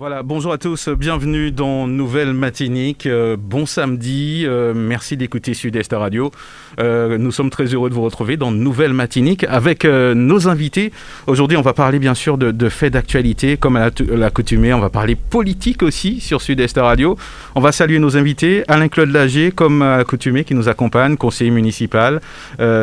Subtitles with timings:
[0.00, 3.04] Voilà, bonjour à tous, bienvenue dans Nouvelle Matinique.
[3.04, 6.30] Euh, bon samedi, euh, merci d'écouter Sud-Est Radio.
[6.78, 10.90] Euh, nous sommes très heureux de vous retrouver dans Nouvelle Matinique avec nos invités.
[11.26, 14.72] Aujourd'hui, on va parler bien sûr de, faits d'actualité, comme à l'accoutumée.
[14.72, 17.18] On va parler politique aussi sur Sud-Est Radio.
[17.54, 18.64] On va saluer nos invités.
[18.68, 22.22] Alain-Claude Lagier, comme à l'accoutumée, qui nous accompagne, conseiller municipal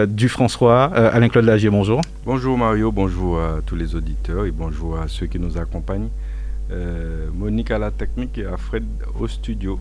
[0.07, 0.83] du François.
[0.83, 2.01] Alain-Claude Lagier, bonjour.
[2.27, 6.09] Bonjour Mario, bonjour à tous les auditeurs et bonjour à ceux qui nous accompagnent.
[6.71, 8.85] Euh, Monique à la technique et à Fred
[9.19, 9.79] au studio.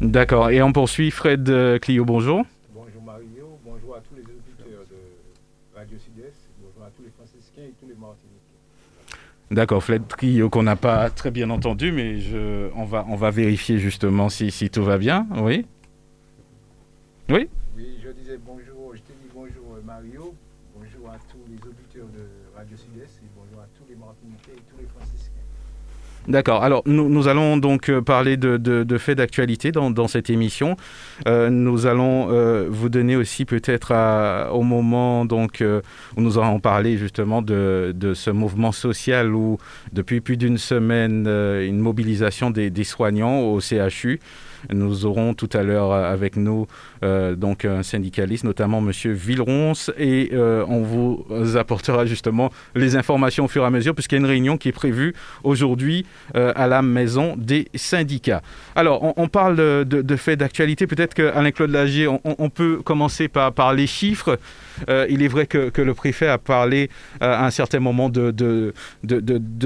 [0.00, 0.50] D'accord.
[0.50, 1.10] Et on poursuit.
[1.10, 2.44] Fred euh, Clio, bonjour.
[2.74, 7.62] Bonjour Mario, bonjour à tous les auditeurs de Radio Sud-Est, bonjour à tous les franciscains
[7.62, 8.36] et tous les martiniquais.
[9.50, 13.30] D'accord, Fred Clio qu'on n'a pas très bien entendu, mais je, on, va, on va
[13.30, 15.26] vérifier justement si, si tout va bien.
[15.36, 15.66] Oui
[17.28, 17.48] Oui
[26.30, 26.62] D'accord.
[26.62, 30.76] Alors, nous, allons donc euh, parler de, faits d'actualité dans, cette émission.
[31.26, 33.92] Euh, nous allons euh, vous donner aussi peut-être
[34.52, 35.62] au moment donc
[36.16, 39.58] où nous allons parler justement de, ce mouvement social où
[39.92, 44.20] depuis plus d'une semaine une mobilisation des, des soignants au CHU.
[44.72, 46.66] Nous aurons tout à l'heure avec nous
[47.02, 51.24] euh, donc un syndicaliste, notamment Monsieur Villeron, et euh, on vous
[51.56, 54.68] apportera justement les informations au fur et à mesure, puisqu'il y a une réunion qui
[54.68, 56.04] est prévue aujourd'hui
[56.36, 58.42] euh, à la maison des syndicats.
[58.74, 60.86] Alors, on, parle de, faits d'actualité.
[60.86, 64.38] Peut-être qu'Alain-Claude Lagier, on, peut commencer par les chiffres.
[64.88, 68.72] Il est vrai que, le préfet a parlé à un certain moment de,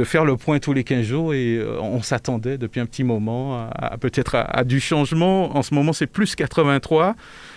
[0.05, 3.97] faire le point tous les 15 jours et on s'attendait depuis un petit moment à,
[3.99, 5.57] peut-être à, du changement.
[5.57, 7.17] En ce moment, c'est plus 83.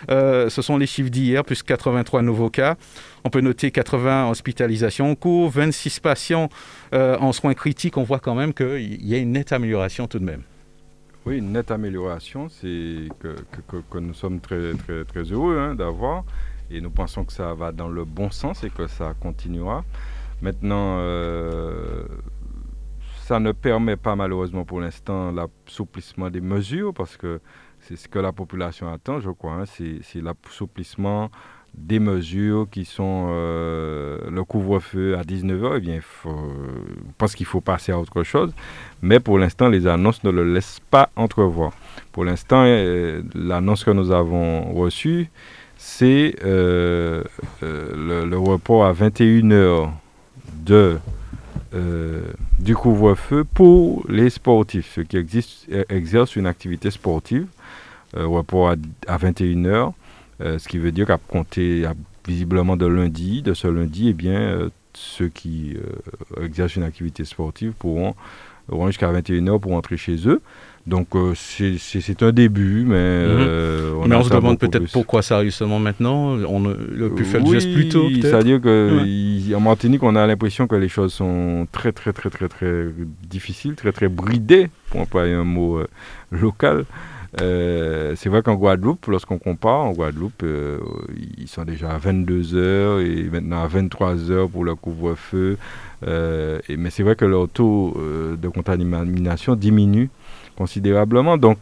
[0.10, 2.76] Euh, ce sont les chiffres d'hier, plus 83 nouveaux cas.
[3.24, 6.50] On peut noter 80 hospitalisations en cours, 26 patients
[6.94, 7.98] euh, en soins critiques.
[7.98, 10.42] On voit quand même qu'il y a une nette amélioration tout de même.
[11.26, 16.24] Oui, une nette amélioration, c'est que, nous sommes très heureux hein, d'avoir.
[16.70, 19.84] Et nous pensons que ça va dans le bon sens et que ça continuera.
[20.42, 22.04] Maintenant, euh,
[23.22, 27.40] ça ne permet pas malheureusement pour l'instant l'assouplissement des mesures parce que
[27.80, 29.54] c'est ce que la population attend, je crois.
[29.54, 29.66] Hein.
[29.66, 31.30] c'est l'assouplissement
[31.78, 35.74] des mesures qui sont euh, le couvre-feu à 19h.
[35.78, 36.52] Eh bien, faut,
[37.18, 38.54] pense qu'il faut passer à autre chose.
[39.02, 41.72] Mais pour l'instant, les annonces ne le laissent pas entrevoir.
[42.12, 45.30] Pour l'instant, euh, l'annonce que nous avons reçue,
[45.90, 47.24] c'est euh,
[47.62, 49.90] le, le, report à 21h
[50.66, 51.00] de
[51.74, 52.22] euh,
[52.60, 55.18] du couvre-feu pour les sportifs, ceux qui
[55.72, 57.48] euh, exercent une activité sportive,
[58.18, 58.76] euh, rapport à,
[59.18, 59.94] 21h,
[60.42, 61.86] euh, ce qui veut dire qu'à compter
[62.28, 65.78] visiblement de lundi, de ce lundi, eh bien, ceux qui
[66.42, 68.14] exercent une activité sportive pourront,
[68.70, 70.42] auront jusqu'à 21h pour rentrer chez eux.
[70.88, 74.00] Donc c'est un début, mais mhm.
[74.02, 76.38] on, mais on se demande peut-être pourquoi ça arrive seulement maintenant.
[76.48, 78.08] On le pu faire le geste plus tôt.
[78.22, 82.48] C'est-à-dire que en Martinique, on a l'impression que les choses sont très, très, très, très,
[82.48, 82.86] très
[83.30, 85.88] difficiles, très, très bridées, pour employer un mot euh,
[86.32, 86.86] local.
[87.42, 90.80] Euh, c'est vrai qu'en Guadeloupe, lorsqu'on compare, en Guadeloupe, euh,
[91.38, 95.58] ils sont déjà à 22 heures et maintenant à 23 heures pour le couvre-feu.
[96.04, 97.98] mais c'est vrai que leur taux
[98.42, 100.10] de contamination diminue
[100.58, 101.38] considérablement.
[101.38, 101.60] Donc,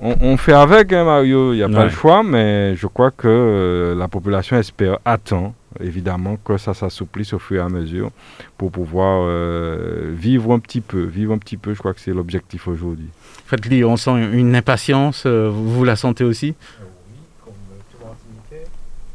[0.00, 3.94] on, fait avec, hein, Mario, il n'y a pas le choix, mais je crois que
[3.96, 8.10] la population espère, attend évidemment que ça s'assouplisse au fur et à mesure
[8.58, 11.04] pour pouvoir euh, vivre un petit peu.
[11.04, 13.08] Vivre un petit peu, je crois que c'est l'objectif aujourd'hui.
[13.46, 17.54] Faites-lui, on sent une impatience, euh, vous la sentez aussi euh, Oui, comme
[17.90, 18.16] tout le monde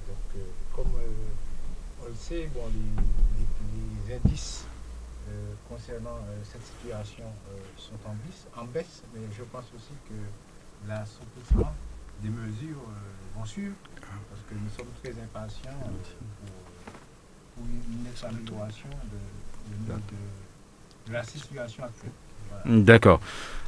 [0.08, 0.44] Donc,
[0.76, 0.92] comme
[2.04, 4.66] on le sait, bon, les, indices
[5.70, 7.26] concernant cette situation
[7.78, 10.16] sont en baisse, en baisse, mais je pense aussi que
[10.88, 11.74] l'assouplissement
[12.22, 12.82] des mesures
[13.36, 13.76] vont suivre
[14.30, 15.80] parce que nous sommes très impatients
[17.56, 18.90] pour, une, amélioration
[19.88, 22.12] de, la situation actuelle.
[22.66, 23.20] D'accord.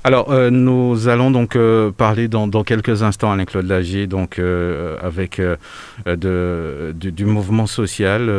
[0.04, 5.42] Alors, euh, nous allons donc euh, parler dans, quelques instants, Alain-Claude Lagier, donc euh, avec
[6.06, 8.31] de, du, mouvement social,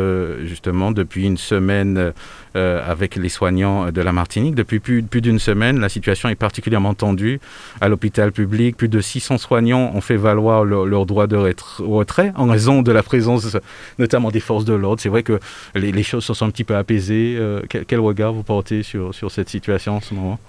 [0.43, 2.13] justement, depuis une semaine
[2.55, 4.55] avec les soignants de la Martinique.
[4.55, 7.39] Depuis plus, d'une semaine, la situation est particulièrement tendue
[7.79, 8.77] à l'hôpital public.
[8.77, 11.37] Plus de 600 soignants ont fait valoir leur, droit de
[11.79, 13.57] retrait en raison de la présence
[13.99, 15.01] notamment des forces de l'ordre.
[15.01, 15.39] C'est vrai que
[15.75, 17.39] les, choses se sont un petit peu apaisées.
[17.69, 20.39] Quel, quel, regard vous portez sur, sur cette situation en ce moment?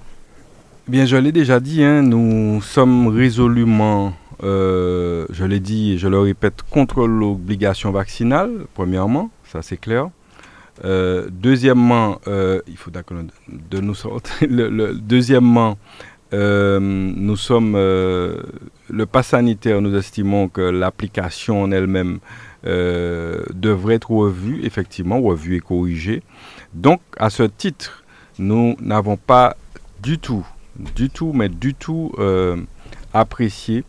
[0.89, 6.09] Bien, je l'ai déjà dit, hein, nous sommes résolument, euh, je l'ai dit et je
[6.09, 10.09] le répète, contre l'obligation vaccinale, premièrement, ça c'est clair.
[10.85, 13.19] Euh, deuxièmement, euh, il faut d'accord.
[14.41, 15.79] Le, deuxièmement,
[16.33, 19.81] nous sommes le pass sanitaire.
[19.81, 22.19] Nous estimons que l'application en elle-même
[22.65, 26.23] devrait être revue, effectivement revue et corrigée.
[26.75, 28.03] Donc, à ce titre,
[28.39, 29.57] nous n'avons pas
[30.03, 30.47] du tout
[30.79, 32.57] du tout, mais du tout euh,
[33.13, 33.85] apprécié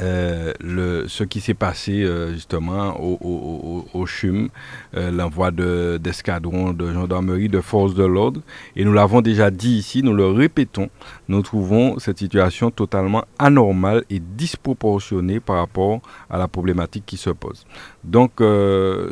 [0.00, 4.48] euh, ce qui s'est passé euh, justement au, CHUM,
[4.94, 8.40] l'envoi d'escadrons de, gendarmerie, de forces de l'ordre.
[8.76, 10.88] Et nous l'avons déjà dit ici, nous le répétons,
[11.28, 16.00] nous trouvons cette situation totalement anormale et disproportionnée par rapport
[16.30, 17.66] à la problématique qui se pose.
[18.02, 18.42] Donc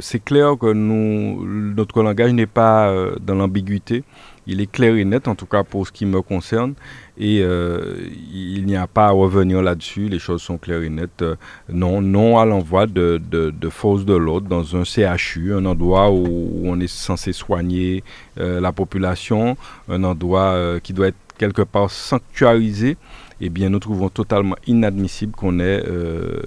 [0.00, 4.04] c'est clair que notre langage n'est pas dans l'ambiguïté
[4.48, 6.74] il est clair et net, en tout cas pour ce qui me concerne.
[7.18, 7.96] Et euh,
[8.32, 10.08] il n'y a pas à revenir là-dessus.
[10.08, 11.20] Les choses sont claires et nettes.
[11.20, 11.36] Euh,
[11.68, 16.62] non, non à l'envoi de, de, forces de l'ordre dans un CHU, un endroit où,
[16.64, 18.02] on est censé soigner
[18.40, 19.56] euh, la population,
[19.88, 22.96] un endroit qui doit être quelque part sanctuarisé.
[23.40, 25.84] Eh bien, nous trouvons totalement inadmissible qu'on ait,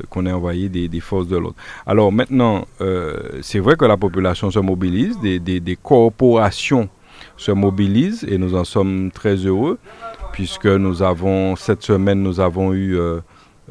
[0.10, 1.56] qu'on ait envoyé des, des forces de l'ordre.
[1.86, 2.66] Alors maintenant,
[3.42, 6.90] c'est vrai que la population se mobilise, des, des, des corporations
[7.42, 9.80] se mobilisent et nous en sommes très heureux
[10.32, 13.20] puisque nous avons cette semaine nous avons eu euh,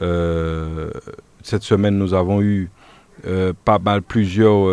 [0.02, 0.90] euh,
[1.42, 2.68] cette semaine nous avons eu
[3.26, 4.66] euh, pas mal plusieurs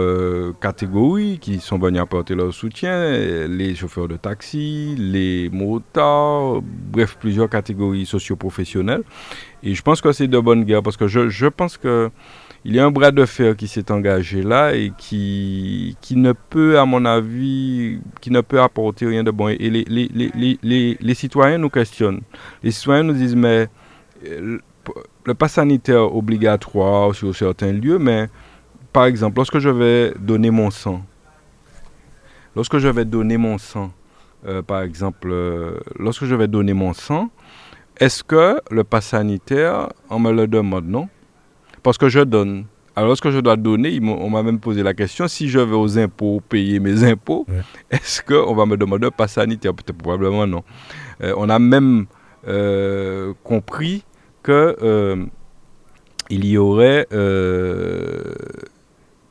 [0.59, 3.11] catégories qui sont venues apporter leur soutien,
[3.47, 9.03] les chauffeurs de taxi, les motards, bref, plusieurs catégories socio-professionnelles.
[9.63, 12.09] Et je pense que c'est de bonne guerre parce que je, je pense que
[12.67, 16.77] il y a un bras de fer qui s'est engagé là et qui, ne peut,
[16.77, 19.47] à mon avis, qui ne peut apporter rien de bon.
[19.47, 22.19] Et les citoyens nous questionnent.
[22.61, 23.69] Les citoyens nous disent, mais
[24.25, 24.57] euh,
[25.23, 28.27] le pass sanitaire obligatoire sur certains lieux, mais
[28.91, 31.01] par exemple, lorsque je vais donner mon sang,
[32.53, 33.93] lorsque je vais donner mon sang,
[34.45, 37.29] euh, par exemple, euh, lorsque je vais donner mon sang,
[37.97, 41.07] est-ce que le pass sanitaire, on me le demande, non
[41.87, 42.65] parce que je donne.
[42.97, 45.97] Alors, lorsque je dois donner, on m'a même posé la question si je vais aux
[45.97, 47.45] impôts payer mes impôts,
[47.89, 49.73] est-ce qu'on va me demander un pass sanitaire?
[49.73, 50.65] Peut-être probablement non.
[51.23, 52.07] Euh, on a même
[52.45, 54.03] euh, compris
[54.43, 55.25] que euh,
[56.29, 57.07] il y aurait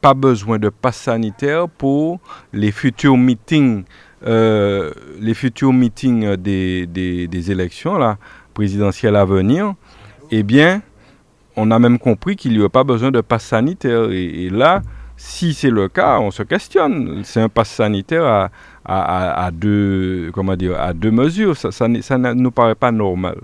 [0.00, 2.20] pas besoin de pass sanitaire pour
[2.54, 3.84] les futurs meetings,
[4.24, 8.16] les futurs meetings des, des, des élections là,
[8.54, 9.74] présidentielles à venir.
[10.30, 10.80] Eh bien,
[11.56, 14.10] on a même compris qu'il n'y aurait pas besoin de passe sanitaire.
[14.10, 14.82] Et, là,
[15.16, 17.22] si c'est le cas, on se questionne.
[17.24, 18.50] C'est un passe sanitaire
[18.84, 21.56] à, deux, comment dire, à deux mesures.
[21.56, 23.38] Ça, ne nous paraît pas normal.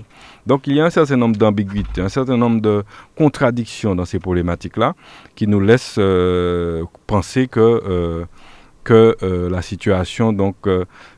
[0.47, 2.83] Donc il y a un certain nombre d'ambiguïtés, un certain nombre de
[3.17, 4.95] contradictions dans ces problématiques-là
[5.37, 8.25] qui nous laissent euh, penser que, euh,
[8.83, 10.57] que euh, la situation donc,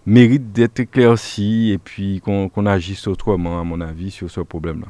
[0.04, 4.88] mérite d'être éclaircie et puis qu'on agisse autrement, à mon avis, sur ce problème-là.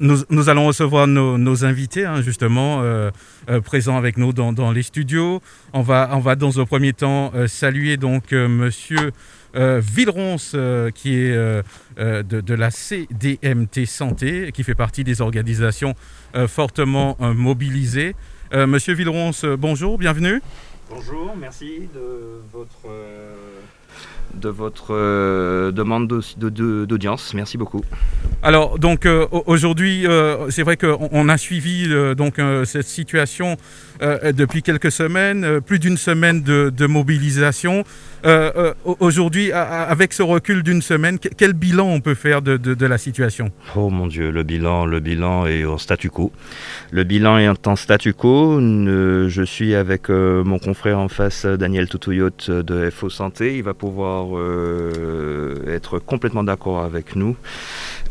[0.00, 3.10] Nous, allons recevoir nos, invités, hein, justement, euh,
[3.48, 5.40] euh, présents avec nous dans, les studios.
[5.72, 9.12] On va, on va dans un premier temps euh, saluer donc Monsieur
[9.54, 10.56] Villeronce,
[10.94, 15.94] qui est de, la CDMT Santé, qui fait partie des organisations
[16.48, 18.16] fortement mobilisées.
[18.52, 20.42] Monsieur Villeronce, bonjour, bienvenue.
[20.90, 22.88] Bonjour, merci de votre
[24.34, 27.34] de votre euh, demande d'audience.
[27.34, 27.82] Merci beaucoup.
[28.42, 33.56] Alors donc euh, aujourd'hui, euh, c'est vrai qu'on a suivi donc cette situation
[34.32, 37.84] depuis quelques semaines, plus d'une semaine de, mobilisation.
[39.00, 43.50] aujourd'hui, avec ce recul d'une semaine, quel bilan on peut faire de, la situation?
[43.76, 46.32] Oh mon Dieu, le bilan, le bilan est en statu quo.
[46.90, 48.60] Le bilan est en statu quo.
[48.60, 53.56] je suis avec mon confrère en face, Daniel Toutouyot de FO Santé.
[53.56, 57.36] Il va pouvoir euh, être complètement d'accord avec nous.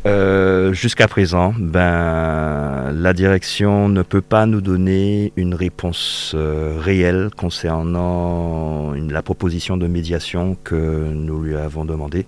[0.06, 7.30] Euh, Jusqu'à présent, ben, la direction ne peut pas nous donner une réponse euh, réelle
[7.36, 12.26] concernant la proposition de médiation que nous lui avons demandée.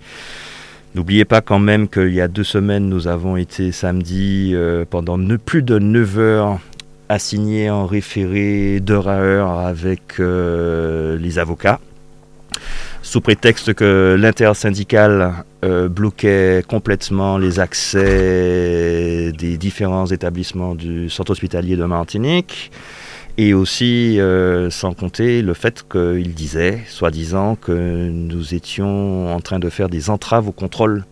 [0.94, 5.18] N'oubliez pas quand même qu'il y a deux semaines, nous avons été samedi euh, pendant
[5.36, 6.58] plus de 9 heures
[7.08, 11.78] assignés en référé d'heure à heure avec les avocats
[13.06, 21.76] sous prétexte que l'intersyndical euh, bloquait complètement les accès des différents établissements du centre hospitalier
[21.76, 22.72] de Martinique.
[23.38, 29.60] Et aussi, euh, sans compter le fait qu'il disait, soi-disant, que nous étions en train
[29.60, 31.04] de faire des entraves au contrôle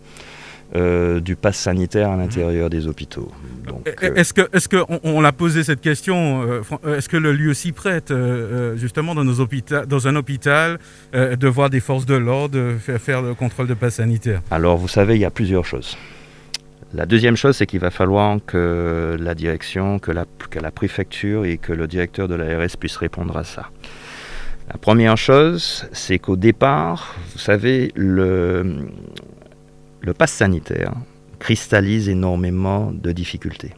[0.75, 3.31] euh, du pass sanitaire à l'intérieur des hôpitaux.
[3.69, 7.53] Euh, est-ce que, est-ce que on, l'a posé cette question euh, Est-ce que le lieu
[7.53, 8.11] s'y prête
[8.75, 10.79] justement dans nos hôpitaux, dans un hôpital,
[11.13, 14.41] de voir des forces de l'ordre faire, faire le contrôle de pass sanitaire?
[14.49, 15.95] Alors, vous savez, il y a plusieurs choses.
[16.93, 21.45] La deuxième chose, c'est qu'il va falloir que la direction, que la, que la préfecture
[21.45, 23.69] et que le directeur de l'ARS puissent répondre à ça.
[24.69, 28.87] La première chose, c'est qu'au départ, vous savez, le,
[30.05, 30.93] le pass sanitaire
[31.39, 33.71] cristallise énormément de difficultés.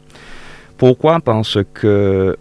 [0.77, 1.19] Pourquoi?
[1.21, 2.37] Parce que,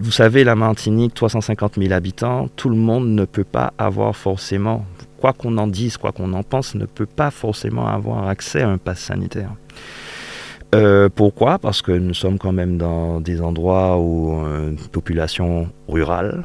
[0.00, 4.84] vous savez, la Martinique, 350 000 habitants, tout le monde ne peut pas avoir forcément,
[5.18, 8.68] quoi qu'on en dise, quoi qu'on en pense, ne peut pas forcément avoir accès à
[8.68, 9.52] un pass sanitaire.
[10.72, 11.58] Euh, pourquoi?
[11.58, 16.44] Parce que nous sommes quand même dans des endroits où euh, population rurale,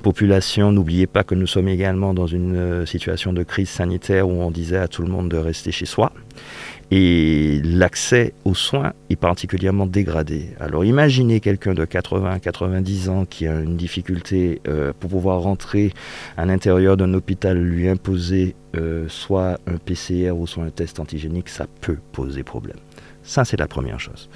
[0.00, 4.32] population, n'oubliez pas que nous sommes également dans une euh, situation de crise sanitaire où
[4.32, 6.12] on disait à tout le monde de rester chez soi.
[6.92, 10.50] Et l'accès aux soins est particulièrement dégradé.
[10.60, 14.60] Alors imaginez quelqu'un de 80-90 ans qui a une difficulté
[15.00, 15.92] pour pouvoir rentrer
[16.36, 18.54] à l'intérieur d'un hôpital, lui imposer
[19.08, 22.76] soit un PCR ou soit un test antigénique, ça peut poser problème.
[23.24, 24.28] Ça, c'est la première chose.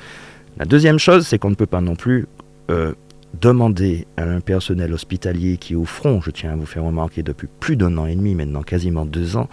[0.58, 2.26] La deuxième chose, c'est qu'on ne peut pas non plus
[2.70, 2.92] euh,
[3.40, 7.22] demander à un personnel hospitalier qui est au front, je tiens à vous faire remarquer
[7.22, 9.48] depuis plus d'un an et demi, maintenant quasiment deux ans,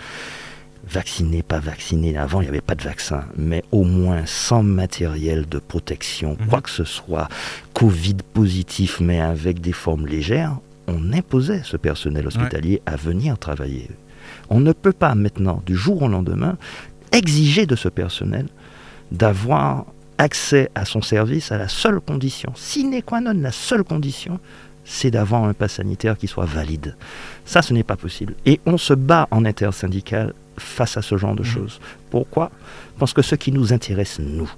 [0.87, 5.47] vacciné, pas vacciné, avant il n'y avait pas de vaccin, mais au moins sans matériel
[5.47, 6.47] de protection, mhm.
[6.47, 7.27] quoi que ce soit,
[7.73, 13.89] Covid positif, mais avec des formes légères, on imposait ce personnel hospitalier à venir travailler.
[14.49, 16.57] On ne peut pas maintenant, du jour au lendemain,
[17.11, 18.45] exiger de ce personnel
[19.12, 19.85] d'avoir
[20.17, 24.39] accès à son service à la seule condition, sine qua non, la seule condition,
[24.85, 26.95] c'est d'avoir un pass sanitaire qui soit valide.
[27.43, 28.35] Ça, ce n'est pas possible.
[28.45, 31.45] Et on se bat en intersyndical face à ce genre de mmh.
[31.45, 31.79] choses.
[32.12, 32.51] Pourquoi?
[33.00, 34.50] Parce que ce qui nous intéresse, nous,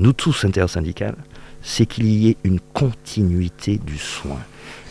[0.00, 1.16] nous tous intersyndicales,
[1.62, 4.38] c'est qu'il y ait une continuité du soin.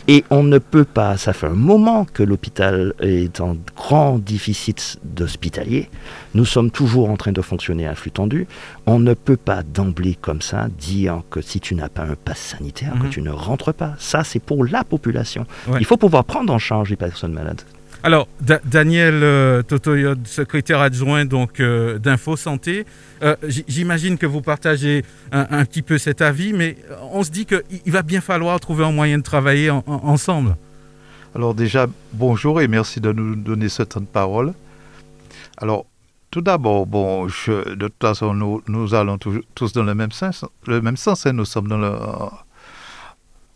[0.08, 4.98] Et on ne peut pas, ça fait un moment que l'hôpital est en grand déficit
[5.04, 5.88] d'hospitaliers,
[6.34, 8.46] nous sommes toujours en train de fonctionner à flux tendu,
[8.86, 12.38] on ne peut pas d'emblée comme ça dire que si tu n'as pas un pass
[12.38, 13.10] sanitaire, que mhm.
[13.10, 13.94] tu ne rentres pas.
[13.98, 15.46] Ça, c'est pour la population.
[15.78, 17.62] Il faut pouvoir prendre en charge les personnes malades.
[18.04, 19.62] Alors, Daniel euh,
[20.24, 22.84] secrétaire adjoint donc euh, d'Info Santé,
[23.22, 26.76] euh, j'imagine que vous partagez un, petit peu cet avis, mais
[27.12, 30.56] on se dit qu'il va bien falloir trouver un moyen de travailler ensemble.
[31.36, 34.52] Alors déjà, bonjour et merci de nous donner ce temps de parole.
[35.58, 35.86] Alors,
[36.32, 40.44] tout d'abord, bon, de toute façon, nous, allons tous dans le même sens.
[40.66, 41.32] Le même sens hein.
[41.32, 41.92] nous sommes dans le,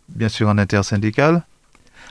[0.07, 1.43] bien sûr en intersyndical.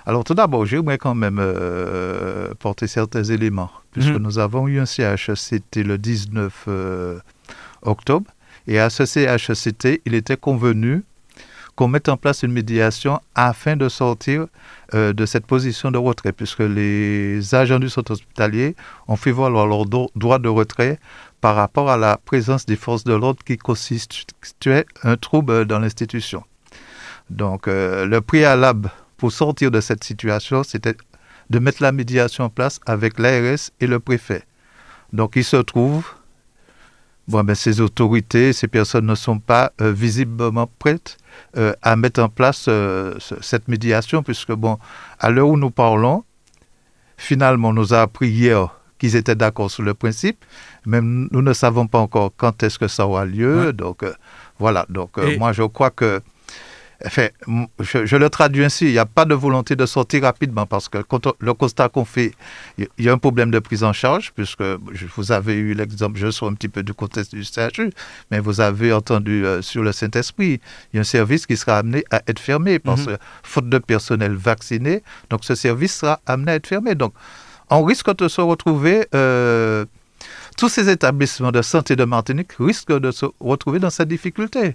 [0.04, 4.22] Alors tout d'abord, j'aimerais quand même euh, porter certains éléments, puisque mhm.
[4.22, 7.18] nous avons eu un CHCT le 19 euh,
[7.82, 8.30] octobre,
[8.66, 11.04] et à ce CHCT, il était convenu
[11.76, 14.46] qu'on mette en place une médiation afin de sortir
[14.94, 18.76] euh, de cette position de retrait, puisque les agents du centre hospitalier
[19.08, 20.98] ont fait valoir leur droit de retrait
[21.40, 26.44] par rapport à la présence des forces de l'ordre qui constituait un trouble dans l'institution.
[27.28, 30.96] Donc, le préalable pour sortir de cette situation, c'était
[31.50, 34.42] de mettre la médiation en place avec l'ARS et le préfet.
[35.12, 36.06] Donc il se trouve,
[37.28, 41.16] bon, ben, ces autorités, ces personnes ne sont pas euh, visiblement prêtes
[41.56, 44.78] euh, à mettre en place euh, cette médiation, puisque bon,
[45.18, 46.24] à l'heure où nous parlons,
[47.16, 48.68] finalement, on nous a appris hier
[48.98, 50.44] qu'ils étaient d'accord sur le principe,
[50.86, 53.74] mais nous ne savons pas encore quand est-ce que ça aura lieu.
[53.74, 54.02] Donc
[54.58, 56.22] voilà, donc moi je crois que
[57.04, 57.28] Enfin,
[57.80, 60.98] je, le traduis ainsi, il n'y a pas de volonté de sortir rapidement parce que
[61.40, 62.32] le constat qu'on fait,
[62.78, 66.30] il y a un problème de prise en charge, puisque vous avez eu l'exemple, je
[66.30, 67.90] sors un petit peu du contexte du CHU,
[68.30, 70.60] mais vous avez entendu euh, sur le Saint-Esprit,
[70.92, 73.06] il y a un service qui sera amené à être fermé parce mhm.
[73.06, 76.94] que faute de personnel vacciné, donc ce service sera amené à être fermé.
[76.94, 77.12] Donc,
[77.68, 79.06] on risque de se retrouver...
[79.14, 79.84] Euh,
[80.56, 84.74] tous ces établissements de santé de Martinique risquent de se retrouver dans cette difficulté.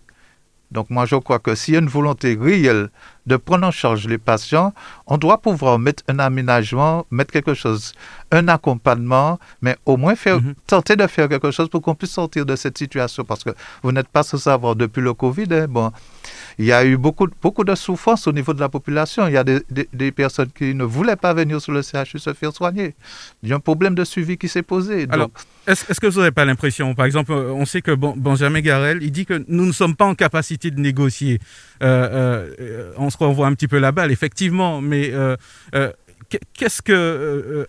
[0.71, 2.89] Donc moi, je crois que a une volonté réelle
[3.25, 4.73] de prendre en charge les patients,
[5.07, 7.93] on doit pouvoir mettre un aménagement, mettre quelque chose,
[8.31, 10.55] un accompagnement, mais au moins faire, mhm.
[10.65, 13.23] tenter de faire quelque chose pour qu'on puisse sortir de cette situation.
[13.23, 13.51] Parce que
[13.83, 15.91] vous n'êtes pas sans savoir, depuis le Covid, hein, bon,
[16.57, 19.27] il y a eu beaucoup, beaucoup de souffrance au niveau de la population.
[19.27, 22.33] Il y a des, des, personnes qui ne voulaient pas venir sur le CHU se
[22.33, 22.95] faire soigner.
[23.43, 25.07] Il y a un problème de suivi qui s'est posé.
[25.09, 25.29] Alors,
[25.67, 29.25] est-ce que vous n'avez pas l'impression, par exemple, on sait que Benjamin Garel, il dit
[29.27, 31.39] que nous ne sommes pas en capacité de négocier.
[31.83, 35.35] Euh, euh, on se renvoie un petit peu la balle, effectivement, mais euh,
[36.53, 37.65] qu'est-ce que euh,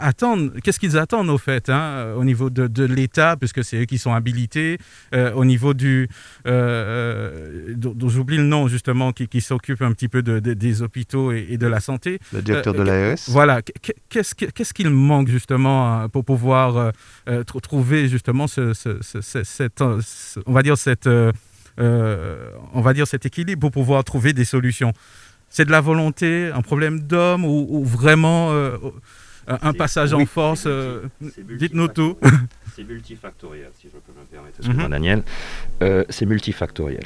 [0.00, 3.84] attendent, qu'est-ce qu'ils attendent au fait, hein, au niveau de, de l'État, puisque c'est eux
[3.84, 4.78] qui sont habilités,
[5.14, 6.08] euh, au niveau du,
[6.46, 11.32] euh, dont, j'oublie le nom justement, qui, qui s'occupe un petit peu de, des hôpitaux
[11.32, 12.18] et, de la santé.
[12.32, 13.18] Le directeur de l'ARS.
[13.28, 13.62] Voilà,
[14.08, 16.92] qu'est-ce qu'est-ce qu'il manque justement pour pouvoir
[17.62, 21.08] trouver justement ce, cette, on va dire cette
[21.78, 24.92] on va dire cet équilibre pour pouvoir trouver des solutions
[25.52, 28.78] c'est de la volonté, un problème d'homme ou, vraiment euh,
[29.46, 32.16] un passage en force euh, Dites-nous tout.
[32.74, 34.66] C'est multifactoriel, si je peux me permettre.
[34.66, 34.88] Mhm.
[34.88, 35.22] Daniel.
[35.82, 37.04] Euh, c'est multifactoriel.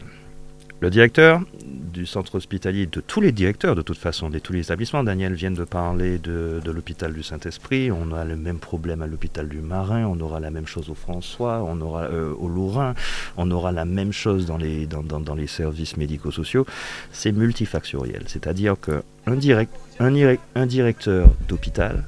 [0.78, 4.60] Le directeur du centre hospitalier, de tous les directeurs de toute façon, de tous les
[4.60, 9.06] établissements, Daniel vient de parler de, l'hôpital du Saint-Esprit, on a le même problème à
[9.06, 12.94] l'hôpital du Marin, on aura la même chose au François, on aura euh, au Lourin,
[13.38, 16.66] on aura la même chose dans les, services médico-sociaux.
[17.10, 22.04] C'est multifactoriel, c'est-à-dire qu'un un, directeur d'hôpital,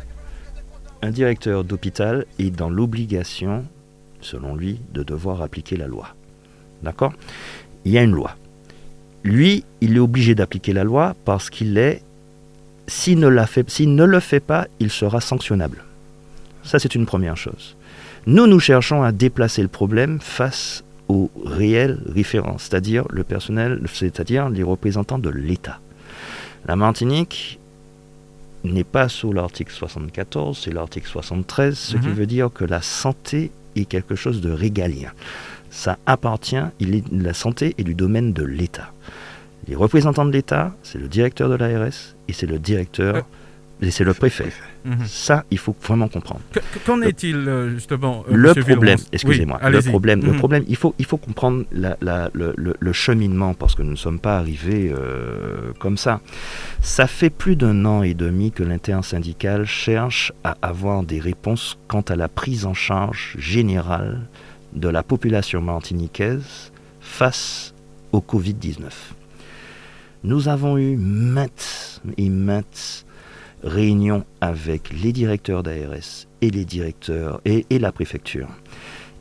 [1.03, 3.65] directeur d'hôpital est dans l'obligation,
[4.21, 6.09] selon lui, de devoir appliquer la loi.
[6.83, 7.15] D'accord?
[7.87, 8.37] Il y a une loi
[9.29, 12.03] lui, il est obligé d'appliquer la loi parce qu'il est,
[12.87, 15.85] s'il ne, ne le fait pas, il sera sanctionnable.
[16.65, 17.77] Ça, c'est une première chose.
[18.27, 24.49] Nous, nous cherchons à déplacer le problème face aux réels référents, c'est-à-dire le personnel, c'est-à-dire
[24.49, 25.79] les représentants de l'État.
[26.67, 27.59] La Martinique
[28.65, 32.15] n'est pas sous l'article 74, c'est l'article 73, ce qui mhm.
[32.15, 35.13] veut dire que la santé est quelque chose de régalien
[35.79, 38.93] ça appartient, il est, la santé est du domaine de l'État.
[39.69, 43.21] Les représentants de l'État, c'est le directeur de l'ARS et c'est le directeur, euh,
[43.87, 44.51] et c'est le préfet.
[44.85, 45.05] Mhm.
[45.07, 46.41] Ça, il faut vraiment comprendre.
[46.85, 50.39] Qu'en est-il euh, justement euh, Le problème, excusez-moi, le problème, le mhm.
[50.39, 54.93] problème, il faut, il faut comprendre le, cheminement parce que nous ne sommes pas arrivés
[55.79, 56.21] comme ça.
[56.81, 62.01] Ça fait plus d'un an et demi que l'intersyndical cherche à avoir des réponses quant
[62.01, 64.29] à la prise en charge générale
[64.73, 67.75] de la population martiniquaise face
[68.13, 68.91] au Covid-19.
[70.25, 73.07] Nous avons eu maintes et maintes
[73.63, 78.49] réunions avec les directeurs d'ARS et les directeurs et, et la préfecture.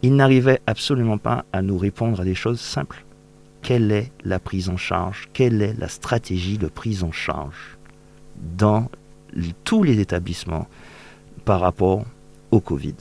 [0.03, 3.03] Ils n'arrivaient absolument pas à nous répondre à des choses simples.
[3.61, 5.27] Quelle est la prise en charge?
[5.33, 7.77] Quelle est la stratégie de prise en charge
[8.57, 8.89] dans
[9.63, 10.67] tous les établissements
[11.45, 12.05] par rapport
[12.51, 12.95] au Covid?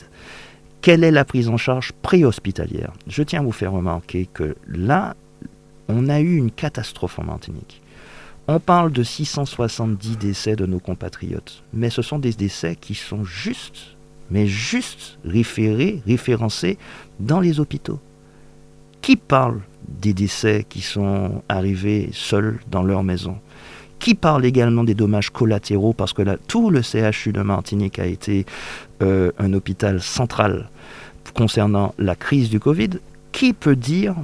[0.87, 2.93] Quelle est la prise en charge préhospitalière?
[3.09, 5.17] Je tiens à vous faire remarquer que là,
[5.89, 7.83] on a eu une catastrophe en Martinique.
[8.47, 13.25] On parle de 670 décès de nos compatriotes, mais ce sont des décès qui sont
[13.25, 13.97] justes,
[14.31, 16.79] mais juste référés, référencés
[17.19, 17.99] dans les hôpitaux.
[19.03, 23.41] Qui parle des décès qui sont arrivés seuls dans leur maison?
[23.99, 28.07] Qui parle également des dommages collatéraux, parce que là, tout le CHU de Martinique a
[28.07, 28.47] été
[29.03, 30.69] euh, un hôpital central
[31.35, 32.91] concernant la crise du Covid,
[33.33, 34.15] qui peut dire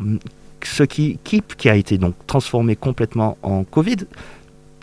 [0.62, 3.96] ce qui, qui, qui a été donc transformé complètement en Covid,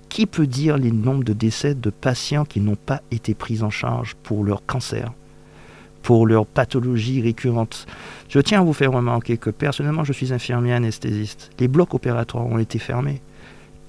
[0.10, 3.70] qui peut dire les nombres de décès de patients qui n'ont pas été pris en
[3.70, 5.12] charge pour leur cancer,
[6.02, 7.86] pour leur pathologie récurrente?
[8.28, 11.52] Je tiens à vous faire remarquer que personnellement, je suis infirmier anesthésiste.
[11.60, 13.22] Les blocs opératoires ont été fermés.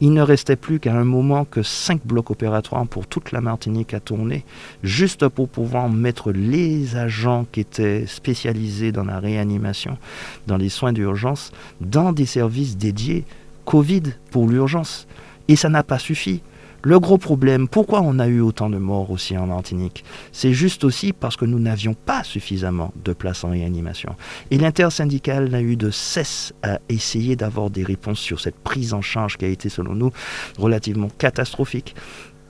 [0.02, 3.92] Il ne restait plus qu'à un moment que cinq blocs opératoires pour toute la Martinique
[3.92, 4.44] à tourner,
[4.82, 9.98] juste pour pouvoir mettre les agents qui étaient spécialisés dans la réanimation,
[10.46, 13.24] dans les soins d'urgence, dans des services dédiés
[13.66, 15.06] Covid pour l'urgence.
[15.48, 16.42] Et ça n'a pas suffi.
[16.82, 20.02] Le gros problème, pourquoi on a eu autant de morts aussi en Martinique?
[20.32, 24.16] C'est juste aussi parce que nous n'avions pas suffisamment de places en réanimation.
[24.50, 29.02] Et l'intersyndicale n'a eu de cesse à essayer d'avoir des réponses sur cette prise en
[29.02, 30.10] charge qui a été, selon nous,
[30.58, 31.94] relativement catastrophique.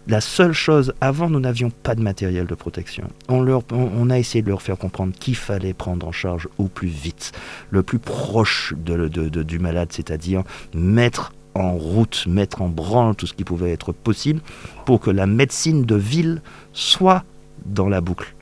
[0.07, 3.09] La seule chose, avant, nous n'avions pas de matériel de protection.
[3.29, 7.33] On, a essayé de leur faire comprendre qu'il fallait prendre en charge au plus vite,
[7.71, 9.09] le plus proche de,
[9.43, 10.43] du malade, c'est-à-dire
[10.75, 14.41] mettre en route, mettre en branle tout ce qui pouvait être possible
[14.85, 17.25] pour que la médecine de ville soit
[17.67, 18.35] dans la boucle.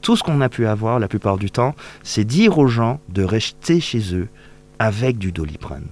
[0.00, 3.22] Tout ce qu'on a pu avoir la plupart du temps, c'est dire aux gens de
[3.22, 4.28] rester chez eux
[4.78, 5.86] avec du doliprane.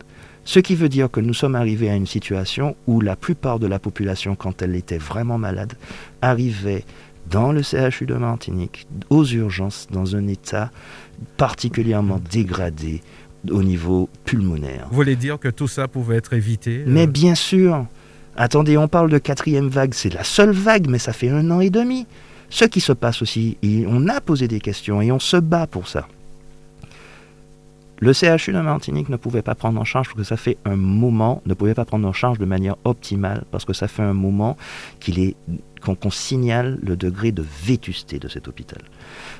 [0.44, 3.66] Ce qui veut dire que nous sommes arrivés à une situation où la plupart de
[3.66, 5.74] la population, quand elle était vraiment malade,
[6.20, 6.84] arrivait
[7.30, 10.70] dans le CHU de Martinique, aux urgences, dans un état
[11.36, 13.00] particulièrement dégradé
[13.50, 14.86] au niveau pulmonaire.
[14.90, 17.86] Vous voulez dire que tout ça pouvait être évité euh Mais bien sûr
[18.36, 21.60] Attendez, on parle de quatrième vague, c'est la seule vague, mais ça fait un an
[21.60, 22.06] et demi.
[22.48, 25.88] Ce qui se passe aussi, on a posé des questions et on se bat pour
[25.88, 26.06] ça.
[28.00, 30.76] Le CHU de Martinique ne pouvait pas prendre en charge parce que ça fait un
[30.76, 34.12] moment, ne pouvait pas prendre en charge de manière optimale parce que ça fait un
[34.12, 34.56] moment
[34.98, 35.36] qu'il est
[35.82, 38.80] qu'on signale le degré de vétusté de cet hôpital.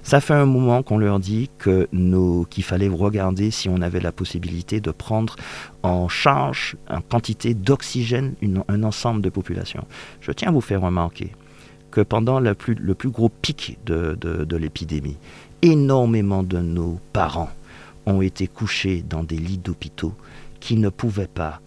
[0.03, 4.81] Ça fait un moment qu'on leur dit qu'il fallait regarder si on avait la possibilité
[4.81, 5.37] de prendre
[5.83, 8.35] en charge en quantité d'oxygène
[8.69, 9.85] un ensemble de population.
[10.21, 11.33] Je tiens à vous faire remarquer
[11.91, 15.19] que pendant le plus, le plus gros pic de, de l'épidémie,
[15.61, 17.51] énormément de nos parents
[18.07, 20.15] ont été couchés dans des lits d'hôpitaux
[20.59, 21.61] qui ne pouvaient pas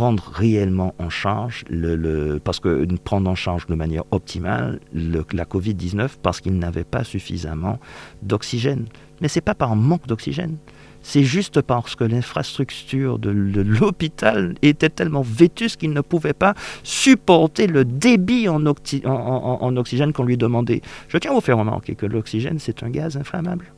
[0.00, 6.12] prendre réellement en charge, le, parce que prendre en charge de manière optimale la Covid-19
[6.22, 7.78] parce qu'ils n'avaient pas suffisamment
[8.22, 8.86] d'oxygène.
[9.20, 10.56] Mais ce n'est pas par manque d'oxygène.
[11.02, 17.66] C'est juste parce que l'infrastructure de, l'hôpital était tellement vétuste qu'il ne pouvait pas supporter
[17.66, 20.80] le débit en, en oxygène qu'on lui demandait.
[21.08, 23.70] Je tiens à vous faire remarquer que l'oxygène, c'est un gaz inflammable.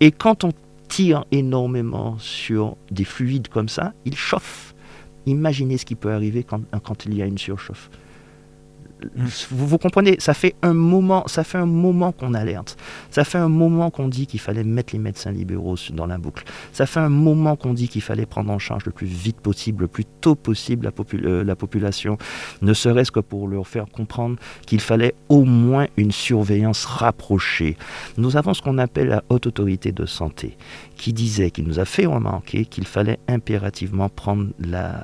[0.00, 0.52] Et quand on
[0.88, 4.71] tire énormément sur des fluides comme ça, il chauffe.
[5.26, 7.90] Imaginez ce qui peut arriver quand, quand il y a une surchauffe.
[9.50, 12.76] Vous, comprenez, ça fait un moment, ça fait un moment qu'on alerte.
[13.10, 16.44] Ça fait un moment qu'on dit qu'il fallait mettre les médecins libéraux dans la boucle.
[16.72, 19.82] Ça fait un moment qu'on dit qu'il fallait prendre en charge le plus vite possible,
[19.82, 22.18] le plus tôt possible la, euh, la population,
[22.62, 27.76] ne serait-ce que pour leur faire comprendre qu'il fallait au moins une surveillance rapprochée.
[28.18, 30.56] Nous avons ce qu'on appelle la haute autorité de santé,
[31.02, 34.50] qui disait, qui nous a fait remarquer qu'il fallait impérativement prendre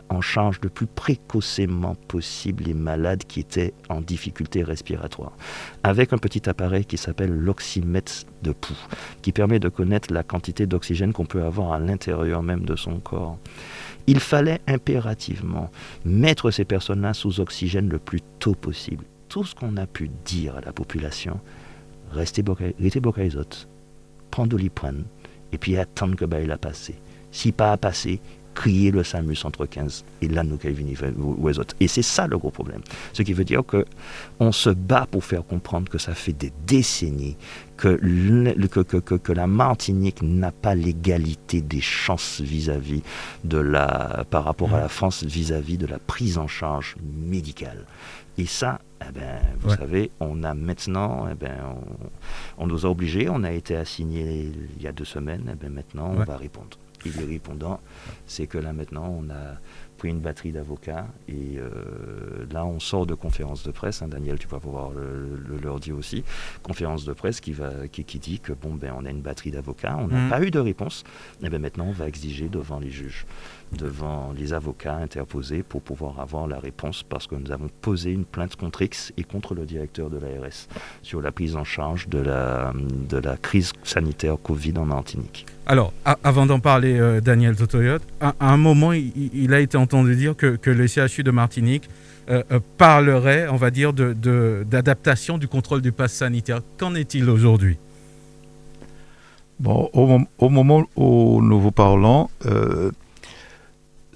[0.08, 5.32] en charge le plus précocement possible les malades qui étaient en difficulté respiratoire,
[5.82, 8.78] avec un petit appareil qui s'appelle l'oxymètre de pouls,
[9.22, 13.00] qui permet de connaître la quantité d'oxygène qu'on peut avoir à l'intérieur même de son
[13.00, 13.36] corps.
[14.06, 15.68] Il fallait impérativement
[16.04, 19.04] mettre ces personnes-là sous oxygène le plus tôt possible.
[19.28, 21.40] Tout ce qu'on a pu dire à la population,
[22.12, 23.68] restez bocaïsote,
[24.30, 25.02] prendre doliprane,
[25.52, 26.94] et puis attendre que bah, il a passé.
[27.30, 28.20] Si pas à passer,
[28.58, 30.58] crier le SAMU entre 15 et là nous
[31.16, 31.76] ou les autres.
[31.78, 32.80] Et c'est ça le gros problème.
[33.12, 33.84] Ce qui veut dire que
[34.40, 37.36] on se bat pour faire comprendre que ça fait des décennies
[37.76, 37.96] que,
[38.66, 43.02] que, que, que la Martinique n'a pas l'égalité des chances vis-à-vis
[43.44, 47.86] de la par rapport à la France vis-à-vis de la prise en charge médicale.
[48.38, 51.56] Et ça, eh ben, vous savez, on a maintenant, eh ben,
[52.58, 55.72] on, nous a obligés, on a été assigné il y a deux semaines, eh ben,
[55.72, 56.78] maintenant on va répondre.
[57.06, 57.80] Et les répondants,
[58.26, 59.58] c'est que là maintenant, on a
[59.98, 64.02] pris une batterie d'avocats et euh, là on sort de conférence de presse.
[64.02, 66.24] Hein, Daniel, tu vas pouvoir le, leur dire aussi.
[66.62, 69.96] Conférence de presse qui, va, qui, dit que bon ben on a une batterie d'avocats,
[69.98, 70.30] on n'a mmh.
[70.30, 71.04] pas eu de réponse.
[71.42, 73.26] Et ben maintenant on va exiger devant les juges
[73.72, 78.24] devant les avocats interposés pour pouvoir avoir la réponse parce que nous avons posé une
[78.24, 80.68] plainte contre X et contre le directeur de l'ARS
[81.02, 82.72] sur la prise en charge de la,
[83.08, 85.46] de la crise sanitaire Covid en Martinique.
[85.66, 85.92] Alors,
[86.24, 90.56] avant d'en parler, euh, Daniel Totoyot, à, un moment, il, a été entendu dire que,
[90.56, 91.90] que le CHU de Martinique
[92.30, 96.60] euh, euh, parlerait, on va dire, d'adaptation de, du contrôle du pass sanitaire.
[96.78, 97.76] Qu'en est-il aujourd'hui?
[99.60, 102.30] Bon, au, au, moment où nous vous parlons,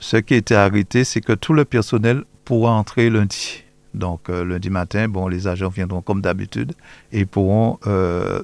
[0.02, 3.62] ce qui a été arrêté, c'est que tout le personnel pourra entrer lundi.
[3.94, 6.72] Donc euh, lundi matin, bon, les agents viendront comme d'habitude
[7.12, 8.42] et pourront euh,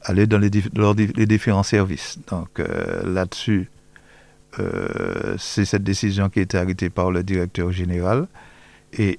[0.00, 2.18] aller dans les, différents services.
[2.28, 3.70] Donc euh, là-dessus,
[5.36, 8.26] c'est cette décision qui a été arrêtée par le directeur général.
[8.96, 9.18] Et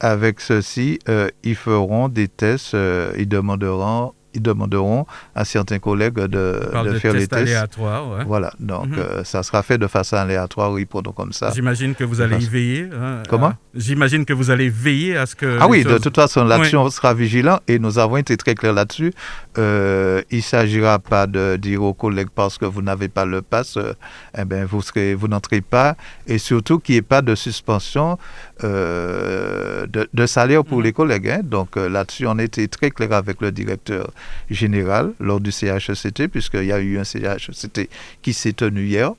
[0.00, 0.98] avec ceci,
[1.44, 2.76] ils feront des tests,
[3.16, 6.60] ils demanderont ils demanderont à certains collègues de,
[7.00, 7.32] faire les tests.
[7.34, 8.24] aléatoires.
[8.26, 8.98] Voilà, donc mhm.
[8.98, 11.50] euh, ça sera fait de façon aléatoire, oui, pour comme ça.
[11.54, 12.88] J'imagine que vous allez y veiller.
[12.92, 13.52] Hein, Comment?
[13.74, 15.58] J'imagine que vous allez veiller à ce que.
[15.60, 18.72] Ah oui, de toute façon, là-dessus, on sera vigilant et nous avons été très clairs
[18.72, 19.12] là-dessus.
[19.58, 23.42] Euh, il ne s'agira pas de dire aux collègues parce que vous n'avez pas le
[23.42, 23.92] pass, euh,
[24.36, 28.18] eh ben, vous, serez, vous n'entrez pas et surtout qu'il n'y ait pas de suspension
[28.62, 30.84] de, de, salaire pour mhm.
[30.84, 31.28] les collègues.
[31.28, 31.40] Hein.
[31.42, 34.10] Donc là-dessus, on était très clair avec le directeur
[34.50, 37.88] général lors du CHECT, puisqu'il y a eu un CHECT
[38.22, 39.12] qui s'est tenu hier.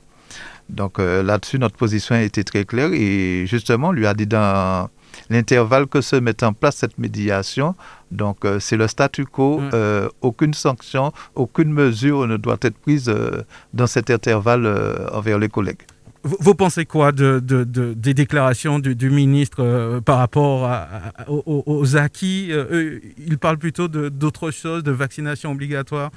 [0.68, 4.26] Donc euh, là-dessus, notre position a été très claire et justement, on lui a dit
[4.26, 4.88] dans,
[5.30, 7.74] l'intervalle que se met en place cette médiation.
[8.10, 9.58] Donc, euh, c'est le statu quo.
[9.58, 9.70] Mm.
[9.74, 15.38] Euh, aucune sanction, aucune mesure ne doit être prise euh, dans cet intervalle euh, envers
[15.38, 15.82] les collègues.
[16.24, 20.88] Vous, pensez quoi de, de- de- des déclarations du, du ministre euh, par rapport à-
[21.18, 26.10] à- aux, aux acquis Euh, Il parle plutôt de- d'autre chose, de vaccination obligatoire.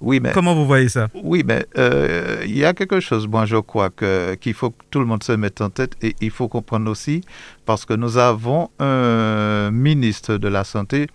[0.00, 1.08] Oui, mais Comment vous voyez ça?
[1.14, 4.98] Oui, mais euh, il y a quelque chose, moi je crois qu'il faut que tout
[4.98, 7.22] le monde se mette en tête et il faut comprendre aussi,
[7.66, 11.06] parce que nous avons un ministre de la Santé.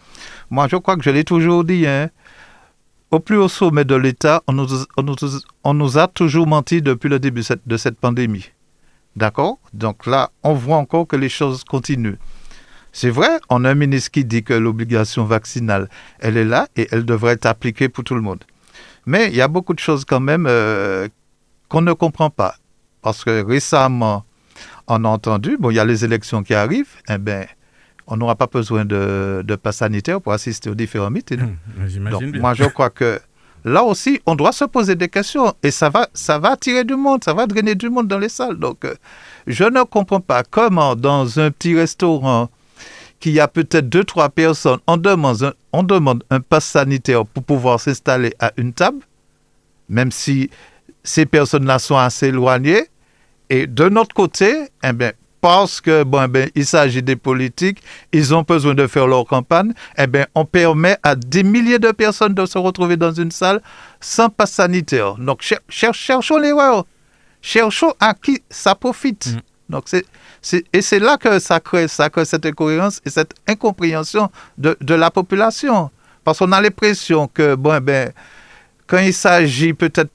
[0.49, 2.09] Moi je crois que je l'ai toujours dit, hein,
[3.11, 4.53] au plus haut sommet de l'État, on
[5.73, 8.51] nous, a toujours menti depuis le début de cette pandémie.
[9.15, 9.59] D'accord?
[9.73, 12.17] Donc là, on voit encore que les choses continuent.
[12.91, 15.89] C'est vrai, on a un ministre qui dit que l'obligation vaccinale,
[16.19, 18.43] elle est là et elle devrait être appliquée pour tout le monde.
[19.05, 21.07] Mais il y a beaucoup de choses quand même euh,
[21.69, 22.55] qu'on ne comprend pas.
[23.01, 24.25] Parce que récemment,
[24.87, 27.45] on a entendu, bon, il y a les élections qui arrivent, eh ben,
[28.07, 31.55] on n'aura pas besoin de, de passe sanitaire pour assister aux différents meetings.
[31.87, 32.41] J'imagine Donc, bien.
[32.41, 33.19] moi, je crois que
[33.65, 36.95] là aussi, on doit se poser des questions et ça va, ça va attirer du
[36.95, 38.57] monde, ça va drainer du monde dans les salles.
[38.57, 38.95] Donc, euh,
[39.45, 42.49] je ne comprends pas comment, dans un petit restaurant,
[43.19, 47.25] qu'il y a peut-être deux, trois personnes, on demande un, on demande un pass sanitaire
[47.25, 48.99] pour pouvoir s'installer à une table,
[49.89, 50.49] même si
[51.03, 52.83] ces personnes-là sont assez éloignées.
[53.49, 55.13] Et de notre côté, eh bien,
[55.47, 57.81] parce que bon, eh bien, il s'agit des politiques,
[58.11, 61.91] ils ont besoin de faire leur campagne, eh bien, on permet à des milliers de
[61.91, 63.61] personnes de se retrouver dans une salle
[64.01, 65.15] sans passe sanitaire.
[65.15, 66.85] Donc, cher- cher- cherchons l'erreur.
[67.41, 69.27] Cherchons à qui ça profite.
[69.27, 69.39] Mm.
[69.69, 69.85] Donc,
[70.41, 74.75] c'est, et c'est là que ça crée, ça crée cette incohérence et cette incompréhension de,
[74.81, 75.89] de la population.
[76.25, 78.11] Parce qu'on a l'impression que, bon, eh ben,
[78.85, 80.11] quand il s'agit peut-être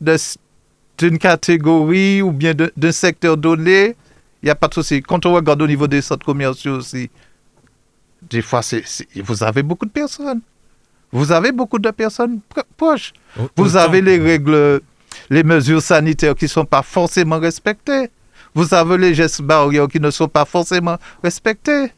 [0.99, 3.97] d'une catégorie ou bien d'un secteur donné,
[4.43, 5.03] il n'y a pas de souci.
[5.03, 7.11] Quand on regarde au niveau des centres commerciaux aussi,
[8.31, 10.41] des fois, c'est, c'est- vous avez beaucoup de personnes.
[11.13, 13.13] Vous avez beaucoup de personnes pro- proches.
[13.39, 14.81] Au- Vous avez les règles,
[15.29, 18.11] les mesures sanitaires qui ne sont pas forcément respectées.
[18.55, 21.93] Vous avez les gestes barrières qui ne sont pas forcément respectés.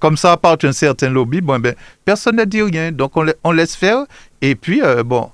[0.00, 1.74] Comme ça à un certain lobby, bon, ben,
[2.04, 2.90] personne ne dit rien.
[2.92, 3.12] Donc
[3.44, 4.06] on laisse faire.
[4.40, 5.30] Et puis, euh, bon,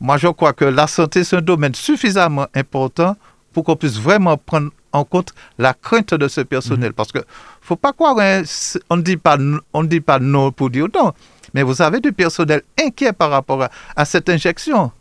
[0.00, 3.16] moi je crois que la santé, c'est un domaine suffisamment important
[3.58, 6.92] pour qu'on puisse vraiment prendre en compte la crainte de ce personnel.
[6.92, 7.18] Parce que
[7.60, 8.42] faut pas croire, hein,
[8.88, 9.36] on ne dit pas,
[9.72, 11.12] on dit pas non pour dire non.
[11.54, 14.92] Mais vous avez du personnel inquiet par rapport à, à cette injection.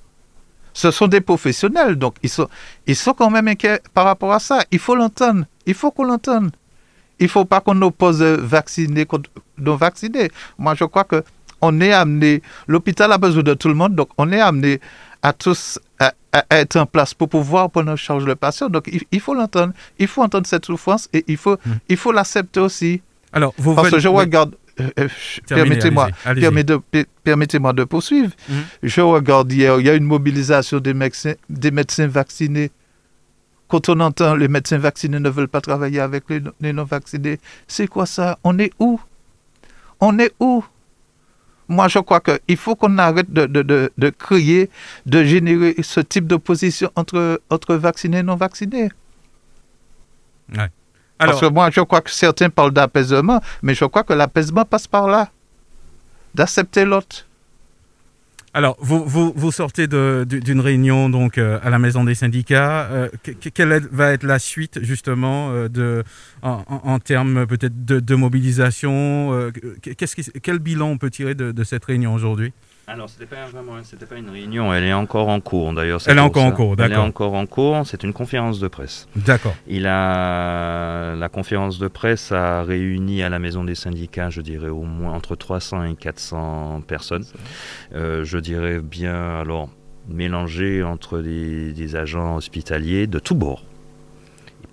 [0.74, 2.48] Ce sont des professionnels, donc ils sont,
[2.88, 4.64] ils sont quand même inquiets par rapport à ça.
[4.72, 5.46] Il faut l'entendre.
[5.68, 6.50] Il faut qu'on l'entende.
[7.20, 10.32] Il ne faut pas qu'on oppose vaccinés contre non vaccinés.
[10.58, 11.24] Moi, je crois que
[11.62, 14.80] on est amené, l'hôpital a besoin de tout le monde, donc on est amené
[15.22, 18.70] à tous à, à être en place pour pouvoir prendre en charge le patient.
[18.70, 19.74] Donc il, il faut l'entendre.
[20.00, 21.72] Il faut entendre cette souffrance et il faut, Mm.
[21.90, 23.02] il faut l'accepter aussi.
[23.34, 24.56] Alors, vous Parce que je regarde.
[24.80, 25.08] euh, euh,
[25.48, 26.10] Permettez-moi
[27.24, 28.32] permets de- poursuivre.
[28.48, 28.56] Mhm.
[28.84, 32.72] Je regarde hier, il y a une mobilisation des médecins, des médecins vaccinés.
[33.68, 37.40] Quand on entend les médecins vaccinés ne veulent pas travailler avec les, non- les non-vaccinés,
[37.68, 38.38] c'est quoi ça?
[38.44, 39.00] On est où?
[40.00, 40.64] On est où?
[41.68, 44.70] Moi, je crois qu'il faut qu'on arrête de, de, de, de créer,
[45.06, 48.90] de générer ce type d'opposition entre, entre vaccinés et non-vaccinés.
[50.54, 50.70] Parce
[51.20, 54.88] Alors, que moi, je crois que certains parlent d'apaisement, mais je crois que l'apaisement passe
[54.88, 55.30] par là.
[56.36, 57.26] D'accepter l'autre.
[58.58, 62.88] Alors vous, vous, sortez d'une réunion donc euh, à la maison des syndicats.
[62.90, 66.04] Euh, que- que- quelle va être la suite justement euh, de,
[66.42, 69.52] en, termes peut-être de, mobilisation
[70.42, 72.52] Quel bilan on peut tirer de cette réunion aujourd'hui?
[72.90, 76.00] Alors, c'était pas vraiment, c'était pas une réunion, elle est encore en cours d'ailleurs.
[76.08, 77.04] Elle est encore en cours, Elle est d'accord.
[77.04, 79.10] encore en cours, c'est une conférence de presse.
[79.18, 79.54] D'accord.
[79.68, 84.70] Il a, la conférence de presse a réuni à la maison des syndicats, je dirais
[84.70, 87.26] au moins entre 300 et 400 personnes.
[87.94, 89.68] Euh, je dirais bien, alors,
[90.08, 93.64] mélangé entre des, des agents hospitaliers de tous bords.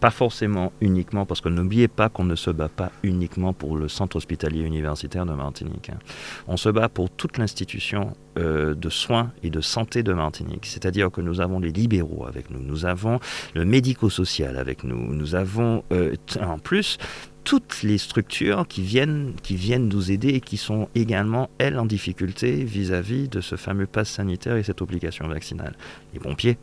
[0.04, 3.88] Pas forcément uniquement, parce que n'oubliez pas qu'on ne se bat pas uniquement pour le
[3.88, 5.88] centre hospitalier universitaire de Martinique.
[5.88, 5.98] hein.
[6.46, 10.66] On se bat pour toute l'institution euh, de soins et de santé de Martinique.
[10.66, 13.18] C'est-à-dire que nous avons les libéraux avec nous, nous avons
[13.54, 16.98] le médico-social avec nous, nous avons euh, en plus
[17.44, 21.86] toutes les structures qui viennent, qui viennent nous aider et qui sont également, elles, en
[21.86, 25.74] difficulté vis-à-vis de ce fameux pass sanitaire et cette obligation vaccinale.
[26.12, 26.58] Les pompiers,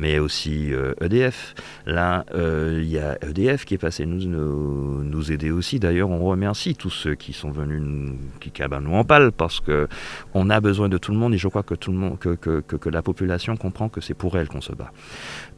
[0.00, 1.54] mais aussi EDF.
[1.86, 5.78] E Là, il y a EDF qui est passé nous, nous, aider aussi.
[5.78, 9.88] D'ailleurs, on remercie tous ceux qui sont venus nous, qui nous en parlent parce que
[10.34, 12.34] on a besoin de tout le monde et je crois que tout le monde, que,
[12.34, 14.92] que, que la population comprend que c'est pour elle qu'on se bat.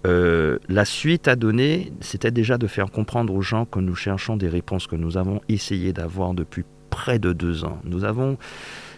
[0.07, 4.37] Euh, la suite à donner, c'était déjà de faire comprendre aux gens que nous cherchons
[4.37, 7.79] des réponses que nous avons essayé d'avoir depuis près de deux ans.
[7.85, 8.37] Nous avons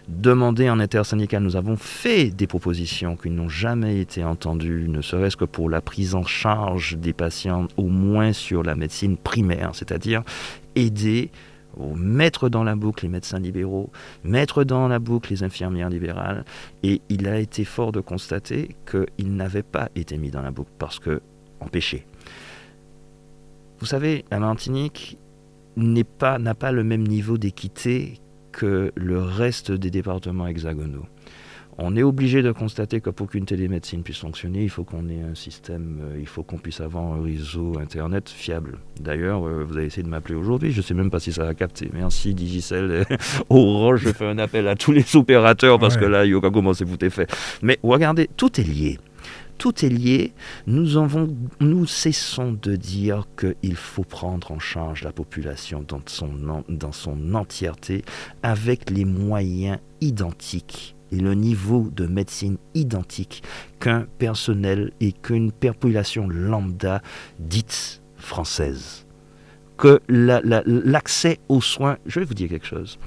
[0.08, 5.36] demandé en intersyndical, nous avons fait des propositions qui n'ont jamais été entendues, ne serait-ce
[5.36, 10.22] que pour la prise en charge des patients, au moins sur la médecine primaire, c'est-à-dire
[10.74, 11.30] aider
[11.96, 13.90] mettre dans la boucle les médecins libéraux,
[14.22, 16.44] mettre dans la boucle les infirmières libérales,
[16.82, 20.70] et il a été fort de constater qu'ils n'avaient pas été mis dans la boucle
[20.78, 21.20] parce que
[21.60, 22.06] empêchés.
[23.80, 25.18] Vous savez, la Martinique
[25.76, 28.20] n'a pas, pas le même niveau d'équité
[28.56, 31.06] que le reste des départements hexagonaux
[31.78, 35.22] on est obligé de constater que pour qu'une télémédecine puisse fonctionner, il faut qu'on ait
[35.22, 38.78] un système, euh, il faut qu'on puisse avoir un réseau Internet fiable.
[39.00, 41.48] D'ailleurs, euh, vous avez essayé de m'appeler aujourd'hui, je ne sais même pas si ça
[41.48, 41.90] a capté.
[41.92, 43.04] Merci Digicel,
[43.48, 46.84] Orange, je fais un appel à tous les opérateurs parce que là, Yoga, comment c'est
[46.84, 47.30] vous fait.
[47.62, 48.98] Mais regardez, tout est lié.
[49.58, 50.32] Tout est lié.
[50.66, 58.04] Nous, cessons de dire qu'il faut prendre en charge la population dans son entièreté
[58.42, 63.42] avec les moyens identiques et le niveau de médecine identique
[63.78, 67.02] qu'un personnel et qu'une population lambda
[67.38, 69.06] dite française.
[69.76, 72.98] Que l'accès aux soins, je vais vous dire quelque chose.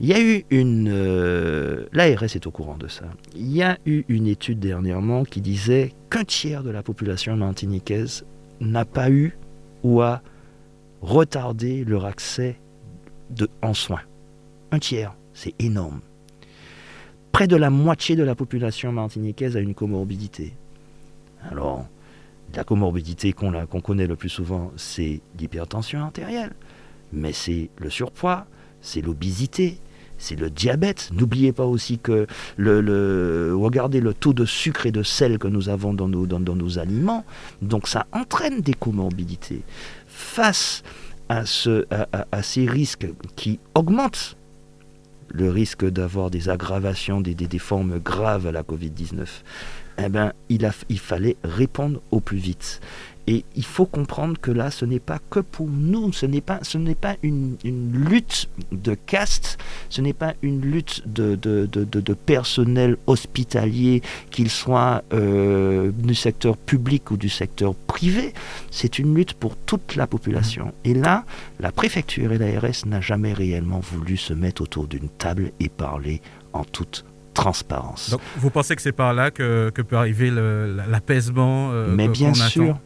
[0.00, 0.88] Il y a eu une...
[0.92, 3.04] Euh, L'ARS est au courant de ça.
[3.34, 8.24] Il y a eu une étude dernièrement qui disait qu'un tiers de la population martiniquaise
[8.60, 9.36] n'a pas eu
[9.82, 10.20] ou a
[11.00, 12.56] retardé leur accès
[13.62, 14.02] en soins.
[14.72, 16.00] Un tiers, c'est énorme
[17.34, 20.54] près de la moitié de la population martiniquaise a une comorbidité.
[21.50, 21.84] Alors,
[22.54, 26.52] la comorbidité qu'on connaît le plus souvent, c'est l'hypertension artérielle,
[27.12, 28.46] mais c'est le surpoids,
[28.84, 29.78] c'est l'obésité,
[30.18, 31.10] c'est le diabète.
[31.12, 35.68] N'oubliez pas aussi que le, regardez le taux de sucre et de sel que nous
[35.68, 37.24] avons dans nos, aliments.
[37.62, 39.62] Donc ça entraîne des comorbidités.
[40.06, 40.82] Face
[41.28, 44.36] à, ce, à ces risques qui augmentent
[45.30, 49.26] le risque d'avoir des aggravations, des, des, formes graves à la Covid-19,
[49.98, 52.80] eh ben, il fallait répondre au plus vite.
[53.26, 56.58] Et il faut comprendre que là, ce n'est pas que pour nous, ce n'est pas,
[56.62, 59.58] ce n'est pas une, lutte de caste,
[59.88, 66.56] ce n'est pas une lutte de, de, de, personnel hospitalier, qu'il soit euh, du secteur
[66.56, 68.34] public ou du secteur privé,
[68.70, 70.72] c'est une lutte pour toute la population.
[70.84, 71.24] Et là,
[71.60, 76.20] la préfecture et l'ARS n'a jamais réellement voulu se mettre autour d'une table et parler
[76.52, 78.10] en toute transparence.
[78.10, 82.78] Donc, vous pensez que c'est par là que, peut arriver l'apaisement euh, Mais bien sûr.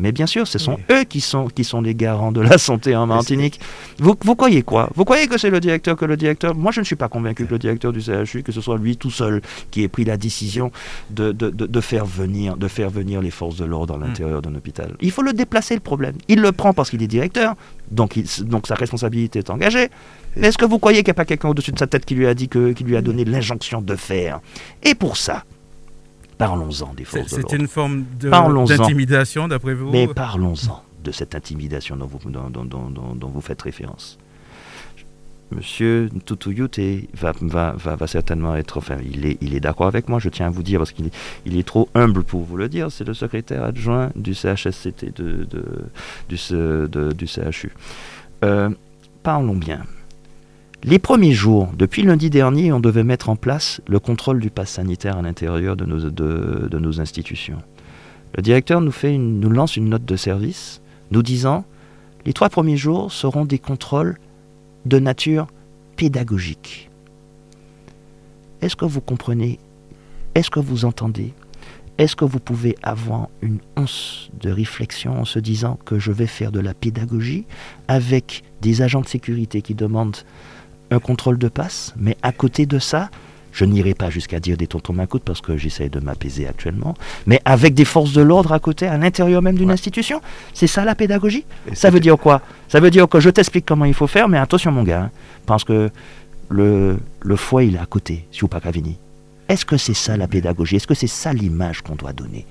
[0.00, 2.96] Mais bien sûr, ce sont eux qui sont, qui sont les garants de la santé
[2.96, 3.60] en Martinique.
[3.98, 4.90] Vous, vous croyez quoi?
[4.94, 6.54] Vous croyez que c'est le directeur que le directeur?
[6.54, 8.96] Moi, je ne suis pas convaincu que le directeur du CHU, que ce soit lui
[8.96, 10.72] tout seul qui ait pris la décision
[11.10, 14.02] de, de, de, faire, venir, de faire venir les forces de l'ordre à hmm.
[14.02, 14.96] l'intérieur d'un hôpital.
[15.00, 16.14] Il faut le déplacer, le problème.
[16.28, 17.54] Il le prend parce qu'il est directeur,
[17.90, 19.88] donc, il, donc sa responsabilité est engagée.
[20.36, 22.14] Mais est-ce que vous croyez qu'il n'y a pas quelqu'un au-dessus de sa tête qui
[22.14, 24.40] lui a dit que, qui lui a donné l'injonction de faire?
[24.82, 25.44] Et pour ça,
[26.40, 27.48] Parlons-en des forces de l'ordre.
[27.50, 33.40] C'est une forme d'intimidation, d'après vous Mais parlons-en de cette intimidation dont vous, dont, vous
[33.40, 34.18] faites référence.
[35.52, 36.70] Monsieur Toutouyut
[37.14, 40.28] va, va, va, va, certainement être, enfin, il est, il est d'accord avec moi, je
[40.28, 42.92] tiens à vous dire, parce qu'il est, il est trop humble pour vous le dire,
[42.92, 45.64] c'est le secrétaire adjoint du CHSCT, de, de
[46.28, 47.72] du, du, CHU.
[48.44, 48.70] Euh,
[49.24, 49.82] parlons bien.
[50.82, 54.70] Les premiers jours, depuis lundi dernier, on devait mettre en place le contrôle du pass
[54.70, 57.58] sanitaire à l'intérieur de nos, institutions.
[58.34, 61.66] Le directeur nous lance une note de service nous disant
[62.24, 64.16] les trois premiers jours seront des contrôles
[64.86, 65.48] de nature
[65.96, 66.88] pédagogique.
[68.62, 69.58] Est-ce que vous comprenez?
[70.34, 71.34] Est-ce que vous entendez?
[71.98, 76.26] Est-ce que vous pouvez avoir une once de réflexion en se disant que je vais
[76.26, 77.44] faire de la pédagogie
[77.88, 80.16] avec des agents de sécurité qui demandent
[80.90, 83.10] un contrôle de passe, mais à côté de ça,
[83.52, 86.94] je n'irai pas jusqu'à dire des tontons main parce que j'essaie de m'apaiser actuellement,
[87.26, 90.20] mais avec des forces de l'ordre à côté, à l'intérieur même d'une institution.
[90.54, 91.44] C'est ça la pédagogie?
[91.72, 92.42] Ça veut dire quoi?
[92.68, 95.10] Ça veut dire que je t'explique comment il faut faire, mais attention mon gars, hein,
[95.46, 95.90] parce que
[96.48, 98.98] le, le foie il est à côté, si vous pas Cavini.
[99.48, 100.76] Est-ce que c'est ça la pédagogie?
[100.76, 102.46] Est-ce que c'est ça l'image qu'on doit donner?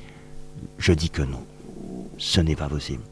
[0.78, 1.44] Je dis que non.
[2.18, 3.04] Ce n'est pas possible.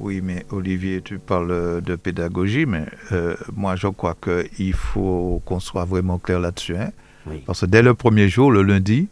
[0.00, 5.60] Oui, mais Olivier, tu parles de pédagogie, mais euh, moi je crois qu'il faut qu'on
[5.60, 6.76] soit vraiment clair là-dessus.
[6.76, 6.90] Hein.
[7.46, 9.08] Parce que dès le premier jour, le lundi,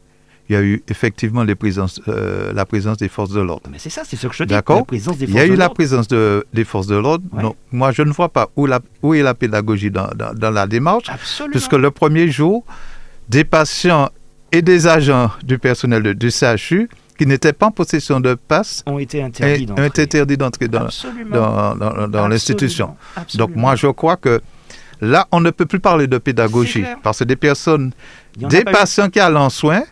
[0.49, 3.69] il y a eu effectivement les présences, euh, la présence des forces de l'ordre.
[3.71, 4.55] Mais c'est ça, c'est ce que je dis.
[4.55, 4.87] D'accord?
[4.93, 7.25] Il y a eu la présence de, des forces de l'ordre.
[7.33, 7.43] Ouais.
[7.73, 10.67] Moi, je ne vois pas où, la, où est la pédagogie dans, dans- dans la
[10.69, 11.51] démarche, Absolument.
[11.51, 12.65] puisque le premier jour,
[13.29, 14.09] des patients
[14.53, 18.83] et des agents du personnel de- du CHU qui n'étaient pas en possession de passe
[18.87, 20.69] ont été interdits d'entrer.
[20.69, 21.31] dans, Absolument.
[21.37, 22.29] dans, dans- dans Absolument.
[22.29, 22.97] l'institution.
[23.35, 24.41] Donc, moi, je crois que
[25.01, 27.93] là, on ne peut plus parler de pédagogie, parce que des personnes
[28.37, 29.83] des patients qui allaient en soins,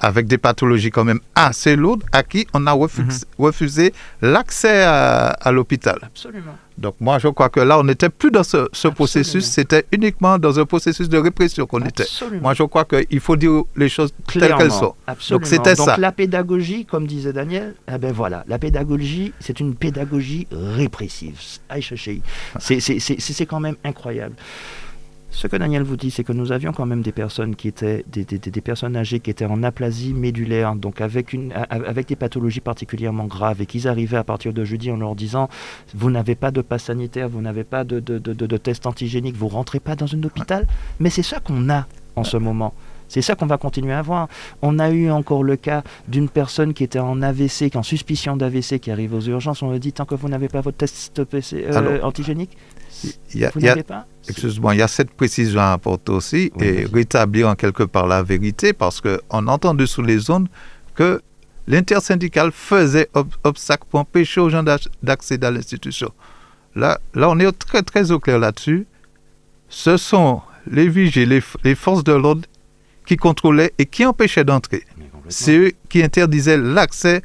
[0.00, 3.44] avec des pathologies quand même assez lourdes, à qui on a refusé, Mhm.
[3.44, 3.92] refusé
[4.22, 5.98] l'accès à, à l'hôpital.
[6.02, 6.56] Absolument.
[6.78, 10.38] Donc moi, je crois que là, on n'était plus dans ce, ce processus, c'était uniquement
[10.38, 12.04] dans un processus de répression qu'on était.
[12.04, 12.40] Absolument.
[12.42, 14.94] Moi, je crois qu'il faut dire les choses telles Clairement, qu'elles sont.
[15.06, 15.40] Absolument.
[15.40, 15.96] Donc c'était Donc ça.
[15.98, 21.38] la pédagogie, comme disait Daniel, eh ben voilà, la pédagogie, c'est une pédagogie répressive.
[21.68, 22.22] Aïe, chéché.
[22.58, 24.34] C'est- c'est- C'est c'est quand même incroyable.
[25.32, 28.04] Ce que Daniel vous dit, c'est que nous avions quand même des personnes qui étaient
[28.10, 32.08] des, des- des- des personnes âgées qui étaient en aplasie médulaire, donc avec une avec
[32.08, 35.48] des pathologies particulièrement graves, et qu'ils arrivaient à partir de jeudi en leur disant
[35.94, 38.86] vous n'avez pas de passe sanitaire, vous n'avez pas de, de, de, de- de test
[38.86, 40.66] antigénique, vous rentrez pas dans un hôpital.
[40.98, 42.74] Mais c'est ça qu'on a en ce moment.
[43.08, 44.28] C'est ça qu'on va continuer à voir.
[44.62, 48.36] On a eu encore le cas d'une personne qui était en AVC, qui en suspicion
[48.36, 49.62] d'AVC, qui arrive aux urgences.
[49.62, 52.56] On lui dit tant que vous n'avez pas votre test PC, euh, antigénique,
[53.34, 54.06] Il y a- vous n'avez pas?
[54.28, 58.06] Excuse-moi, il y a cette précision à apporter aussi Oui, et rétablir en quelque part
[58.06, 60.48] la vérité parce qu'on a entendu sous les zones
[60.94, 61.20] que
[61.66, 64.64] l'intersyndicale faisait ob- obstacle pour empêcher aux gens
[65.02, 66.10] d'accéder à l'institution.
[66.74, 68.86] Là, là, on est très très au clair là-dessus.
[69.68, 72.42] Ce sont les vigiles, les, les forces de l'ordre
[73.06, 74.84] qui contrôlaient et qui empêchaient d'entrer.
[75.28, 77.22] C'est eux qui interdisaient l'accès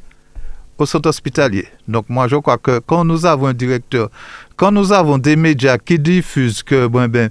[0.78, 1.66] au centre hospitalier.
[1.88, 4.10] Donc moi, je crois que quand nous avons un directeur,
[4.56, 7.30] quand nous avons des médias qui diffusent que bon, ben,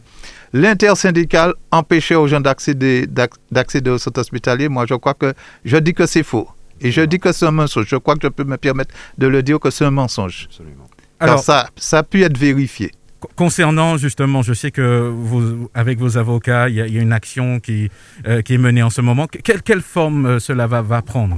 [0.54, 5.78] l'intersyndicale empêchait aux gens d'accéder, d'ac- d'accéder au centre hospitalier, moi, je crois que je
[5.78, 6.48] dis que c'est faux.
[6.82, 7.86] Et je dis que c'est un mensonge.
[7.88, 10.48] Je crois que je peux me permettre de le dire que c'est un mensonge.
[10.50, 10.88] Absolument.
[11.20, 12.92] Car Alors, ça, ça a pu être vérifié.
[13.20, 17.00] co- concernant justement, je sais que vous, avec vos avocats, il y, a- il y
[17.00, 17.90] a une action qui,
[18.28, 19.26] euh, qui est menée en ce moment.
[19.28, 21.38] Que- Quelle, quelle forme euh, cela va, va prendre?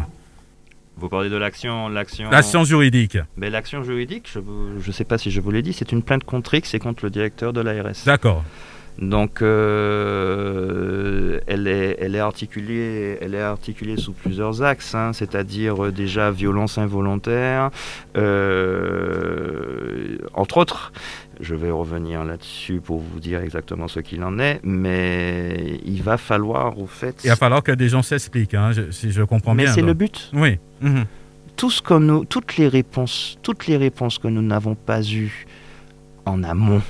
[0.99, 2.29] Vous parlez de l'action, l'action.
[2.31, 3.19] L'action juridique.
[3.35, 6.23] Mais l'action juridique, je ne sais pas si je vous l'ai dit, c'est une plainte
[6.23, 8.03] contre X et contre le directeur de l'ARS.
[8.05, 8.43] D'accord.
[8.99, 15.85] Donc, euh, elle, est, elle, est articulée, elle est articulée sous plusieurs axes, hein, c'est-à-dire
[15.85, 17.69] euh, déjà violence involontaire,
[18.17, 20.91] euh, entre autres.
[21.39, 26.17] Je vais revenir là-dessus pour vous dire exactement ce qu'il en est, mais il va
[26.17, 27.21] falloir, au fait.
[27.23, 29.73] Il va falloir que des gens s'expliquent, hein, si je comprends mais bien.
[29.73, 30.31] c'est le but.
[30.33, 30.57] Oui.
[31.55, 35.45] Tout ce que nous, toutes les réponses, toutes les réponses que nous n'avons pas eues
[36.25, 36.81] en amont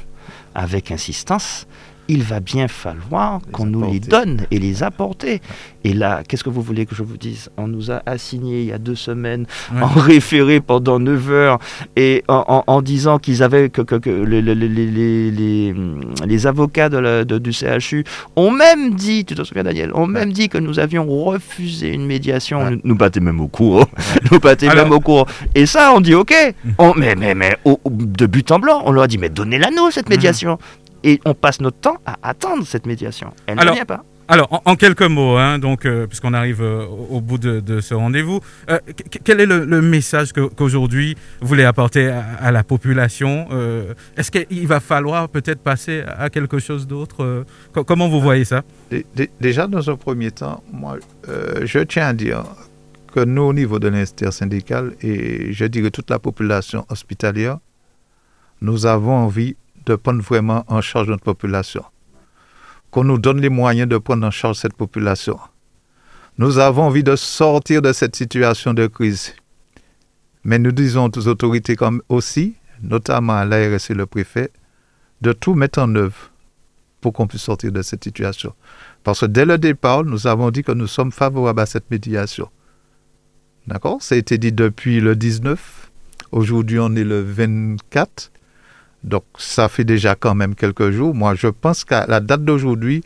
[0.56, 1.68] avec insistance,
[2.10, 5.42] il va bien falloir qu'on nous les donne et les apporter.
[5.84, 7.50] Et là, qu'est-ce que vous voulez que je vous dise?
[7.58, 9.46] On nous a assigné il y a deux semaines
[9.82, 11.60] en référé pendant 9 heures
[11.96, 15.32] et en, en- en disant qu'ils avaient que, que- que le- le- le- les, les-
[15.32, 15.76] les-
[16.26, 18.04] les avocats de la- de- du CHU
[18.36, 22.06] ont même dit, tu te souviens Daniel, ont même dit que nous avions refusé une
[22.06, 22.60] médiation.
[22.64, 22.72] Ouais.
[22.72, 23.86] Nous, nous battaient même au cours.
[24.32, 25.26] nous battaient Alors- même au cours.
[25.56, 26.34] Et ça, on dit ok.
[26.78, 29.70] On- mais mais, mais au- de but en blanc, on leur a dit mais donnez-la
[29.72, 30.58] nous cette médiation.
[31.04, 33.32] Et on passe notre temps à attendre cette médiation.
[33.46, 34.04] Elle Alors- ne vient pas.
[34.30, 37.80] Alors, en, en quelques mots, hein, donc, euh, puisqu'on arrive euh, au, bout de, de
[37.80, 38.78] ce rendez-vous, euh,
[39.10, 43.48] qu- quel est le, le message que- qu'aujourd'hui vous voulez apporter à, à la population
[43.52, 48.20] Euh, Est-ce qu'il va falloir peut-être passer à quelque chose d'autre Euh, co- Comment vous
[48.20, 48.64] voyez ça?
[48.92, 50.98] Dé- dé- Déjà, dans un premier temps, moi,
[51.30, 52.44] euh, je tiens à dire
[53.14, 57.60] que nous, au niveau de l'intersyndicale, et je dirais toute la population hospitalière,
[58.62, 59.56] nous avons envie
[59.88, 61.84] de prendre vraiment en charge notre population.
[62.92, 65.40] Qu'on nous donne les moyens de prendre en charge cette population.
[66.38, 69.34] Nous avons envie de sortir de cette situation de crise.
[70.44, 74.52] Mais nous disons aux autorités comme aussi, notamment à l'ARS et le préfet,
[75.22, 76.32] de tout mettre en œuvre
[77.02, 78.54] pour qu'on puisse sortir de cette situation.
[79.04, 82.50] Parce que dès le départ, nous avons dit que nous sommes favorables à cette médiation.
[83.68, 84.02] D'accord?
[84.02, 85.92] Ça a été dit depuis le 19.
[86.32, 88.32] Aujourd'hui, on est le 24.
[89.04, 91.14] Donc, ça fait déjà quand même quelques jours.
[91.16, 93.04] Moi, je pense qu'à la date d'aujourd'hui,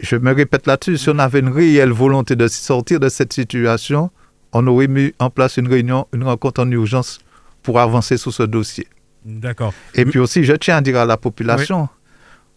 [0.00, 4.10] je me répète là-dessus, si on avait une réelle volonté de sortir de cette situation,
[4.52, 7.18] on aurait mis en place une réunion, une rencontre en urgence
[7.62, 8.86] pour avancer sur ce dossier.
[9.24, 9.74] D'accord.
[9.94, 11.88] Et puis aussi, je tiens à dire à la population,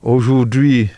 [0.01, 0.89] aujourd'hui,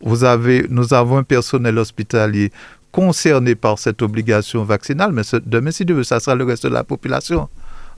[0.00, 2.52] vous avez, nous avons un personnel hospitalier
[2.92, 6.64] concerné par cette obligation vaccinale, mais ce- demain, si Dieu veut, ça sera le reste
[6.64, 7.48] de la population.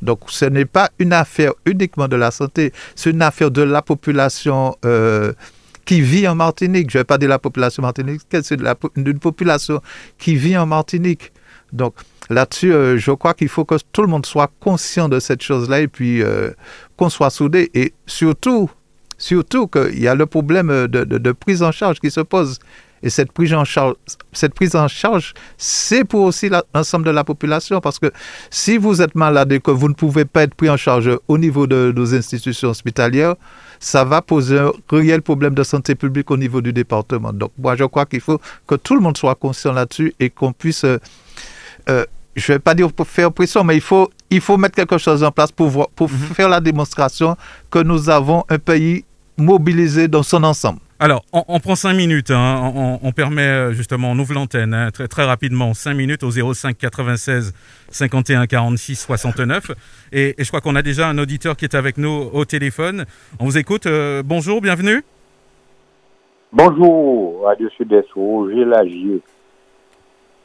[0.02, 3.82] Donc, ce n'est pas une affaire uniquement de la santé, c'est une affaire de la
[3.82, 5.32] population euh,
[5.84, 6.90] qui vit en Martinique.
[6.90, 8.60] Je ne vais pas dire la population martinique, c'est
[8.96, 9.80] d'une population
[10.18, 11.32] qui vit en Martinique.
[11.72, 11.94] Donc
[12.28, 15.80] là-dessus, euh, je crois qu'il faut que tout le monde soit conscient de cette chose-là
[15.80, 16.50] et puis euh,
[16.96, 17.70] qu'on soit soudé.
[17.74, 18.70] Et surtout,
[19.18, 22.58] surtout qu'il y a le problème de, prise en charge qui se pose.
[23.02, 23.94] Et cette prise en charge,
[24.32, 28.12] cette prise en charge, c'est pour aussi l'ensemble de la population, parce que
[28.50, 31.38] si vous êtes malade et que vous ne pouvez pas être pris en charge au
[31.38, 33.36] niveau de nos institutions hospitalières,
[33.78, 37.32] ça va poser un réel problème de santé publique au niveau du département.
[37.32, 40.52] Donc moi, je crois qu'il faut que tout le monde soit conscient là-dessus et qu'on
[40.52, 40.98] puisse, euh,
[41.88, 42.04] euh,
[42.36, 44.98] je ne vais pas dire pour faire pression, mais il faut, il faut mettre quelque
[44.98, 46.18] chose en place pour, pour mhm.
[46.34, 47.36] faire la démonstration
[47.70, 49.06] que nous avons un pays
[49.38, 50.80] mobilisé dans son ensemble.
[51.02, 52.30] Alors, on, prend cinq minutes.
[52.30, 52.98] Hein.
[53.02, 56.76] On, permet euh, justement, on ouvre l'antenne hein, très, très rapidement, cinq minutes au 05
[56.76, 57.54] 96
[57.88, 59.70] 51 46 69.
[60.12, 63.06] Et, je crois qu'on a déjà un auditeur qui est avec nous au téléphone.
[63.38, 63.86] On vous écoute.
[63.86, 65.02] Euh, bonjour, bienvenue.
[66.52, 69.22] Bonjour, Radio Sud-Est, Roger Lagier.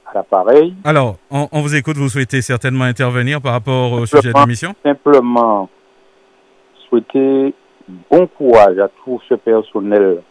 [0.06, 0.74] À l'appareil.
[0.86, 1.98] Alors, on, vous écoute.
[1.98, 5.70] Vous souhaitez certainement intervenir par rapport au sujet de l'émission Simplement,
[6.88, 7.54] souhaiter
[8.10, 10.22] bon courage à tout ce personnel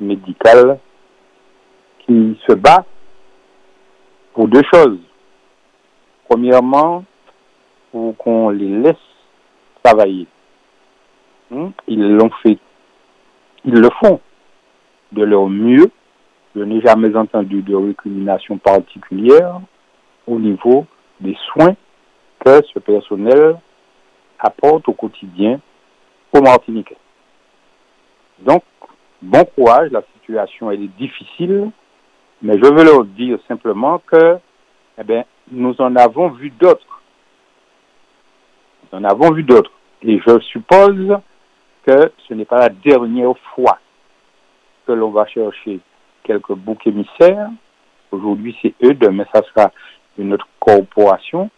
[0.00, 0.78] médical
[2.00, 2.84] qui se bat
[4.32, 4.98] pour deux choses.
[6.28, 7.04] Premièrement,
[7.90, 8.96] pour qu'on les laisse
[9.82, 10.26] travailler.
[11.50, 11.68] Hmm?
[11.86, 12.58] Ils l'ont fait.
[13.64, 14.20] Ils le font
[15.12, 15.90] de leur mieux.
[16.54, 19.60] Je n'ai jamais entendu de récrimination particulière
[20.26, 20.86] au niveau
[21.20, 21.74] des soins
[22.44, 23.56] que ce personnel
[24.38, 25.60] apporte au quotidien
[26.32, 26.96] aux Martiniquais.
[28.40, 28.62] Donc,
[29.22, 31.70] bon courage, la situation est difficile,
[32.42, 34.38] mais je veux leur dire simplement que
[34.98, 37.02] eh bien, nous en avons vu d'autres.
[38.82, 39.72] Nous en avons vu d'autres.
[40.02, 41.18] Et je suppose
[41.86, 43.78] que ce n'est pas la dernière fois
[44.86, 45.80] que l'on va chercher
[46.24, 47.50] quelques boucs émissaires.
[48.10, 49.70] Aujourd'hui, c'est eux, demain, ça sera
[50.18, 51.50] une autre corporation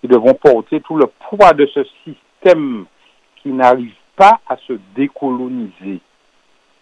[0.00, 2.86] qui devront porter tout le poids de ce système
[3.42, 6.00] qui n'arrive pas à se décoloniser.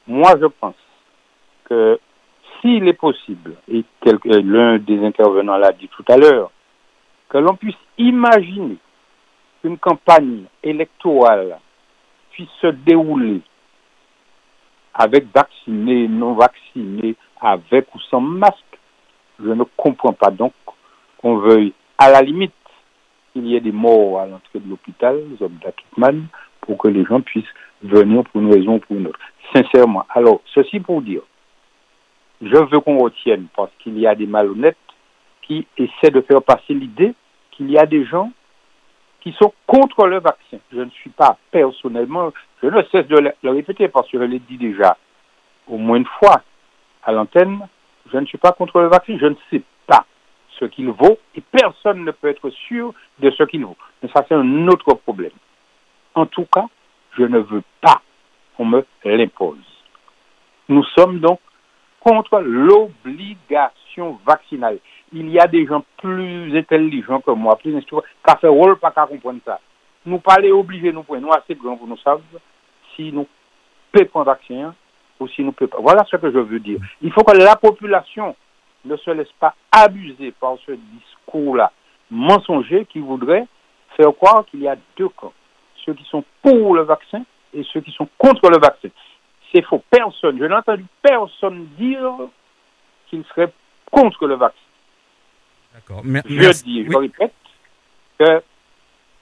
[0.06, 0.74] Moi, je pense
[1.64, 1.98] que
[2.60, 3.84] s'il est possible, et
[4.24, 6.50] l'un des intervenants l'a dit tout à l'heure,
[7.28, 8.76] que l'on puisse imaginer
[9.60, 11.58] qu'une campagne électorale
[12.32, 13.40] puisse se dérouler
[14.94, 18.78] avec vaccinés, non vaccinés, avec ou sans masque,
[19.38, 20.30] je ne comprends pas.
[20.30, 20.52] Donc
[21.18, 22.52] qu'on veuille, à la limite,
[23.32, 26.26] qu'il y ait des morts à l'entrée de l'hôpital, hommes d'Akitman,
[26.60, 27.44] pour que les gens puissent
[27.82, 29.18] venir pour une raison ou pour une autre.
[29.52, 30.04] Sincèrement.
[30.10, 31.22] Alors, ceci pour dire,
[32.40, 34.76] je veux qu'on retienne, parce qu'il y a des malhonnêtes
[35.42, 37.14] qui essaient de faire passer l'idée
[37.52, 38.32] qu'il y a des gens
[39.20, 40.58] qui sont contre le vaccin.
[40.72, 44.40] Je ne suis pas personnellement, je ne cesse de le, répéter parce que je l'ai
[44.40, 44.96] dit déjà
[45.68, 46.42] au moins une fois
[47.04, 47.60] à l'antenne,
[48.12, 50.04] je ne suis pas contre le vaccin, je ne sais pas
[50.58, 53.76] ce qu'il vaut et personne ne peut être sûr de ce qu'il vaut.
[54.02, 55.30] Mais ça, c'est un autre problème.
[56.14, 56.66] En tout cas,
[57.16, 58.02] je ne veux pas
[58.56, 59.58] qu'on me l'impose.
[60.68, 61.40] Nous sommes donc
[62.00, 64.78] contre l'obligation vaccinale.
[65.12, 68.90] Il y a des gens plus intelligents que moi, plus instruits, qui fait rôle pas
[68.90, 69.60] qu'à comprendre ça.
[70.06, 72.22] Nous parler obligés, nous prenons assez grand pour nous savoir
[72.96, 73.26] si nous
[73.92, 74.74] pouvons prendre vaccin
[75.20, 75.80] ou si nous ne pouvons pas.
[75.80, 76.80] Voilà ce que je veux dire.
[77.02, 78.34] Il faut que la population
[78.84, 81.70] ne se laisse pas abuser par ce discours-là
[82.10, 83.46] mensonger qui voudrait
[83.96, 85.32] faire croire qu'il y a deux camps
[85.84, 87.22] ceux qui sont pour le vaccin
[87.54, 88.88] et ceux qui sont contre le vaccin.
[89.52, 89.82] C'est faux.
[89.90, 92.12] Personne, je n'ai entendu personne dire
[93.08, 93.52] qu'il serait
[93.90, 94.58] contre le vaccin.
[95.74, 96.02] D'accord.
[96.04, 97.34] Je dis, je répète,
[98.18, 98.42] que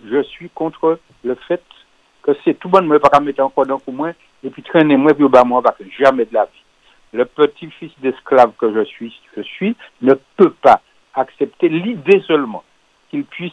[0.05, 1.63] je suis contre le fait
[2.23, 4.97] que c'est tout bon de me pas mettre encore dans pour moi et puis traîner
[4.97, 5.85] moi puis au bas moi vaccin.
[5.99, 6.65] Jamais de la vie.
[7.13, 10.81] Le petit-fils d'esclave que je suis, je suis, ne peut pas
[11.15, 12.63] accepter l'idée seulement
[13.11, 13.53] qu'il puisse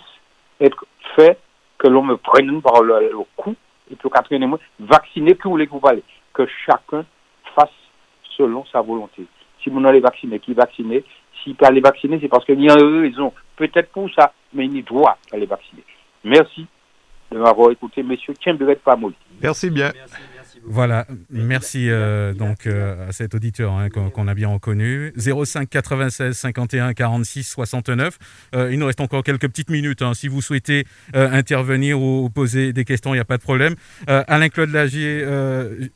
[0.62, 0.86] être
[1.16, 1.39] fait
[1.78, 3.55] que l'on me prenne par le, cou
[3.91, 6.03] et que Catherine et moi, vacciner vous voulez que vous parlez.
[6.34, 7.05] Que chacun
[7.55, 7.69] fasse
[8.36, 9.25] selon sa volonté.
[9.63, 11.03] Si vous n'allez vacciner, qui vacciner?
[11.43, 13.34] S'il peut aller vacciner, c'est parce qu'il y a une raison.
[13.55, 15.84] Peut-être pour ça, mais il doit aller vacciner.
[16.23, 16.67] Merci
[17.32, 18.34] de m'avoir écouté, messieurs.
[18.41, 19.15] Tiens, Pamoli.
[19.41, 19.91] Merci bien.
[20.70, 25.13] Voilà, merci euh, donc euh, à cet auditeur hein, qu'on a bien reconnu.
[25.15, 28.18] 05 96 51 46 69.
[28.53, 30.01] il nous reste encore quelques petites minutes.
[30.01, 30.13] Hein.
[30.13, 33.76] Si vous souhaitez euh, intervenir ou poser des questions, il n'y a pas de problème.
[34.07, 35.26] Alain-Claude Lagier,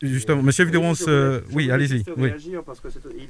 [0.01, 1.07] justement, Monsieur Videronce,
[1.51, 2.03] oui, allez-y.
[2.17, 2.31] Oui.
[2.65, 2.87] Parce que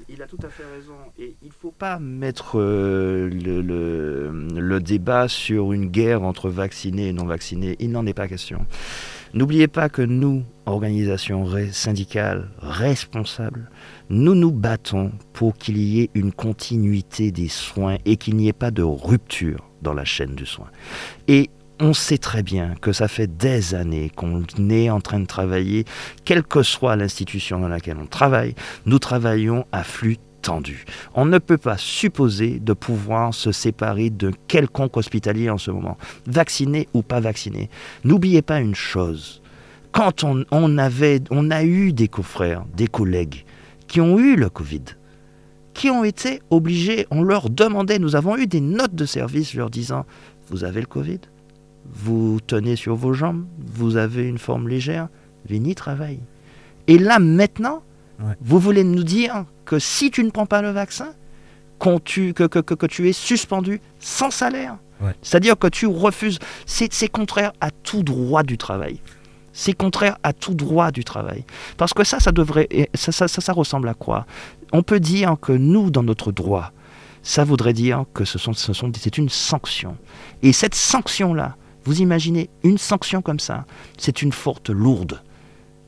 [0.09, 0.93] il, a tout à fait raison.
[1.17, 7.07] Et il ne faut pas mettre le, le, le débat sur une guerre entre vaccinés
[7.07, 7.75] et non vaccinés.
[7.79, 8.65] Il n'en est pas question.
[9.33, 13.69] N'oubliez pas que nous, organisations syndicales responsables,
[14.09, 18.53] nous nous battons pour qu'il y ait une continuité des soins et qu'il n'y ait
[18.53, 20.67] pas de rupture dans la chaîne du soin.
[21.27, 25.25] Et on sait très bien que ça fait des années qu'on est en train de
[25.25, 25.85] travailler,
[26.25, 28.53] quelle que soit l'institution dans laquelle on travaille,
[28.85, 30.85] nous travaillons à flux tendu.
[31.13, 35.97] On ne peut pas supposer de pouvoir se séparer de quelconque hospitalier en ce moment,
[36.27, 37.69] vacciné ou pas vacciné.
[38.03, 39.41] N'oubliez pas une chose,
[39.91, 43.45] quand on, avait, on a eu des confrères, des collègues
[43.87, 44.83] qui ont eu le Covid,
[45.73, 49.69] qui ont été obligés, on leur demandait, nous avons eu des notes de service leur
[49.69, 50.05] disant,
[50.49, 51.19] vous avez le Covid,
[51.85, 55.09] vous tenez sur vos jambes, vous avez une forme légère,
[55.49, 56.21] venez travailler.
[56.87, 57.83] Et là maintenant,
[58.41, 61.13] vous voulez nous dire que si tu ne prends pas le vaccin,
[62.03, 64.75] tu, que, que, que, tu es suspendu sans salaire.
[65.21, 66.39] C'est-à-dire que tu refuses.
[66.65, 68.99] C'est contraire à tout droit du travail.
[69.53, 71.45] C'est contraire à tout droit du travail.
[71.77, 72.67] Parce que ça, ça devrait.
[72.93, 74.25] Ça, ça, ça, ressemble à quoi?
[74.73, 76.73] On peut dire que nous, dans notre droit,
[77.23, 79.95] ça voudrait dire que ce sont, ce sont, c'est une sanction.
[80.43, 81.55] Et cette sanction-là,
[81.85, 83.65] vous imaginez une sanction comme ça,
[83.97, 85.21] c'est une faute lourde.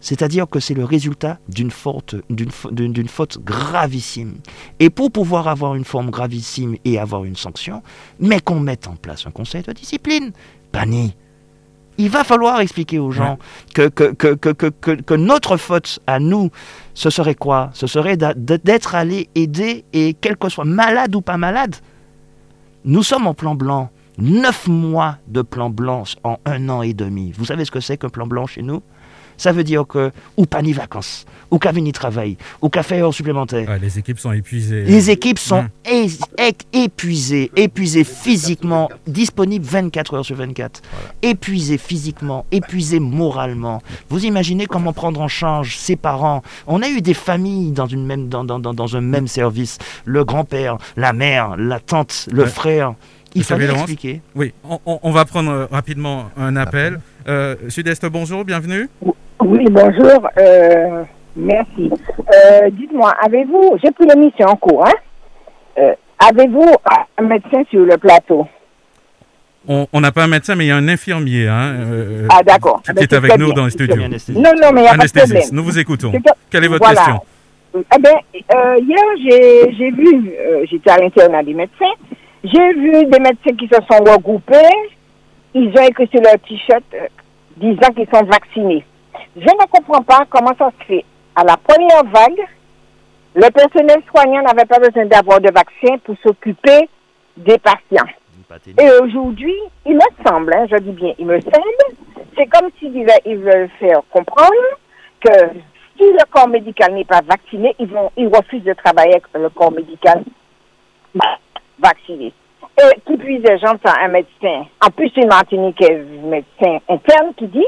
[0.04, 4.36] C'est-à-dire que c'est le résultat d'une faute, d'une faute gravissime.
[4.82, 7.82] Et pour pouvoir avoir une forme gravissime et avoir une sanction,
[8.20, 10.34] mais qu'on mette en place un conseil de discipline.
[10.74, 11.16] Pani,
[11.98, 13.40] il va falloir expliquer aux gens
[13.74, 16.50] que, que, que, notre faute à nous,
[16.94, 17.70] ce serait quoi?
[17.74, 21.78] Ce serait d'être allé aider et quel que soit malade ou pas malade.
[22.84, 23.90] Nous sommes en plan blanc.
[24.18, 27.32] Neuf mois de plan blanc en un an et demi.
[27.32, 28.82] Vous savez ce que c'est qu'un plan blanc chez nous?
[29.38, 33.06] Ça veut dire que ou pas ni vacances, ou qu'à venir travailler, ou qu'à faire
[33.06, 33.78] heures supplémentaires.
[33.80, 34.84] les équipes sont épuisées.
[34.84, 36.52] Les équipes sont hum.
[36.74, 40.82] épuisées, épuisées physiquement, disponibles 24 heures sur 24,
[41.22, 43.82] épuisées physiquement, épuisées moralement.
[44.10, 46.42] Vous imaginez comment prendre en charge ses parents.
[46.68, 49.78] On a eu des familles dans, une même, dans, dans, dans un même service.
[50.06, 52.96] Le grand-père, la mère, la tante, le frère.
[53.36, 54.22] Il expliquer.
[54.36, 57.00] Oui, on, on, va prendre euh, rapidement un appel.
[57.28, 58.90] Euh, Sud-Est, bonjour, bienvenue.
[59.42, 60.30] Oui, bonjour.
[60.38, 61.04] Euh,
[61.36, 61.90] merci.
[62.20, 64.94] Euh, dites-moi, avez-vous, j'ai pris l'émission en cours, hein?
[65.80, 66.76] Euh, avez-vous
[67.18, 68.48] un médecin sur le plateau?
[69.68, 71.74] On n'a pas un médecin, mais il y a un infirmier hein,
[72.30, 72.82] ah, d'accord.
[72.84, 73.96] qui, ah, est avec nous dans les studios.
[73.96, 75.44] Non, non, mais il n'y a pas de problème.
[75.54, 76.12] Nous vous écoutons.
[76.52, 77.22] Quelle est votre question?
[77.74, 78.12] Eh bien,
[78.78, 80.32] hier, j'ai vu,
[80.70, 81.94] j'étais à l'internat des médecins,
[82.44, 84.92] j'ai vu des médecins qui se sont regroupés,
[85.54, 86.84] ils ont écrit sur leur t-shirt
[87.58, 88.84] disant qu'ils sont vaccinés.
[89.36, 91.06] Je ne comprends pas comment ça se fait.
[91.36, 92.46] À la première vague,
[93.36, 96.90] le personnel soignant n'avait pas besoin d'avoir de vaccin pour s'occuper
[97.38, 98.12] des patients.
[98.78, 101.96] Et aujourd'hui, il me semble, hein, je dis bien, il me semble,
[102.38, 104.52] c'est comme s'ils ils veulent faire comprendre
[105.22, 105.32] que
[105.98, 109.50] si le corps médical n'est pas vacciné, ils, vont, ils refusent de travailler avec le
[109.50, 110.24] corps médical
[111.80, 112.34] vacciné.
[112.80, 117.68] Et qui plus j'entends un médecin, en plus une Martiniquaise médecin interne qui dit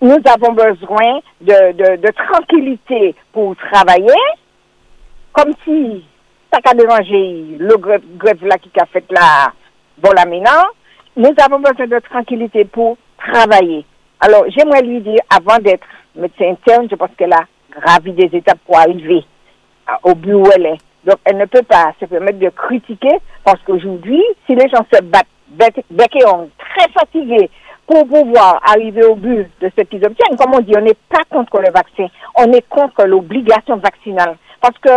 [0.00, 4.14] nous avons besoin de, de, tranquillité pour travailler,
[5.32, 6.04] comme si
[6.52, 9.52] ça a dérangé le grève, là qui a fait là,
[9.98, 10.68] bon là maintenant,
[11.16, 13.84] nous avons besoin de tranquillité pour travailler.
[14.20, 18.60] Alors, j'aimerais lui dire, avant d'être médecin interne, je pense qu'elle a gravi des étapes
[18.66, 19.24] pour arriver
[20.04, 20.78] au but où elle est.
[21.04, 25.02] Donc, elle ne peut pas se permettre de critiquer parce qu'aujourd'hui, si les gens se
[25.02, 26.24] battent, bec et
[26.58, 27.50] très fatigués,
[27.88, 30.36] pour pouvoir arriver au but de ce qu'ils obtiennent.
[30.36, 34.36] Comme on dit, on n'est pas contre le vaccin, on est contre l'obligation vaccinale.
[34.60, 34.90] Parce que,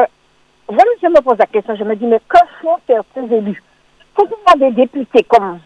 [0.67, 3.63] voilà, je me pose la question, je me dis, mais que font certains élus?
[4.13, 5.59] Quand on a des députés comme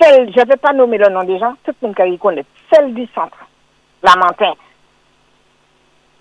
[0.00, 2.92] celle, je ne vais pas nommer le nom des gens, tout le monde connaît, celle
[2.92, 3.38] du centre,
[4.02, 4.54] Lamentin.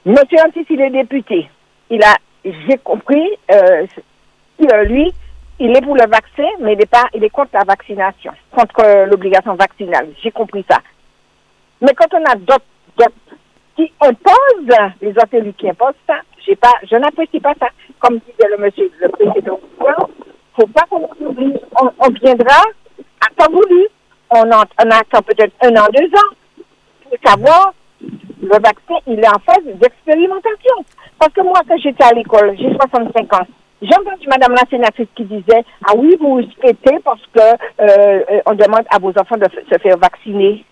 [0.05, 1.49] Monsieur Antis, il est député.
[1.89, 2.15] Il a,
[2.67, 3.85] j'ai compris, euh,
[4.85, 5.13] lui,
[5.59, 9.05] il est pour le vaccin, mais il est, pas, il est contre la vaccination, contre
[9.09, 10.09] l'obligation vaccinale.
[10.21, 10.79] J'ai compris ça.
[11.81, 12.65] Mais quand on a d'autres
[13.75, 17.67] qui imposent, les autres élus qui imposent ça, j'ai pas, je n'apprécie pas ça.
[17.99, 19.59] Comme disait le monsieur, le président,
[20.55, 21.53] faut pas qu'on oublie.
[21.79, 22.63] On, viendra
[23.21, 23.87] à pas voulu.
[24.29, 26.35] On attend peut-être un an, deux ans
[27.03, 27.73] pour savoir
[28.41, 30.75] le vaccin, il est en phase d'expérimentation.
[31.19, 33.47] Parce que moi, quand j'étais à l'école, j'ai 65 ans,
[33.81, 38.41] j'ai entendu Madame la sénatrice qui disait Ah oui, vous respectez parce que euh, euh,
[38.45, 40.65] on demande à vos enfants de se faire vacciner.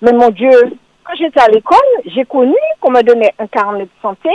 [0.00, 0.50] Mais mon Dieu,
[1.04, 4.30] quand j'étais à l'école, j'ai connu qu'on me donnait un carnet de santé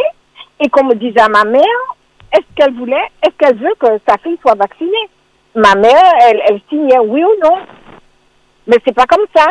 [0.59, 1.63] et qu'on me disait à ma mère
[2.33, 5.09] est-ce qu'elle voulait, est-ce qu'elle veut que sa fille soit vaccinée?
[5.55, 7.57] Ma mère, elle, elle signait oui ou non.
[8.67, 9.45] Mais c'est pas comme ça.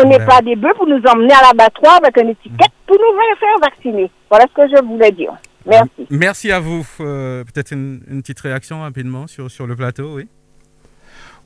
[0.00, 3.36] On n'est pas des bœufs pour nous emmener à l'abattoir avec une étiquette pour nous
[3.36, 4.08] faire vacciner.
[4.28, 5.32] Voilà ce que je voulais dire.
[5.66, 6.06] Merci.
[6.10, 6.86] Merci à vous.
[7.00, 10.28] Euh, Peut-être une, une petite réaction rapidement sur, sur le plateau, oui.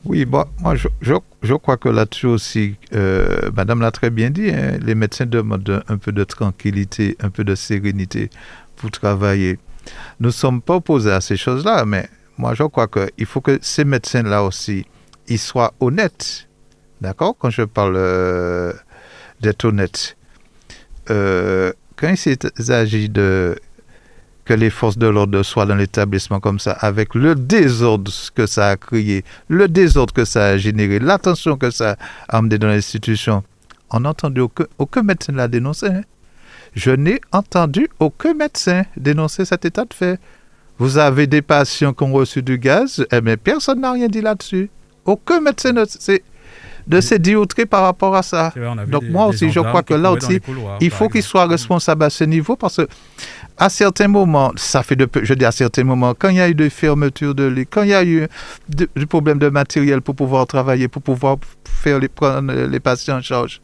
[0.04, 4.28] Oui, bon, moi je, je, je crois que là-dessus aussi, euh, Madame l'a très bien
[4.28, 8.28] dit, hein, les médecins demandent un peu de tranquillité, un peu de sérénité
[8.76, 9.58] pour travailler.
[10.20, 12.06] Nous ne sommes pas opposés à ces choses-là, mais
[12.36, 14.84] moi je crois qu'il faut que ces médecins-là aussi,
[15.26, 16.48] ils soient honnêtes.
[17.00, 17.34] D'accord?
[17.38, 18.74] Quand je parle euh,
[19.40, 20.18] d'être honnête,
[21.08, 23.56] euh, quand il s'agit de
[24.44, 28.68] que les forces de l'ordre soient dans l'établissement comme ça, avec le désordre que ça
[28.68, 31.96] a créé, le désordre que ça a généré, l'attention que ça
[32.28, 33.42] a amené dans l'institution,
[33.90, 35.86] on n'a entendu aucun, aucun médecin l'a dénoncé.
[35.86, 36.02] hein.
[36.74, 40.18] Je n'ai entendu aucun médecin dénoncer cet état de fait.
[40.78, 44.20] Vous avez des patients qui ont reçu du gaz, eh bien, personne n'a rien dit
[44.20, 44.68] là-dessus.
[45.04, 46.22] Aucun médecin ne s'est
[47.18, 48.52] de outré par rapport à ça.
[48.56, 50.40] Vrai, Donc des- moi aussi, je crois que là aussi,
[50.80, 51.30] il faut qu'il exemple.
[51.30, 52.88] soit responsable à ce niveau parce que
[53.56, 56.48] à certains moments, ça fait de, je dis à certains moments, quand il y a
[56.48, 58.26] eu des fermetures de lits, quand il y a eu
[58.68, 63.22] du problème de matériel pour pouvoir travailler, pour pouvoir faire les, prendre les patients en
[63.22, 63.60] charge,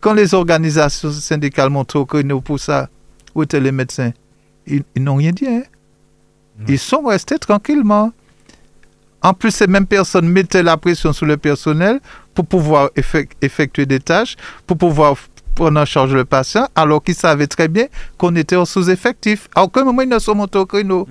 [0.00, 2.88] quand les organisations syndicales montrent au créneau pour ça,
[3.34, 4.12] où étaient les médecins?
[4.66, 5.46] Ils, ils n'ont rien dit.
[5.46, 5.62] hein.
[6.68, 8.12] Ils sont restés tranquillement.
[9.22, 12.00] En plus, ces mêmes personnes mettaient la pression sur le personnel
[12.34, 15.16] pour pouvoir effec- effectuer des tâches, pour pouvoir
[15.56, 17.86] prendre en charge le patient, alors qu'ils savaient très bien
[18.18, 19.48] qu'on était en sous-effectif.
[19.56, 21.08] À aucun moment, ils ne sont montés au créneau.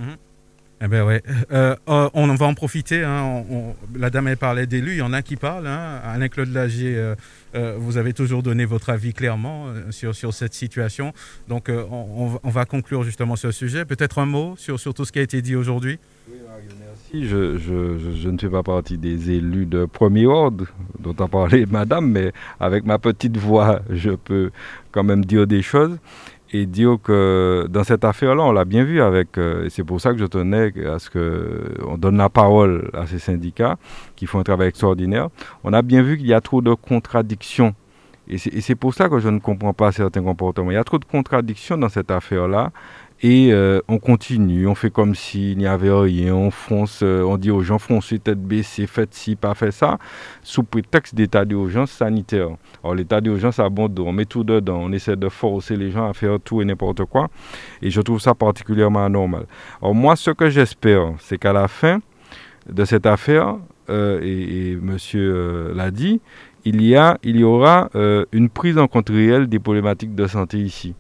[0.82, 1.24] Eh ben ouais.
[1.54, 3.04] Euh, euh, on va en profiter.
[3.04, 3.22] hein.
[3.24, 4.92] On- on- la dame elle parlait d'élus.
[4.92, 5.68] Il y en a qui parlent.
[5.68, 6.02] Hein.
[6.04, 7.16] Alain Claude Lagier, euh,
[7.56, 11.14] euh, vous avez toujours donné votre avis clairement euh, sur, sur cette situation.
[11.48, 13.86] Donc euh, on, on va- on va conclure justement sur ce sujet.
[13.86, 15.98] Peut-être un mot sur, sur tout ce qui a été dit aujourd'hui?
[16.28, 16.34] Je,
[17.24, 20.66] je, ne fais pas partie des élus de premier ordre
[21.00, 24.52] dont a parlé madame, mais avec ma petite voix, je peux
[24.92, 25.98] quand même dire des choses
[26.52, 30.00] et dire que dans cette affaire-là, on l'a bien vu avec, euh, et c'est pour
[30.00, 33.78] ça que je tenais à ce qu'on donne la parole à ces syndicats
[34.16, 35.30] qui font un travail extraordinaire.
[35.64, 37.74] On a bien vu qu'il y a trop de contradictions.
[38.28, 40.72] Et c'est pour ça que je ne comprends pas certains comportements.
[40.72, 42.72] Il y a trop de contradictions dans cette affaire-là.
[43.22, 47.38] Et euh, on continue, on fait comme s'il n'y avait rien, on fonce, euh, on
[47.38, 49.98] dit aux gens foncez tête baissée, faites ci, pas fait ça,
[50.44, 52.50] sous prétexte d'état d'urgence sanitaire.
[52.84, 56.14] Alors l'état d'urgence abonde, on met tout dedans, on essaie de forcer les gens à
[56.14, 57.30] faire tout et n'importe quoi.
[57.82, 59.46] Et je trouve ça particulièrement anormal.
[59.82, 62.00] Alors moi, ce que j'espère, c'est qu'à la fin
[62.70, 63.56] de cette affaire,
[63.90, 66.20] euh, et, et monsieur l'a dit,
[66.66, 67.90] il y, a, il y aura
[68.32, 70.96] une prise en compte réelle des problématiques de santé ici.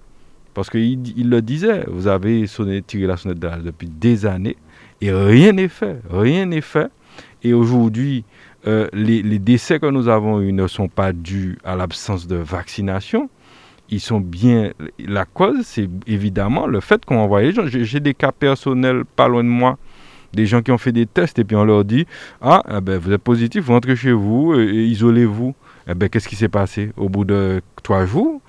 [0.55, 4.57] Parce qu'il il le disait, vous avez sonné, tiré la sonnette d'âge depuis des années
[5.01, 5.97] et rien n'est fait.
[6.09, 6.89] Rien n'est fait.
[7.43, 8.23] Et aujourd'hui,
[8.65, 13.29] euh, les, décès que nous avons eus ne sont pas dus à l'absence de vaccination.
[13.89, 14.71] Ils sont bien.
[14.97, 17.67] La cause, c'est évidemment le fait qu'on envoie les gens.
[17.67, 19.77] J'ai des cas personnels pas loin de moi
[20.33, 22.05] des gens qui ont fait des tests et puis on leur dit
[22.41, 25.55] Ah, eh ben, vous êtes positif, vous rentrez chez vous et isolez-vous.
[25.87, 26.91] Eh ben, Qu'est-ce qui s'est passé?
[26.97, 28.41] Au bout de trois jours,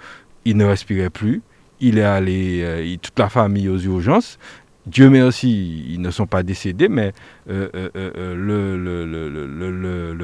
[0.45, 1.43] il ne respirait plus.
[1.81, 4.39] Il est allé, euh, toute la famille aux urgences.
[4.87, 7.13] Dieu merci, ils ne sont pas décédés, mais
[7.47, 8.79] le,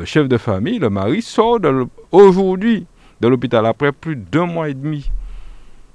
[0.04, 1.58] chef de famille, le mari, sort
[2.12, 2.86] aujourd'hui
[3.20, 5.10] de l'hôpital après plus d'un mois et demi.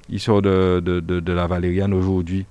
[0.09, 2.45] Il sort de, de, de, de la Valériane aujourd'hui.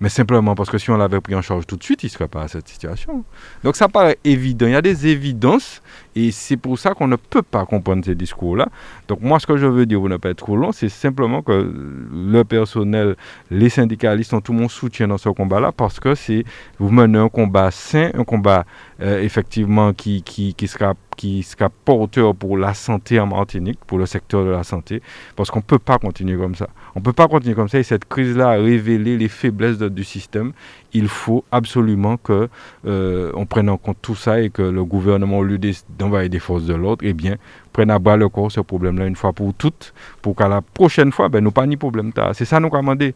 [0.00, 2.10] Mais simplement parce que si on l'avait pris en charge tout de suite, il ne
[2.10, 3.22] serait pas à cette situation.
[3.62, 4.66] Donc ça paraît évident.
[4.66, 5.82] Il y a des évidences
[6.16, 8.68] et c'est pour ça qu'on ne peut pas comprendre ces discours-là.
[9.08, 11.42] Donc moi, ce que je veux dire, pour ne pas être trop long, c'est simplement
[11.42, 11.72] que
[12.12, 13.16] le personnel,
[13.50, 16.44] les syndicalistes ont tout mon soutien dans ce combat-là parce que c'est
[16.78, 18.64] vous menez un combat sain, un combat
[19.00, 23.98] euh, effectivement qui, qui, qui, sera, qui sera porteur pour la santé en Martinique, pour
[23.98, 25.02] le secteur de la santé,
[25.36, 26.68] parce qu'on ne peut pas continuer comme ça.
[26.94, 30.04] On ne peut pas continuer comme ça et cette crise-là a révélé les faiblesses du
[30.04, 30.52] système.
[30.92, 32.48] Il faut absolument que
[32.86, 36.28] euh, on prenne en compte tout ça et que le gouvernement, au lieu d'es- d'envoyer
[36.28, 37.36] des forces de l'ordre, eh bien,
[37.72, 41.12] prenne à bras le corps ce problème-là une fois pour toutes, pour qu'à la prochaine
[41.12, 42.12] fois, ben, nous pas ni problème.
[42.32, 43.14] C'est ça nous demander.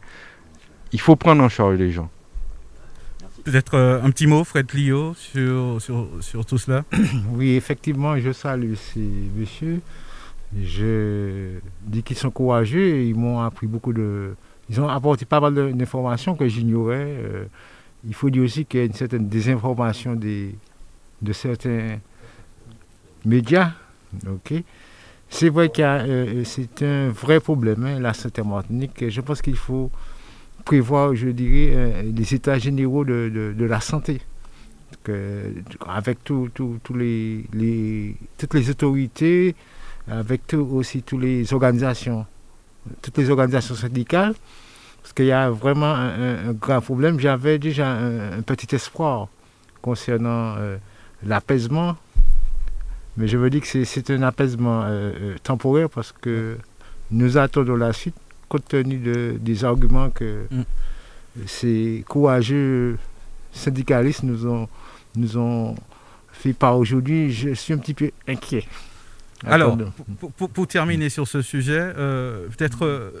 [0.93, 2.09] Il faut prendre en charge les gens.
[3.43, 6.83] Peut-être euh, un petit mot, Fred Clio, sur, sur, sur tout cela?
[7.33, 9.81] Oui, effectivement, je salue ces messieurs.
[10.63, 14.35] Je dis qu'ils sont courageux et ils m'ont appris beaucoup de.
[14.69, 17.05] Ils ont apporté pas mal d'informations que j'ignorais.
[17.07, 17.45] Euh,
[18.07, 20.55] il faut dire aussi qu'il y a une certaine désinformation des,
[21.21, 21.97] de certains
[23.25, 23.71] médias.
[25.29, 29.09] C'est vrai que c'est un vrai problème, hein, la santé Martinique.
[29.09, 29.91] Je pense qu'il faut
[30.63, 34.21] prévoir, je dirais, euh, les états généraux de, de- la santé.
[35.87, 36.19] Avec
[37.53, 39.55] les, toutes les autorités,
[40.07, 42.25] avec aussi toutes les organisations,
[43.01, 44.33] toutes les organisations syndicales,
[45.01, 47.19] parce qu'il y a vraiment un, grand problème.
[47.19, 49.27] J'avais déjà un, petit espoir
[49.81, 50.77] concernant euh,
[51.23, 51.95] l'apaisement,
[53.17, 56.57] mais je me dis que c'est un apaisement euh, euh, temporaire parce que
[57.11, 58.15] nous attendons la suite
[58.49, 60.63] compte tenu de, des arguments que mm.
[61.45, 62.97] ces courageux
[63.51, 64.67] syndicalistes nous ont,
[65.15, 65.75] nous ont
[66.31, 67.31] fait part aujourd'hui.
[67.31, 68.65] Je suis un petit peu inquiet.
[69.45, 69.77] Alors,
[70.53, 73.11] pour, terminer sur ce sujet, peut-être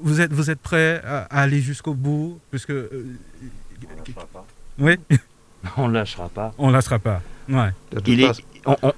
[0.00, 3.06] vous êtes, vous êtes prêt à, aller jusqu'au bout puisque, euh,
[4.78, 4.96] Oui
[5.76, 6.54] On ne lâchera pas.
[6.58, 7.20] On ne lâchera pas.
[7.48, 7.70] Ouais.
[8.06, 8.44] Il est,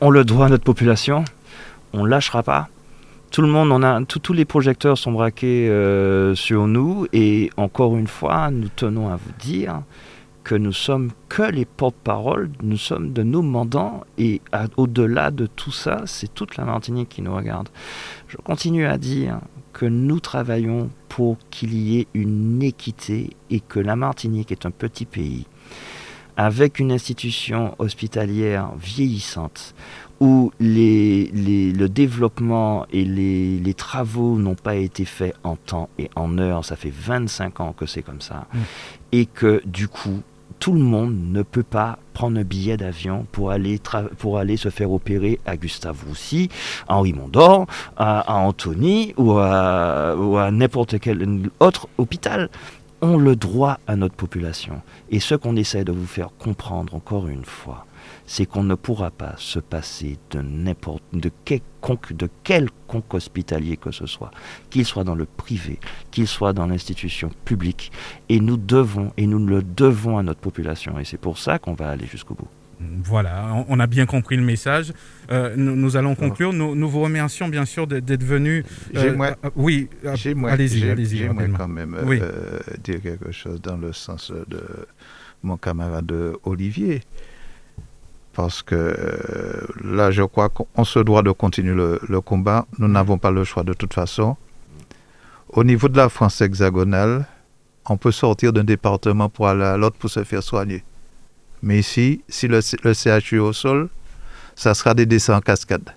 [0.01, 1.25] on, le doit à notre population.
[1.93, 2.69] On ne lâchera pas.
[3.31, 7.07] Tout le monde, on a, tous les projecteurs sont braqués euh, sur nous.
[7.13, 9.83] Et encore une fois, nous tenons à vous dire
[10.45, 14.03] que nous sommes que les porte-paroles, nous sommes de nos mandants.
[14.19, 14.41] Et
[14.77, 17.69] au-delà de tout ça, c'est toute la Martinique qui nous regarde.
[18.29, 19.41] Je continue à dire
[19.73, 24.71] que nous travaillons pour qu'il y ait une équité et que la Martinique est un
[24.71, 25.47] petit pays
[26.37, 29.75] avec une institution hospitalière vieillissante
[30.21, 36.09] où les, le développement et les, les travaux n'ont pas été faits en temps et
[36.15, 38.59] en heure, ça fait 25 ans que c'est comme ça, mmh.
[39.13, 40.23] et que du coup,
[40.61, 43.81] tout le monde ne peut pas prendre un billet d'avion pour aller,
[44.19, 46.51] pour aller se faire opérer à Gustave Roussy,
[46.87, 52.51] à Henri Mondor, à, Antony ou à, ou à n'importe quel autre hôpital.
[53.01, 54.83] On le droit à notre population.
[55.11, 57.87] Et ce qu'on essaie de vous faire comprendre encore une fois,
[58.31, 63.91] c'est qu'on ne pourra pas se passer de n'importe de quelconque, de quelconque hospitalier que
[63.91, 64.31] ce soit,
[64.71, 65.81] qu'il soit dans le privé,
[66.13, 67.91] qu'il soit dans l'institution publique,
[68.29, 71.75] et nous devons et nous le devons à notre population, et c'est pour ça qu'on
[71.75, 72.47] va aller jusqu'au bout.
[73.03, 74.93] Voilà, on a bien compris le message.
[75.33, 76.53] Euh, nous, allons conclure.
[76.53, 78.65] Nous, vous remercions bien sûr d'être venus.
[78.95, 81.19] Euh, moi, euh, oui, allez-y, allez-y.
[81.19, 81.97] J'aimerais quand même
[82.83, 84.63] dire quelque chose dans le sens de
[85.43, 86.15] mon camarade
[86.45, 87.03] Olivier
[88.41, 92.67] parce que euh, là, je crois qu'on se doit de continuer le, combat.
[92.79, 94.35] Nous n'avons pas le choix de toute façon.
[95.51, 97.27] Au niveau de la France hexagonale,
[97.87, 100.83] on peut sortir d'un département pour aller à l'autre pour se faire soigner.
[101.63, 103.91] Mais ici, si le, le CHU est au sol,
[104.57, 105.95] ça sera des décès en cascade.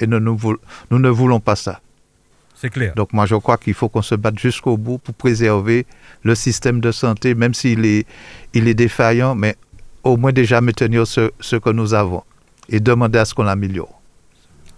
[0.00, 0.36] Et nous, nous,
[0.90, 1.80] nous ne voulons pas ça.
[2.56, 2.92] C'est clair.
[2.96, 5.86] Donc moi, je crois qu'il faut qu'on se batte jusqu'au bout pour préserver
[6.24, 8.04] le système de santé, même s'il est,
[8.52, 9.54] il est défaillant, mais
[10.04, 12.22] au moins déjà maintenir ce, ce que nous avons
[12.68, 14.02] et demander à ce qu'on l'améliore.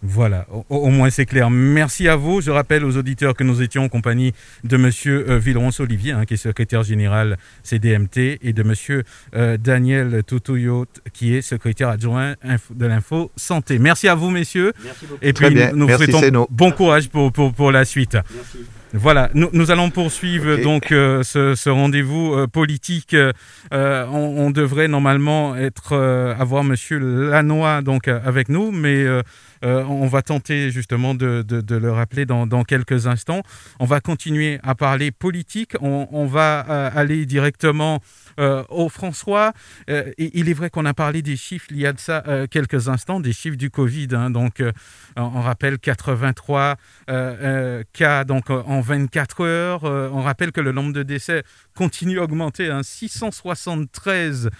[0.06, 1.48] Voilà, au, moins c'est clair.
[1.48, 2.42] Merci à vous.
[2.42, 6.34] Je rappelle aux auditeurs que nous étions en compagnie de Monsieur euh, Villeronce-Olivier, hein, qui
[6.34, 9.04] est secrétaire général CDMT, et de Monsieur
[9.34, 12.34] euh, Daniel Toutouillot, qui est secrétaire adjoint
[12.70, 13.78] de l'info santé.
[13.78, 14.74] Merci à vous, messieurs.
[14.84, 15.20] Merci beaucoup.
[15.22, 18.18] Et puis nous, vous souhaitons bon courage pour, pour, pour la suite.
[18.34, 18.58] Merci.
[18.96, 23.12] Voilà, nous, nous, allons poursuivre donc euh, ce, ce rendez-vous euh, politique.
[23.14, 23.32] Euh,
[23.72, 25.96] on, on, devrait normalement être
[26.38, 29.04] avoir Monsieur Lannoy donc avec nous, mais
[29.62, 33.42] on va tenter justement de, de, de le rappeler dans, dans, quelques instants.
[33.80, 35.72] On va continuer à parler politique.
[35.80, 37.98] On, on va aller directement
[38.38, 39.52] euh, au François,
[39.90, 42.46] euh, il est vrai qu'on a parlé des chiffres il y a de ça euh,
[42.48, 44.08] quelques instants, des chiffres du Covid.
[44.12, 44.30] Hein.
[44.30, 44.62] donc,
[45.16, 46.76] on rappelle 83
[47.92, 49.84] cas donc, en 24 heures.
[49.84, 54.50] on rappelle que le nombre de décès continue à augmenter, hein, 673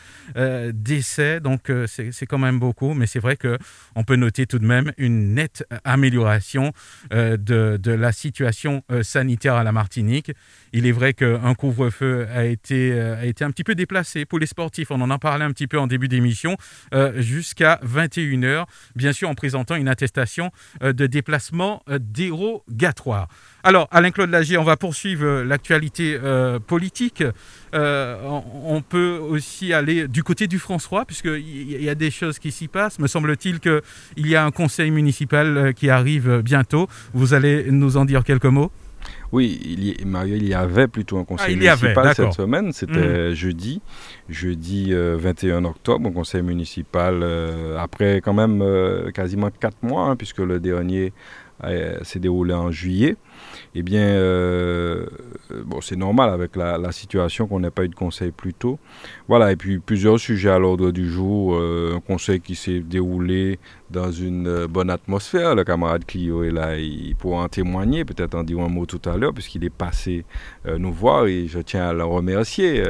[0.73, 4.93] décès, donc c'est quand même beaucoup, mais c'est vrai qu'on peut noter tout de même
[4.99, 6.73] une nette amélioration
[7.11, 10.33] de, de, la situation sanitaire à la Martinique.
[10.73, 14.47] Il est vrai qu'un couvre-feu a été, a été un petit peu déplacé pour les
[14.47, 14.91] sportifs.
[14.91, 16.57] On en a parlé un petit peu en début d'émission,
[16.95, 20.53] euh, jusqu'à 21h, bien sûr en présentant une attestation
[20.83, 23.29] euh, de déplacement euh, dérogatoire.
[23.65, 26.19] Alors, Alain-Claude Lagier, on va poursuivre l'actualité
[26.67, 27.25] politique.
[27.73, 32.69] on peut aussi aller du côté du François, puisqu'il y a des choses qui s'y
[32.69, 32.99] passent.
[32.99, 33.81] Me semble-t-il qu'il
[34.19, 36.89] y a un conseil municipal qui arrive bientôt.
[37.15, 38.71] Vous allez nous en dire quelques mots?
[39.35, 42.73] Oui, il y, Mario, il y avait plutôt un conseil ah, municipal cette semaine.
[42.73, 43.35] C'était mmh.
[43.35, 43.83] jeudi,
[44.29, 50.05] jeudi 21 euh, octobre, un conseil municipal euh, après quand même euh, quasiment quatre mois,
[50.05, 51.13] hein, puisque le dernier
[52.03, 53.17] s'est déroulé en juillet
[53.77, 55.07] eh bien, euh,
[55.65, 58.79] bon, c'est normal avec la, situation qu'on n'ait pas eu de conseil plus tôt.
[59.27, 61.57] Voilà, et puis plusieurs sujets à l'ordre du jour.
[61.57, 63.59] Euh, un conseil qui s'est déroulé
[63.91, 65.57] dans une euh, bonne atmosphère.
[65.57, 69.03] Le camarade Clio est là, il pourra en témoigner, peut-être en dire un mot tout
[69.07, 70.25] à l'heure, puisqu'il est passé
[70.65, 72.83] nous voir et je tiens à le remercier.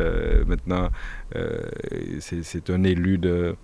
[0.46, 0.90] maintenant,
[2.20, 3.56] c'est un élu de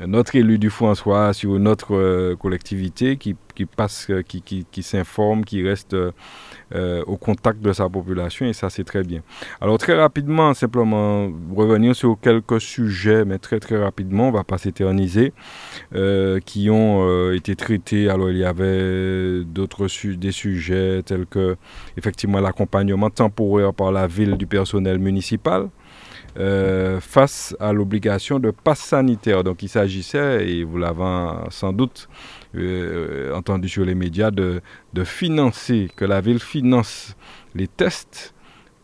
[0.00, 3.34] un autre élu du François sur une autre collectivité qui,
[3.64, 5.96] passe, qui, qui s'informe, qui reste
[6.74, 9.22] euh, au contact de sa population et ça c'est très bien.
[9.60, 14.58] Alors très rapidement, simplement revenir sur quelques sujets, mais très très rapidement, on va pas
[14.58, 15.32] s'éterniser,
[15.94, 18.08] euh, qui ont euh, été traités.
[18.10, 19.86] Alors il y avait d'autres
[20.16, 21.56] des sujets tels que
[21.96, 25.68] effectivement l'accompagnement temporaire par la ville du personnel municipal.
[27.00, 29.42] Face à l'obligation de passe sanitaire.
[29.42, 32.08] Donc il s'agissait, et vous l'avez sans doute
[32.56, 34.62] euh, entendu sur les médias de,
[34.94, 37.14] de, financer, que la ville finance
[37.54, 38.34] les tests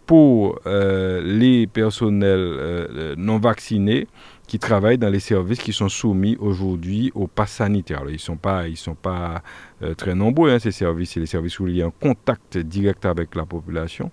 [0.05, 4.09] pour euh, les personnels euh, non vaccinés
[4.53, 8.03] qui travaillent dans les services qui sont soumis aujourd'hui au pass sanitaire.
[8.09, 8.65] ils ne sont pas,
[9.01, 9.43] pas
[9.97, 11.13] très nombreux, hein, ces services.
[11.13, 14.11] C'est les services où il y a un contact direct avec la population.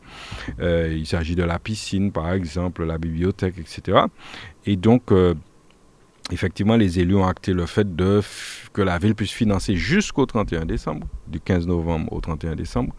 [0.57, 4.05] il s'agit de la piscine, par exemple, la bibliothèque, etc.
[4.65, 5.11] Et donc,
[6.31, 7.89] effectivement, les élus ont acté le fait
[8.71, 12.95] que la ville puisse financer jusqu'au 31 décembre, du 15 novembre au 31 décembre.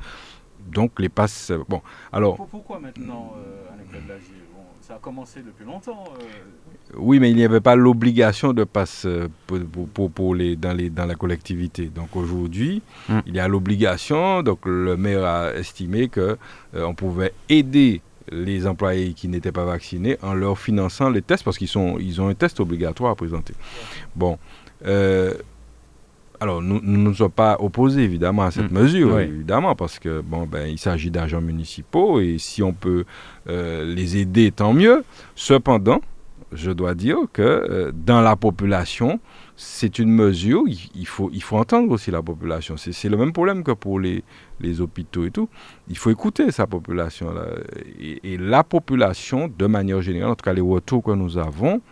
[0.71, 1.53] Donc les passes.
[1.71, 1.81] Bon,
[2.13, 2.37] alors.
[2.37, 4.50] Pourquoi maintenant, euh, bon,
[4.91, 6.03] Ça a commencé depuis longtemps.
[6.19, 6.97] Euh.
[6.97, 9.29] Oui, mais il n'y avait pas l'obligation de passer euh,
[9.95, 11.87] pour, pour, les, dans, les, dans la collectivité.
[11.87, 13.23] Donc aujourd'hui, hum.
[13.25, 14.43] il y a l'obligation.
[14.43, 16.37] Donc le maire a estimé que
[16.75, 21.57] on pouvait aider les employés qui n'étaient pas vaccinés en leur finançant les tests parce
[21.57, 23.55] qu'ils sont ils ont un test obligatoire à présenter.
[24.17, 24.39] Bon.
[24.87, 25.35] Euh,
[26.41, 28.79] alors, nous ne nous sommes pas opposés évidemment à cette mm.
[28.79, 33.05] mesure, évidemment, parce que bon, ben, il s'agit d'agents municipaux et si on peut
[33.49, 35.05] euh, les aider, tant mieux.
[35.35, 36.01] Cependant,
[36.53, 39.21] je dois dire que euh, dans la population,
[39.55, 42.77] c'est une mesure, il, faut, il faut entendre aussi la population.
[42.79, 44.25] C'est le même problème que pour les,
[44.61, 45.51] les hôpitaux et tout.
[45.89, 47.33] Il faut écouter sa population.
[47.33, 47.45] Là.
[48.01, 51.83] Et, la population, de manière générale, en tout cas les retours que nous avons,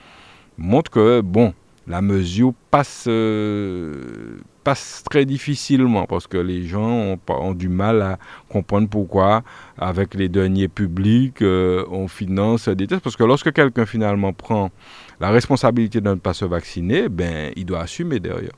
[0.56, 1.52] montrent que, bon,
[1.88, 8.18] la mesure passe, euh, passe très difficilement parce que les gens ont, du mal à
[8.50, 9.42] comprendre pourquoi,
[9.78, 13.02] avec les derniers publics, euh, on finance des tests.
[13.02, 14.70] Parce que lorsque quelqu'un finalement prend
[15.18, 18.52] la responsabilité de ne pas se vacciner, ben, il doit assumer derrière.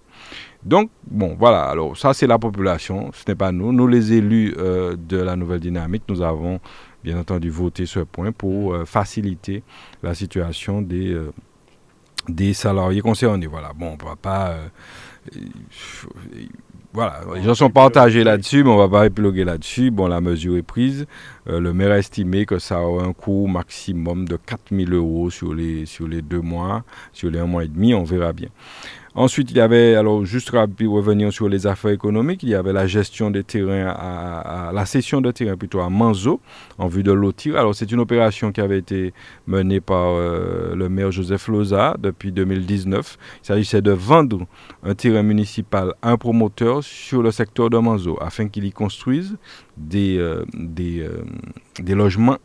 [0.65, 3.73] Donc, bon, voilà, alors ça c'est la population, ce n'est pas nous.
[3.73, 6.61] Nous, les élus euh, de la nouvelle dynamique, nous avons
[7.03, 9.63] bien entendu voté ce point pour faciliter
[10.03, 11.17] la situation des,
[12.35, 13.47] des salariés concernés.
[13.47, 14.57] Voilà, bon, on ne va pas
[16.93, 19.93] voilà, les gens sont partagés là-dessus, mais on va pas épiloguer là-dessus.
[19.93, 21.07] Bon, la mesure est prise.
[21.49, 25.31] Euh, le maire a estimé que ça aura un coût maximum de 4 000 euros
[25.31, 28.49] sur les, sur les deux mois, sur les un mois et demi, on verra bien.
[29.17, 32.87] Ensuite, il y avait, alors juste revenir sur les affaires économiques, il y avait la
[32.87, 36.41] gestion des terrains, à, la cession de terrains plutôt à Manzo,
[36.79, 37.57] en vue de lotir.
[37.57, 39.13] Alors c'est une opération qui avait été
[39.49, 43.19] menée par euh, le maire Joseph Loza depuis 2019.
[43.43, 44.47] Il s'agissait de vendre
[44.85, 49.37] un terrain municipal à un promoteur sur le secteur de Manzo afin qu'il y construise
[49.81, 50.45] des, euh,
[50.79, 51.23] euh,
[51.81, 52.37] des, logements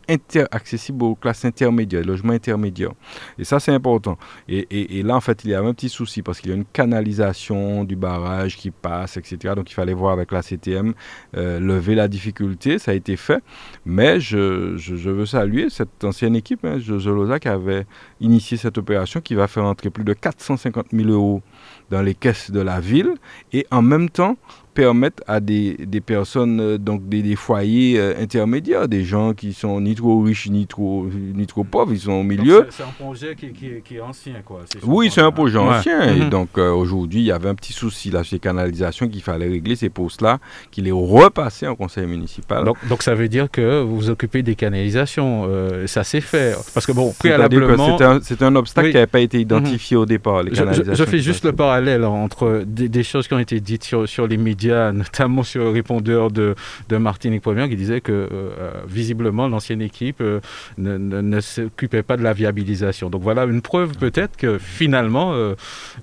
[0.50, 2.92] accessibles aux classes intermédiaires, logements intermédiaires.
[3.38, 4.18] Et ça, c'est important.
[4.48, 6.64] Et, là, en fait, il y a un petit souci parce qu'il y a une
[6.64, 9.54] canalisation du barrage qui passe, etc.
[9.54, 10.94] Donc, il fallait voir avec la CTM,
[11.36, 12.78] euh, lever la difficulté.
[12.78, 13.42] Ça a été fait.
[13.84, 17.10] Mais je, je, veux saluer cette ancienne équipe, hein, José
[17.40, 17.86] qui avait
[18.20, 21.42] initié cette opération qui va faire entrer plus de 450 000 euros
[21.90, 23.14] dans les caisses de la ville
[23.52, 24.36] et en même temps
[24.76, 29.54] permettre à des, des personnes, euh, donc des, des foyers euh, intermédiaires, des gens qui
[29.54, 32.66] sont ni trop riches ni trop, ni trop pauvres, ils sont au milieu.
[32.68, 33.50] C'est un projet qui,
[33.82, 34.60] qui, est ancien, quoi.
[34.84, 36.14] Oui, c'est un projet ancien.
[36.14, 36.28] Et mhm.
[36.28, 39.76] donc euh, aujourd'hui, il y avait un petit souci là, ces canalisations qu'il fallait régler,
[39.76, 40.38] ces postes-là,
[40.70, 42.64] qu'il est repassé en conseil municipal.
[42.64, 45.48] Donc, donc, ça veut dire que vous vous occupez des canalisations,
[45.86, 46.54] ça s'est fait.
[46.74, 47.96] Parce que bon, préalablement...
[48.22, 50.02] C'est un, un, obstacle qui n'avait pas été identifié mhm.
[50.02, 50.94] au départ, les canalisations.
[50.94, 54.26] Je, fais juste le parallèle entre des, des, choses qui ont été dites sur, sur
[54.26, 56.54] les médias notamment sur le répondeur de,
[56.88, 60.40] de Martinique Première, qui disait que euh, visiblement l'ancienne équipe euh,
[60.78, 63.10] ne, ne, s'occupait pas de la viabilisation.
[63.10, 65.54] Donc voilà une preuve peut-être que finalement euh,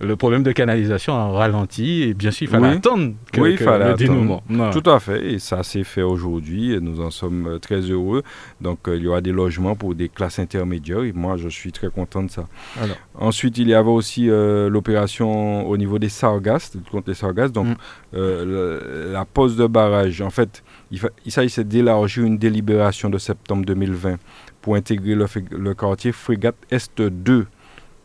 [0.01, 3.57] le problème de canalisation a ralenti et bien sûr il fallait attendre que, oui, il
[3.57, 4.43] fallait le dénouement.
[4.71, 8.23] Tout à fait, et ça s'est fait aujourd'hui et nous en sommes très heureux.
[8.61, 11.89] Donc il y aura des logements pour des classes intermédiaires et moi je suis très
[11.89, 12.47] content de ça.
[12.81, 12.97] Alors.
[13.15, 17.51] Ensuite il y avait aussi l'opération au niveau des sargasses, contre les sargasses.
[17.51, 17.75] Donc mm
[18.13, 20.21] la pose de barrage.
[20.21, 24.17] En fait, il, il s'agissait d'élargir une délibération de septembre 2020
[24.63, 27.45] pour intégrer le, quartier Frégate Est 2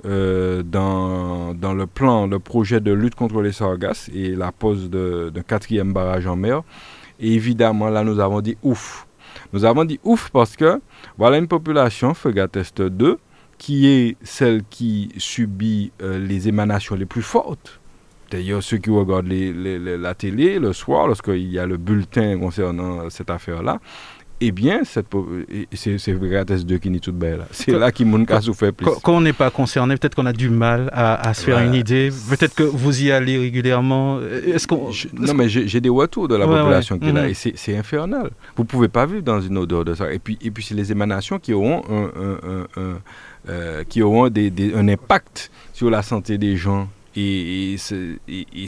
[0.05, 4.91] euh, dans, dans, le plan, le projet de lutte contre les sargasses et la pose
[4.91, 6.63] d'un quatrième barrage en mer.
[7.21, 9.07] Et évidemment, là, nous avons dit ouf.
[9.53, 10.81] Nous avons dit ouf parce que
[11.17, 13.19] voilà une population, Frégate Est 2,
[13.57, 17.81] qui est celle qui subit euh, les émanations les plus fortes.
[18.31, 23.31] D'ailleurs, ceux qui regardent la télé le soir, lorsqu'il y a le bulletin concernant cette
[23.31, 23.81] affaire-là,
[24.41, 25.05] eh bien, c'est
[26.21, 27.45] Gratis 2 qui n'est tout belle.
[27.51, 28.87] C'est là qui m'a souffert plus.
[29.03, 32.11] Quand, on n'est pas concerné, peut-être qu'on a du mal à, se faire une idée.
[32.29, 34.21] Peut-être que vous y allez régulièrement.
[34.21, 37.31] Est-ce qu'on, non, mais j'ai des retours de la population qui est là mhm.
[37.31, 38.31] et c'est infernal.
[38.57, 40.13] Vous ne pouvez pas vivre dans une odeur de ça.
[40.13, 42.67] Et puis, et puis c'est les émanations qui auront un,
[43.49, 47.77] euh, qui auront des, un impact sur la santé des gens et,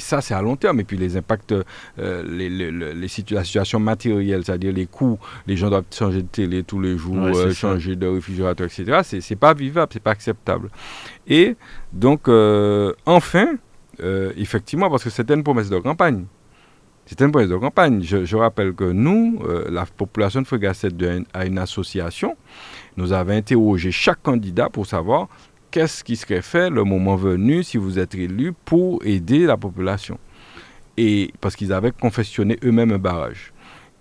[0.00, 0.80] ça, c'est à long terme.
[0.80, 5.68] Et puis les impacts, euh, les, les, les, situations matérielles, c'est-à-dire les coûts, les gens
[5.68, 9.20] doivent changer de télé tous les jours, euh, changer de réfrigérateur, etc.
[9.20, 10.68] C'est pas vivable, c'est pas acceptable.
[11.26, 11.56] Et
[11.92, 13.54] donc, euh, enfin,
[14.36, 16.24] effectivement, parce que c'était une promesse de campagne.
[17.06, 18.02] C'était une promesse de campagne.
[18.02, 20.90] Je, rappelle que nous, la population de Fregasset
[21.32, 22.36] a une association.
[22.96, 25.28] Nous avons interrogé chaque candidat pour savoir
[25.70, 30.18] qu'est-ce qui serait fait le moment venu si vous êtes élu pour aider la population?
[30.96, 33.52] Et parce qu'ils avaient confessionné eux-mêmes un barrage.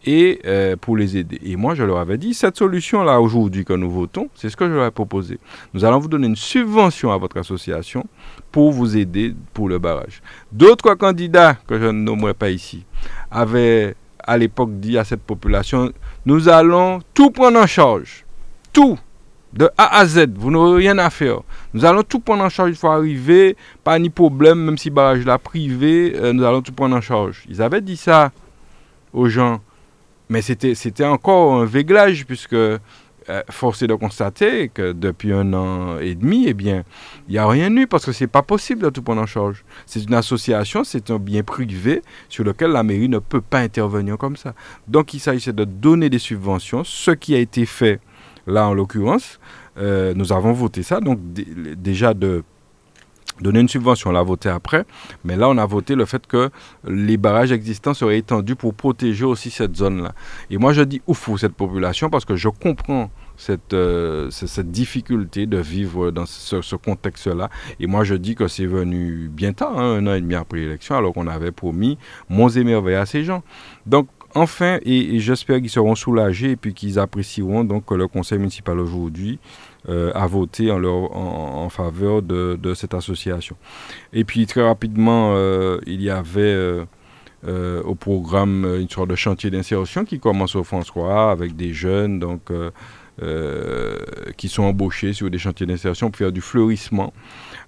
[0.06, 1.40] Et euh, pour les aider.
[1.44, 4.66] Et moi, je leur avais dit, cette solution-là aujourd'hui que nous votons, c'est ce que
[4.66, 5.40] je leur ai proposé.
[5.74, 8.06] Nous allons vous donner une subvention à votre association
[8.52, 10.22] pour vous aider pour le barrage.
[10.54, 12.86] D'autres candidats, que je ne nommerai pas ici,
[13.30, 15.92] avaient à l'époque dit à cette population,
[16.26, 18.26] nous allons tout prendre en charge.
[18.72, 18.98] Tout
[19.54, 21.42] de A à Z, vous n'aurez rien à faire.
[21.74, 25.26] Nous allons tout prendre en charge il faut arriver, pas ni problème, même si barrage
[25.26, 27.44] la privé, euh, nous allons tout prendre en charge.
[27.50, 28.32] Ils avaient dit ça
[29.14, 29.62] aux gens,
[30.30, 32.78] mais c'était, c'était encore un véglage, puisque euh,
[33.50, 36.84] force est de constater que depuis un an et demi, eh bien,
[37.28, 39.64] il n'y a rien eu, parce que c'est pas possible de tout prendre en charge.
[39.88, 44.18] C'est une association, c'est un bien privé sur lequel la mairie ne peut pas intervenir
[44.18, 44.54] comme ça.
[44.88, 48.00] Donc il s'agissait de donner des subventions, ce qui a été fait
[48.50, 49.40] Là, en l'occurrence,
[49.78, 51.00] euh, nous avons voté ça.
[51.00, 52.44] Donc, déjà de
[53.42, 54.86] donner une subvention, on l'a voté après.
[55.24, 56.50] Mais là, on a voté le fait que
[56.88, 60.14] les barrages existants seraient étendus pour protéger aussi cette zone-là.
[60.50, 65.46] Et moi, je dis ouf cette population parce que je comprends cette, euh, cette difficulté
[65.46, 67.50] de vivre dans ce, contexte-là.
[67.80, 70.60] Et moi, je dis que c'est venu bien tard, hein, un an et demi après
[70.60, 71.98] l'élection, alors qu'on avait promis
[72.28, 73.44] monts et à ces gens.
[73.86, 74.08] Donc,
[74.40, 78.80] enfin, et, j'espère qu'ils seront soulagés et puis qu'ils apprécieront donc que le conseil municipal
[78.80, 79.40] aujourd'hui
[79.88, 83.56] euh, a voté en, faveur de, de, cette association.
[84.14, 86.86] Et puis très rapidement, euh, il y avait
[87.46, 92.20] euh, au programme une sorte de chantier d'insertion qui commence au François avec des jeunes
[92.20, 92.52] donc
[94.38, 97.14] qui sont embauchés sur des chantiers d'insertion pour faire du fleurissement.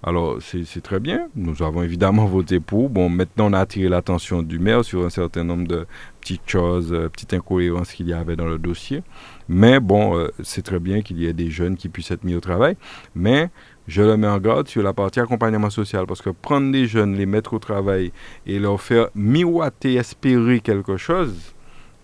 [0.04, 1.28] Alors, c'est très bien.
[1.36, 2.90] Nous avons évidemment voté pour.
[2.90, 5.86] Bon, maintenant, on a attiré l'attention du maire sur un certain nombre de
[6.20, 9.02] petites choses, euh, petites incohérences qu'il y avait dans le dossier.
[9.48, 12.34] Mais bon, euh, c'est très bien qu'il y ait des jeunes qui puissent être mis
[12.34, 12.76] au travail.
[13.14, 13.48] Mais
[13.86, 17.14] je le mets en garde sur la partie accompagnement social parce que prendre des jeunes,
[17.16, 18.12] les mettre au travail
[18.44, 21.51] et leur faire miroiter, espérer quelque chose,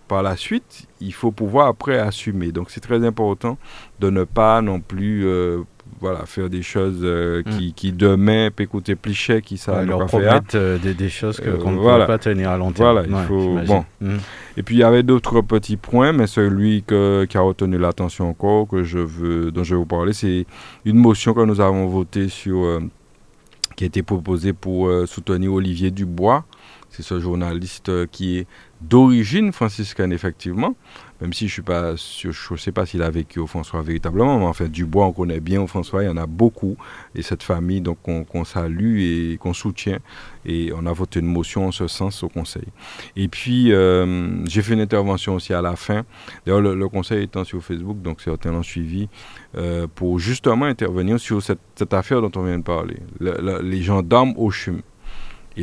[0.09, 2.51] par la suite, il faut pouvoir après assumer.
[2.51, 3.57] Donc c'est très important
[3.99, 5.59] de ne pas non plus euh,
[6.01, 7.49] voilà, faire des choses euh, mm.
[7.51, 11.39] qui, qui, demain peuvent coûter plus cher qui ça leur promettre euh, des, des, choses
[11.39, 12.91] qu'on ne peut pas tenir à long terme.
[12.91, 13.85] Voilà, il faut, bon.
[14.01, 14.17] Mm.
[14.57, 18.27] Et puis il y avait d'autres petits points, mais celui que, qui a retenu l'attention
[18.29, 20.47] encore, que je veux, dont je vais vous parler, c'est
[20.85, 22.81] une motion que nous avons votée sur,
[23.75, 26.45] qui a été proposée pour soutenir Olivier Dubois.
[26.89, 28.47] C'est ce journaliste qui est
[28.81, 30.75] d'origine franciscaine, effectivement,
[31.21, 34.69] même si je ne sais pas s'il a vécu au François véritablement, mais en fait,
[34.69, 36.77] Dubois, on connaît bien au François, il y en a beaucoup,
[37.13, 39.99] et cette famille, qu'on salue et qu'on soutient,
[40.45, 42.67] et on a voté une motion en ce sens au Conseil.
[43.17, 46.03] Et puis, euh, j'ai fait une intervention aussi à la fin,
[46.45, 49.09] d'ailleurs, le, Conseil étant sur Facebook, donc certains l'ont suivi,
[49.57, 51.59] euh, pour justement intervenir sur cette,
[51.91, 54.81] affaire dont on vient de parler, les gendarmes au CHUM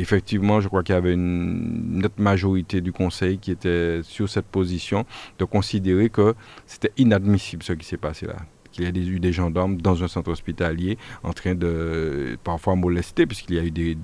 [0.01, 4.45] effectivement, je crois qu'il y avait une nette majorité du Conseil qui était sur cette
[4.45, 5.05] position
[5.39, 6.35] de considérer que
[6.65, 8.35] c'était inadmissible ce qui s'est passé là.
[8.71, 13.25] Qu'il y ait eu des gendarmes dans un centre hospitalier en train de parfois molester,
[13.25, 13.95] puisqu'il y a eu des,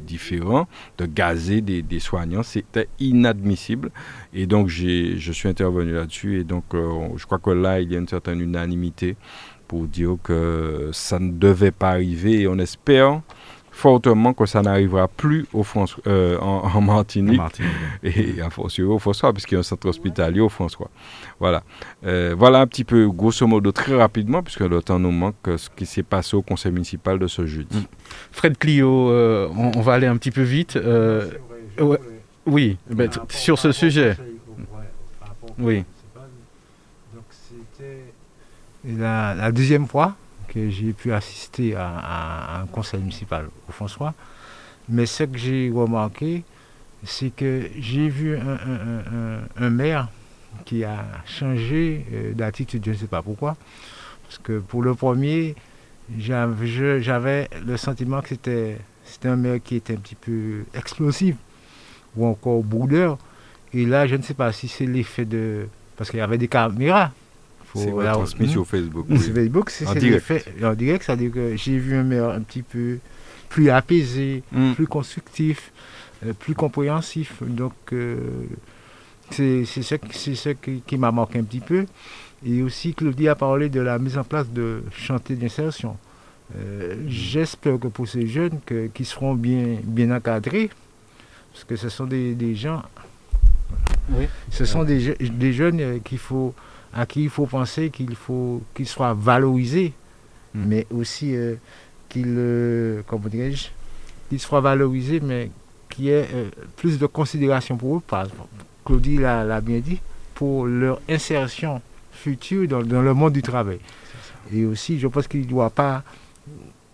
[0.00, 0.68] différents,
[0.98, 2.42] de gazer des, soignants.
[2.42, 3.90] C'était inadmissible.
[4.34, 6.40] Et donc, je suis intervenu là-dessus.
[6.40, 9.16] Et donc, euh, je crois que là, il y a une certaine unanimité
[9.68, 12.42] pour dire que ça ne devait pas arriver.
[12.42, 13.22] Et on espère
[13.72, 15.64] fortement que ça n'arrivera plus au
[16.06, 17.40] euh, en, Martinique,
[18.04, 18.48] et à
[18.84, 20.90] au François, puisqu'il y a un centre hospitalier au François.
[21.40, 21.62] Voilà.
[22.04, 25.68] Euh, voilà un petit peu, grosso modo, très rapidement, puisque le temps nous manque, ce
[25.74, 27.78] qui s'est passé au conseil municipal de ce jeudi.
[27.78, 27.86] Mm.
[28.30, 30.78] Fred Clio, euh, on, va aller un petit peu vite.
[32.46, 32.76] oui,
[33.30, 34.16] sur ce sujet.
[35.58, 35.84] Oui.
[37.14, 38.04] Donc c'était
[38.84, 40.16] la, deuxième fois
[40.52, 44.12] que j'ai pu assister à, un conseil municipal au François.
[44.88, 46.44] Mais ce que j'ai remarqué,
[47.04, 48.58] c'est que j'ai vu un,
[49.56, 50.08] un- maire
[50.64, 53.56] qui a changé euh, d'attitude, je ne sais pas pourquoi.
[54.24, 55.54] Parce que pour le premier,
[56.18, 58.78] j'avais le sentiment que c'était
[59.24, 61.36] un maire qui était un petit peu explosif
[62.16, 63.18] ou encore boudeur.
[63.72, 65.66] Et là, je ne sais pas si c'est l'effet de...
[65.96, 67.10] Parce qu'il y avait des caméras.
[67.72, 69.06] Faut- C'est transmis sur Facebook.
[69.18, 69.34] Sur.
[69.34, 70.28] Facebook, c'est En c'est direct.
[70.28, 72.98] l'effet en direct, c'est-à-dire que j'ai vu un maire un petit peu
[73.48, 74.72] plus apaisé, Mm.
[74.74, 75.72] plus constructif,
[76.26, 77.42] euh, plus compréhensif.
[77.42, 78.16] Donc, euh,
[79.30, 81.86] c'est c'est ce, qui- c'est ce qui, qui m'a marqué un petit peu.
[82.44, 85.96] Et aussi, Claudie a parlé de la mise en place de chantiers d'insertion.
[86.56, 90.68] Euh, J'espère que pour ces jeunes que- qui seront bien, bien encadrés,
[91.52, 92.82] parce que ce sont des, des gens,
[94.10, 94.26] Oui.
[94.50, 96.54] ce sont des, des jeunes qu'il faut,
[96.94, 99.92] à qui il faut penser qu'il faut qu'ils soient valorisés,
[100.54, 100.64] Mm.
[100.66, 101.54] mais aussi euh,
[102.08, 103.02] qu'ils, euh,
[104.38, 105.50] soient valorisés, mais
[105.90, 108.48] qu'il y ait euh, plus de considération pour eux, par exemple,
[108.84, 110.00] Claudie l'a bien dit,
[110.34, 111.80] pour leur insertion
[112.12, 113.78] future dans, dans le monde du travail.
[114.52, 116.02] Et aussi, je pense qu'il ne doit pas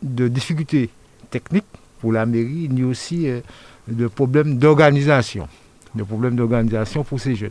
[0.03, 0.91] de difficultés
[1.31, 1.65] techniques
[2.01, 3.41] pour la mairie, ni aussi euh,
[3.89, 5.49] de problèmes d'organisation.
[5.95, 7.51] De problèmes d'organisation pour ces jeunes.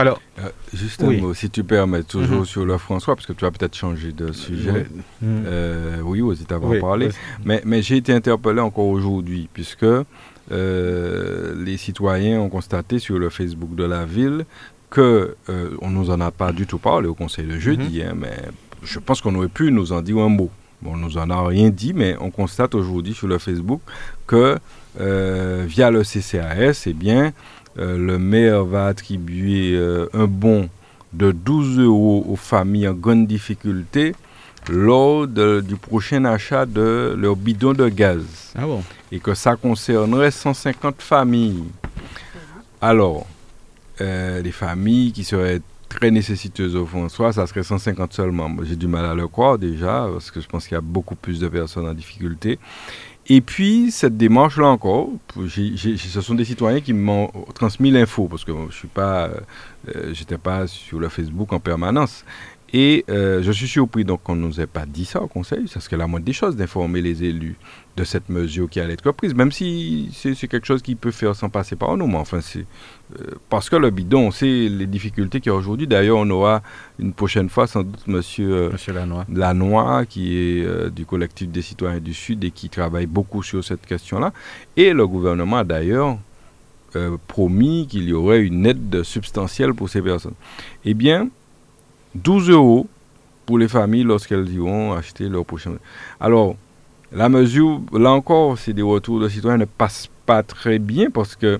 [0.00, 1.18] Alors, Euh, juste Oui.
[1.18, 2.44] un mot, si tu permets, toujours Mhm.
[2.44, 4.86] sur le François, parce que tu vas peut-être changer de sujet.
[5.20, 5.26] Mm.
[5.46, 7.08] Euh, oui, aussi t'avais Oui, parlé.
[7.44, 9.84] Mais, mais j'ai été interpellé encore aujourd'hui, puisque
[10.52, 14.44] euh, les citoyens ont constaté sur le Facebook de la ville
[14.90, 18.14] que euh, on nous en a pas du tout parlé au conseil de jeudi, hein,
[18.16, 18.36] mais
[18.82, 20.50] je pense qu'on aurait pu nous en dire un mot.
[20.80, 23.80] Bon, on nous en a rien dit, mais on constate aujourd'hui sur le Facebook
[24.28, 24.56] que
[25.00, 27.30] euh, via le CCAS, eh bien, euh,
[27.78, 30.68] le maire va attribuer euh, un bon
[31.12, 34.14] de 12 euros aux familles en grande difficulté
[34.68, 38.82] lors de- du prochain achat de leur bidon de gaz Ah bon?
[39.10, 41.64] Et que ça concernerait 150 familles.
[42.80, 43.26] Alors,
[44.00, 48.50] euh, les familles qui seraient très nécessiteuses au François, ça serait 150 seulement.
[48.62, 51.14] J'ai du mal à le croire déjà, parce que je pense qu'il y a beaucoup
[51.16, 52.58] plus de personnes en difficulté.
[53.30, 58.52] Et puis, cette démarche-là encore, ce sont des citoyens qui m'ont transmis l'info, parce que
[58.70, 59.40] je suis pas, euh,
[59.94, 62.24] euh, j'étais pas sur le Facebook en permanence.
[62.72, 65.68] Et euh, je suis surpris donc qu'on ne nous ait pas dit ça au Conseil.
[65.68, 67.56] Ça serait la moindre des choses d'informer les élus
[67.98, 71.10] de cette mesure qui allait être prise, même si c'est c'est quelque chose qui peut
[71.10, 72.06] faire sans passer par nous.
[72.06, 72.64] Mais enfin, c'est
[73.18, 75.86] euh, parce que le bidon, on sait les difficultés qu'il y a aujourd'hui.
[75.86, 76.62] D'ailleurs, on aura
[76.98, 79.26] une prochaine fois sans doute Monsieur euh, Monsieur Lanois.
[79.32, 83.64] Lanois, qui est euh, du collectif des citoyens du Sud et qui travaille beaucoup sur
[83.64, 84.32] cette question-là.
[84.76, 86.18] Et le gouvernement a d'ailleurs
[86.96, 90.34] euh, promis qu'il y aurait une aide substantielle pour ces personnes.
[90.86, 91.28] Eh bien,
[92.14, 92.86] 12 euros
[93.44, 95.72] pour les familles lorsqu'elles iront acheter leur prochain.
[96.18, 96.56] Alors,
[97.12, 101.36] la mesure, là encore, c'est des retours de citoyens ne passent pas très bien parce
[101.36, 101.58] que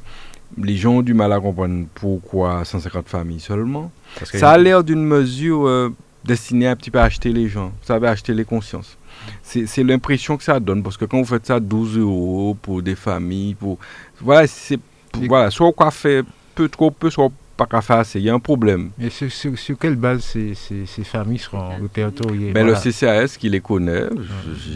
[0.57, 3.91] les gens ont du mal à comprendre pourquoi 150 familles seulement.
[4.25, 5.95] Ça a l'air d'une mesure euh,
[6.25, 8.97] destinée un petit peu à acheter les gens, vous savez, acheter les consciences.
[9.43, 12.95] C'est l'impression que ça donne, parce que quand vous faites ça 12 euros pour des
[12.95, 13.79] familles, pour
[14.21, 14.79] voilà, c'est
[15.15, 16.23] voilà, soit quoi fait
[16.55, 18.19] peu trop peu, soit pas qu'à faire assez.
[18.21, 18.91] Il y a un problème.
[19.01, 22.79] Et sur, sur- sur quelle base ces, ces- ces familles seront répertoriées Mais Voilà.
[22.85, 24.05] le CCAS qui les connaît,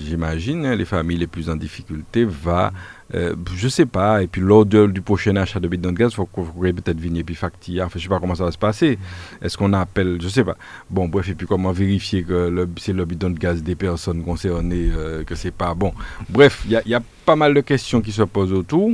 [0.06, 2.72] j'imagine, hein, les familles les plus en difficulté, va,
[3.14, 6.12] euh, je sais pas, et puis lors de- du prochain achat de bidon de gaz,
[6.12, 7.82] il faut qu'on faudrait peut-être venir puis facturer.
[7.82, 8.98] Enfin, je sais pas comment ça va se passer.
[9.40, 10.56] Est-ce qu'on appelle, je sais pas.
[10.90, 14.90] Bon, bref, et puis comment vérifier que c'est le bidon de gaz des personnes concernées,
[14.96, 15.92] euh, que c'est pas bon.
[16.28, 18.90] Bref, il y a, y a pas mal de questions qui se posent autour.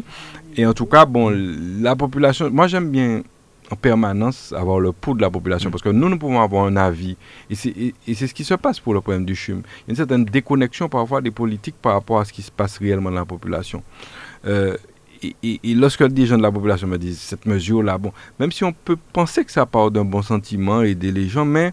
[0.56, 1.30] Et en tout cas, bon,
[1.80, 3.22] la population, moi j'aime bien
[3.70, 6.76] en permanence avoir le pouls de la population parce que nous, nous pouvons avoir un
[6.76, 7.16] avis.
[7.50, 9.58] Et c'est et- et c'est ce qui se passe pour le problème du CHUM.
[9.58, 12.50] Il y a une certaine déconnexion parfois des politiques par rapport à ce qui se
[12.50, 13.82] passe réellement dans la population.
[14.46, 14.76] Euh,
[15.42, 18.72] et, lorsque des gens de la population me disent cette mesure-là, bon, même si on
[18.72, 21.72] peut penser que ça part d'un bon sentiment, aider les gens, mais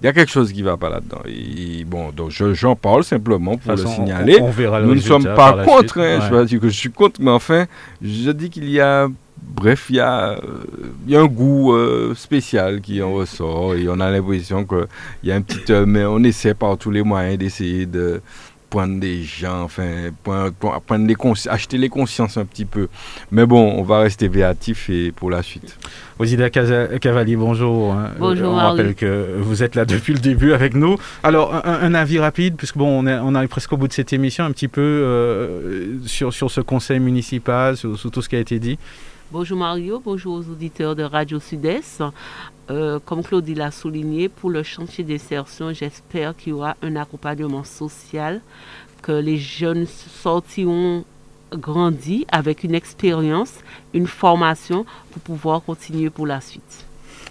[0.00, 1.22] il y a quelque chose qui ne va pas là-dedans.
[1.26, 4.38] Et bon, donc je- j'en parle simplement pour le on- signaler.
[4.42, 6.58] on verra le Nous ne sommes pas contre, hein, je Ouais.
[6.60, 7.66] que je suis contre, mais enfin,
[8.02, 9.08] je dis qu'il y a,
[9.42, 10.38] bref, il y a, euh,
[11.06, 14.86] il y a un goût euh, spécial qui en ressort et on a l'impression qu'il
[15.24, 18.20] y a un petit, euh, mais on essaie par tous les moyens d'essayer de
[18.70, 20.50] prendre des gens, enfin, prendre,
[20.86, 21.14] prendre les
[21.50, 22.88] acheter les consciences un petit peu.
[23.30, 25.76] Mais bon, on va rester véatif et pour la suite.
[26.18, 27.92] Osida Cavalli, bonjour.
[27.92, 28.12] hein.
[28.18, 30.96] Bonjour, On rappelle que vous êtes là depuis le début avec nous.
[31.22, 33.92] Alors, un, un avis rapide, puisque bon, on, est, on arrive presque au bout de
[33.92, 38.30] cette émission, un petit peu euh, sur, sur ce conseil municipal, sur, sur tout ce
[38.30, 38.78] qui a été dit.
[39.32, 42.02] Bonjour Mario, bonjour aux auditeurs de Radio Sud-Est.
[42.70, 47.64] Euh, comme Claudie l'a souligné, pour le chantier d'insertion, j'espère qu'il y aura un accompagnement
[47.64, 48.42] social,
[49.00, 51.06] que les jeunes sortiront
[51.50, 53.54] grandis avec une expérience,
[53.94, 56.84] une formation pour pouvoir continuer pour la suite.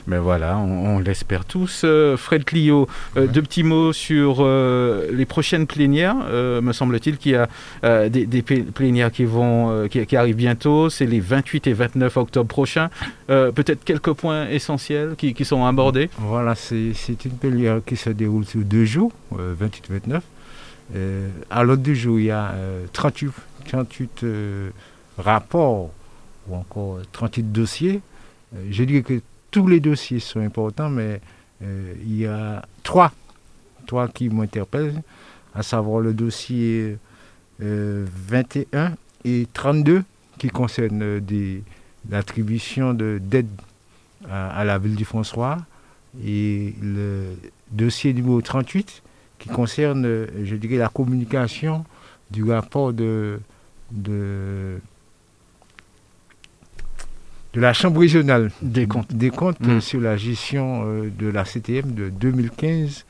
[0.07, 1.81] Mais voilà, on, l'espère tous.
[1.83, 2.87] Euh, Fred Clio,
[3.17, 6.15] euh, deux petits mots sur euh, les prochaines plénières.
[6.15, 10.89] me semble-t-il qu'il y a des, plénières qui, vont, qui, arrivent bientôt.
[10.89, 12.89] C'est les 28 et 29 octobre prochains.
[13.27, 16.09] Peut-être quelques points essentiels qui, sont abordés.
[16.17, 20.21] Voilà, c'est une plénière qui se déroule sur deux jours, 28-29.
[21.49, 22.53] à l'autre du jour, il y a
[22.93, 23.31] 38,
[23.67, 24.25] 38
[25.17, 25.91] rapports
[26.47, 28.01] ou encore 38 dossiers.
[28.69, 29.21] je dirais que
[29.51, 31.21] tous les dossiers sont importants, mais
[31.61, 33.11] euh, il y a trois,
[33.85, 35.03] trois qui m'interpellent,
[35.53, 36.97] à savoir le dossier
[37.59, 38.89] 21 euh,
[39.25, 40.03] et 32
[40.39, 41.21] qui concernent
[42.09, 43.47] l'attribution d'aide
[44.29, 45.57] à, la ville du François
[46.25, 47.35] et le
[47.69, 49.03] dossier numéro 38
[49.37, 51.85] qui concerne, je dirais, la communication
[52.31, 53.39] du rapport de,
[53.91, 54.79] de
[57.53, 59.81] de la Chambre régionale des comptes, des comptes mm.
[59.81, 63.05] sur la gestion euh, de la CTM de 2015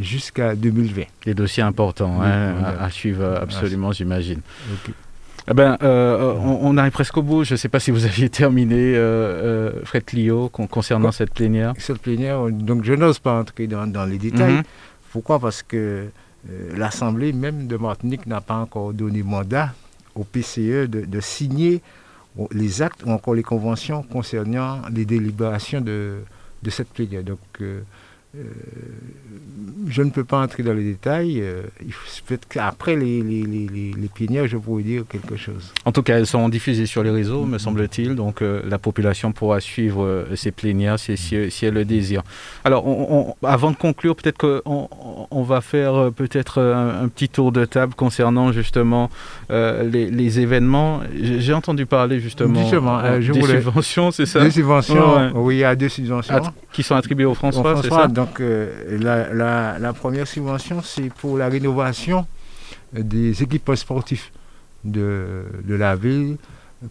[0.00, 1.02] jusqu'à 2020.
[1.26, 4.40] Des dossiers importants hein, à, suivre absolument, j'imagine.
[5.46, 7.44] Eh ben, euh, on, arrive presque au bout.
[7.44, 11.74] Je ne sais pas si vous aviez terminé, euh, Fred Clio, concernant cette plénière.
[11.78, 14.54] Cette plénière, donc je n'ose pas entrer dans, les détails.
[14.54, 14.64] Mm-hmm.
[15.12, 15.38] Pourquoi?
[15.38, 16.06] Parce que
[16.74, 19.74] l'Assemblée même de Martinique n'a pas encore donné mandat
[20.14, 21.82] au PCE de, de signer
[22.50, 26.18] les actes ou encore les conventions concernant les délibérations de,
[26.62, 27.22] de cette plénière.
[27.22, 27.82] Donc, euh,
[29.88, 31.40] je ne peux pas entrer dans les détails.
[31.40, 31.62] Euh,
[32.26, 35.72] peut-être qu'après les, les, les, les, plénières, je pourrais dire quelque chose.
[35.84, 38.14] En tout cas, elles sont diffusées sur les réseaux, me semble-t-il.
[38.14, 42.22] Donc, euh, la population pourra suivre ces plénières si, si, elle le désire.
[42.64, 44.88] Alors, on, avant de conclure, peut-être qu'on
[45.30, 49.10] on va faire peut-être un, petit tour de table concernant justement
[49.50, 51.00] les, événements.
[51.14, 52.64] J'ai entendu parler justement,
[53.20, 56.40] je des subventions, c'est ça Des subventions, oui, il y a des subventions.
[56.72, 61.48] qui sont attribuées au François, c'est ça donc euh, la, première subvention, c'est pour la
[61.48, 62.26] rénovation
[62.92, 64.32] des équipements sportifs
[64.82, 66.36] de, la ville,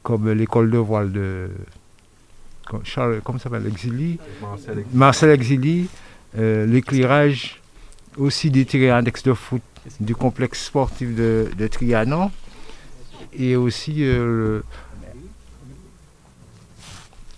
[0.04, 1.50] comme l'école de voile de
[2.84, 4.20] Charles, comment s'appelle Exili?
[4.94, 5.88] Marcel Exili,
[6.38, 7.60] euh, l'éclairage
[8.18, 9.62] aussi des terrains index de foot
[10.00, 12.32] du complexe sportif de, Trianon
[13.34, 14.62] et aussi euh,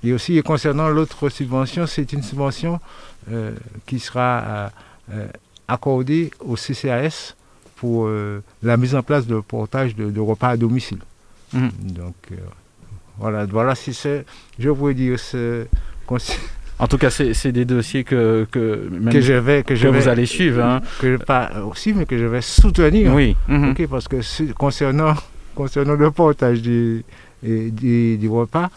[0.04, 2.80] et aussi concernant l'autre subvention, c'est une subvention
[3.86, 4.70] qui sera euh,
[5.14, 5.28] euh,
[5.68, 7.36] accordé au CCAS
[7.76, 8.10] pour
[8.64, 11.00] la mise en place de portage de, repas à domicile.
[11.54, 11.72] Mhm.
[11.82, 12.16] Donc
[13.18, 14.26] voilà, voilà si c'est,
[14.58, 15.18] je voulais dire,
[16.80, 20.26] en tout cas, c'est des dossiers que, que, que, je vais, que, je vous allez
[20.26, 20.64] suivre.
[20.64, 20.82] Hein.
[21.00, 23.14] Que pas aussi, mais que je vais soutenir.
[23.14, 23.36] Oui.
[23.48, 23.76] Mhm.
[23.90, 24.18] parce que
[24.54, 25.14] concernant,
[25.54, 27.04] concernant le portage des,
[27.44, 28.70] des repas,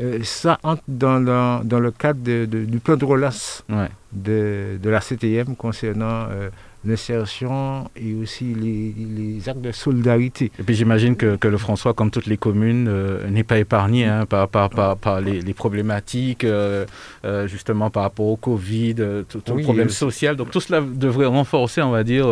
[0.00, 3.64] euh, ça entre dans le, dans le cadre du plan de relance
[4.12, 6.50] de, de, la CTM concernant euh,
[6.88, 10.50] l'insertion et aussi les, actes de solidarité.
[10.58, 14.04] Et puis j'imagine que, que, le François, comme toutes les communes, euh, n'est pas épargné
[14.04, 16.84] hein, par, par, par, les, problématiques, euh,
[17.24, 18.96] euh, justement par rapport au Covid,
[19.28, 20.36] tout, le problème social.
[20.36, 22.26] Donc tout cela devrait renforcer, on va dire,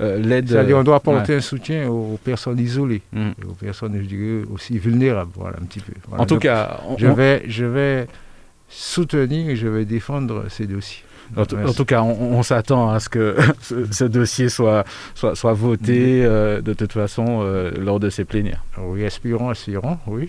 [0.00, 0.48] l'aide.
[0.48, 3.30] C'est-à-dire on doit apporter un soutien aux personnes isolées, mm.
[3.48, 5.92] aux personnes, je dirais, aussi vulnérables, voilà un petit peu.
[6.16, 8.06] En tout cas, je, vais, je vais
[8.68, 11.04] soutenir et je vais défendre ces dossiers.
[11.36, 13.36] En, tout cas, on, s'attend à ce que
[13.90, 14.84] ce, dossier soit,
[15.14, 18.62] soit, soit voté euh, de toute façon euh, lors de ces plénières.
[18.78, 20.28] Oui, espérons, espérons, oui.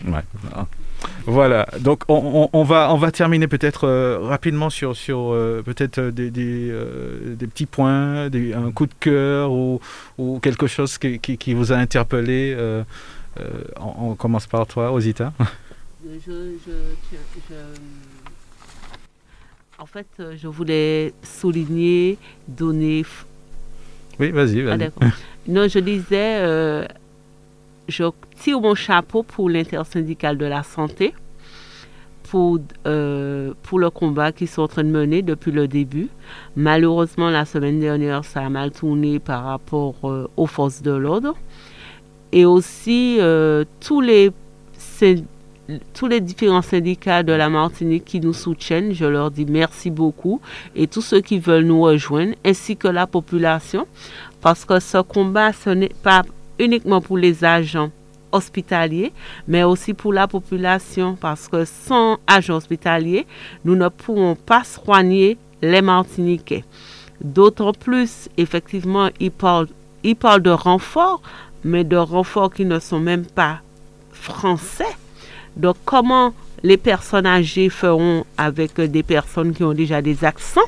[1.25, 6.31] Voilà, donc on, on, va, on va terminer peut-être euh, rapidement sur, sur peut-être des,
[6.31, 6.73] des,
[7.35, 9.81] des, petits points, des, un coup de cœur ou,
[10.17, 12.57] ou quelque chose qui, qui, vous a interpellé.
[13.79, 15.33] On, commence par toi, Osita.
[16.03, 16.31] je,
[16.65, 18.12] je
[19.79, 22.17] en fait, euh, je voulais souligner,
[22.47, 23.03] donner.
[24.19, 24.91] Oui, vas-y, vas-y.
[25.01, 25.07] Ah,
[25.47, 26.85] non, je disais, euh,
[27.87, 28.03] je
[28.39, 31.13] tire mon chapeau pour l'intersyndicale de la santé,
[32.29, 36.09] pour, euh, pour le combat qu'ils sont en train de mener depuis le début.
[36.55, 39.95] Malheureusement, la semaine dernière, ça a mal tourné par rapport
[40.37, 41.35] aux forces de l'ordre.
[42.31, 43.19] Et aussi,
[43.79, 44.31] tous les
[45.93, 50.41] tous les différents syndicats de la Martinique qui nous soutiennent, je leur dis merci beaucoup
[50.75, 53.87] et tous ceux qui veulent nous rejoindre, ainsi que la population,
[54.41, 56.23] parce que ce combat, ce n'est pas
[56.59, 57.91] uniquement pour les agents
[58.31, 59.13] hospitaliers,
[59.47, 63.25] mais aussi pour la population, parce que sans agents hospitaliers,
[63.63, 66.65] nous ne pourrons pas soigner les Martiniquais.
[67.21, 69.67] D'autant plus, effectivement, ils parlent,
[70.03, 71.21] de renforts,
[71.63, 73.59] mais de renforts qui ne sont même pas
[74.11, 74.97] français.
[75.55, 80.61] Donc, comment les personnes âgées feront avec des personnes qui ont déjà des accents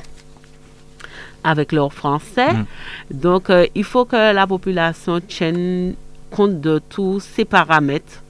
[1.44, 2.52] avec leur français?
[2.52, 2.66] Mm.
[3.10, 5.94] Donc, euh, il faut que la population tienne
[6.30, 8.22] compte de tous ces paramètres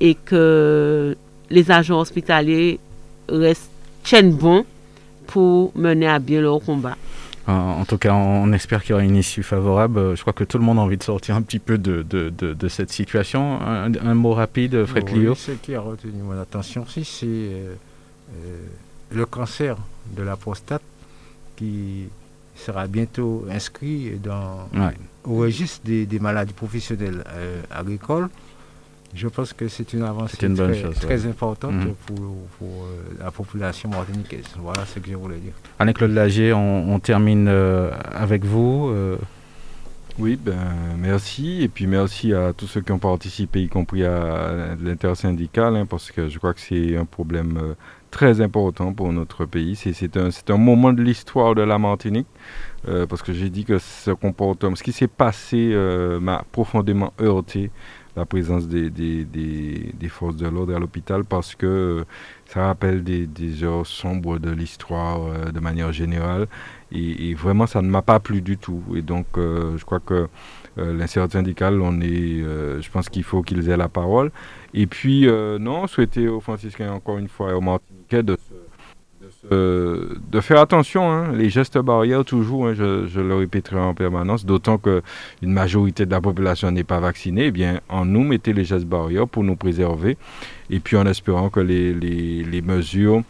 [0.00, 1.16] et que
[1.50, 2.78] les agents hospitaliers
[3.28, 3.70] restent,
[4.02, 4.64] tiennent bon
[5.26, 6.96] pour mener à bien leur combat.
[7.46, 9.98] En, tout cas, on espère qu'il y aura une issue favorable.
[9.98, 12.02] Euh, Je crois que tout le monde a envie de sortir un petit peu de,
[12.02, 13.60] de, de, de cette situation.
[13.60, 17.26] Un, un mot rapide, Fred Oui, Clio Ce qui a retenu mon attention aussi, c'est
[17.26, 17.74] euh,
[18.34, 18.56] euh,
[19.12, 19.76] le cancer
[20.16, 20.82] de la prostate
[21.56, 22.04] qui
[22.56, 24.94] sera bientôt inscrit dans, Ouais.
[25.24, 28.28] au registre des, des maladies professionnelles euh, agricoles.
[29.14, 31.30] Je pense que c'est une avancée C'est une bonne très, chose, très ouais.
[31.30, 31.94] importante Mhm.
[32.06, 32.16] pour,
[32.58, 34.44] pour, euh, la population martiniquaise.
[34.58, 35.52] Voilà ce que je voulais dire.
[35.78, 38.88] Anne-Claude Lagier, on, on termine euh, avec vous.
[38.88, 39.16] euh,
[40.18, 40.54] Oui, ben,
[40.98, 41.62] merci.
[41.62, 46.10] Et puis merci à tous ceux qui ont participé, y compris à l'intersyndicale, hein, parce
[46.10, 47.74] que je crois que c'est un problème euh,
[48.10, 49.74] très important pour notre pays.
[49.76, 52.28] C'est- un, moment de l'histoire de la Martinique,
[52.88, 57.12] euh, parce que j'ai dit que ce comportement, ce qui s'est passé euh, m'a profondément
[57.20, 57.70] heurté
[58.16, 62.04] la présence des, des, des, forces de l'ordre à l'hôpital, parce que euh,
[62.46, 66.46] ça rappelle des, des heures sombres de l'histoire euh, de manière générale.
[66.92, 68.80] Et, vraiment, ça ne m'a pas plu du tout.
[68.94, 70.28] Et donc, euh, je crois que
[70.78, 72.38] euh, l'intersyndical, on est,
[72.80, 74.30] je pense qu'il faut qu'ils aient la parole.
[74.74, 75.26] Et puis,
[75.58, 78.63] non, souhaiter aux franciscains, encore une fois, et aux Martiniquais de, se-
[79.50, 81.10] de, se- de faire attention.
[81.10, 81.32] hein.
[81.32, 85.02] les gestes barrières, toujours, hein, je, le répéterai en permanence, d'autant qu'une
[85.42, 87.46] majorité de la population n'est pas vaccinée.
[87.46, 90.16] Eh bien, en nous, mettez les gestes barrières pour nous préserver.
[90.70, 93.22] Et puis, en espérant que les, mesures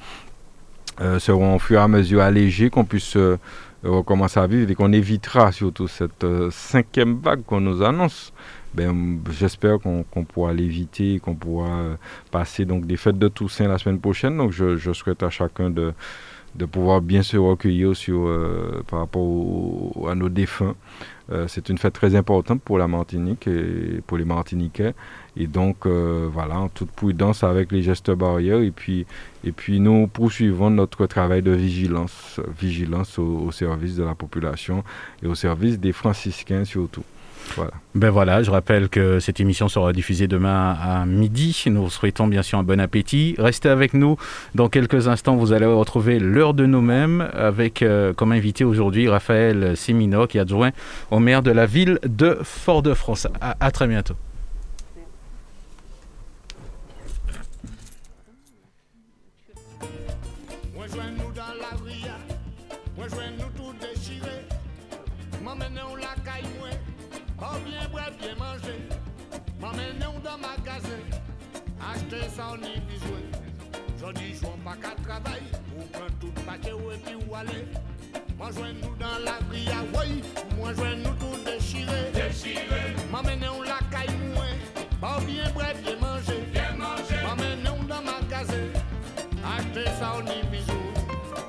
[1.00, 3.36] euh, seront au fur et à mesure allégées, qu'on puisse euh,
[3.82, 8.32] recommencer à vivre et qu'on évitera surtout cette euh, cinquième vague qu'on nous annonce.
[8.74, 11.96] Ben, J'espère qu'on pourra l'éviter, qu'on pourra euh,
[12.32, 14.36] passer donc des fêtes de Toussaint la semaine prochaine.
[14.36, 15.92] Donc je, souhaite à chacun de,
[16.66, 20.74] pouvoir bien se recueillir euh, par rapport à nos défunts.
[21.30, 24.94] Euh, C'est une fête très importante pour la Martinique et pour les Martiniquais.
[25.36, 28.60] Et donc, voilà, en toute prudence avec les gestes barrières.
[28.60, 29.06] Et puis,
[29.44, 34.82] et puis nous poursuivons notre travail de vigilance, vigilance au service de la population
[35.22, 37.04] et au service des franciscains surtout.
[37.94, 41.64] Ben voilà, je rappelle que cette émission sera diffusée demain à midi.
[41.66, 43.34] Nous vous souhaitons bien sûr un bon appétit.
[43.38, 44.16] Restez avec nous.
[44.54, 49.76] Dans quelques instants, vous allez retrouver l'heure de nous-mêmes avec euh, comme invité aujourd'hui Raphaël
[49.76, 50.70] Sémino, qui est adjoint
[51.10, 53.28] au maire de la ville de Fort-de-France.
[53.40, 54.14] À, à très bientôt.
[78.44, 80.22] Moi, joins-nous dans la ria, oui,
[80.58, 82.12] moi, joins-nous tout déchiré.
[82.12, 82.94] Déchiré.
[83.10, 84.44] M'emmenez-nous la caille, moi,
[85.02, 86.44] oh bien boire, bien manger.
[86.52, 87.22] Bien manger.
[87.24, 88.68] M'emmenez-nous dans ma magasin.
[89.42, 90.92] Acheter ça on y bisous.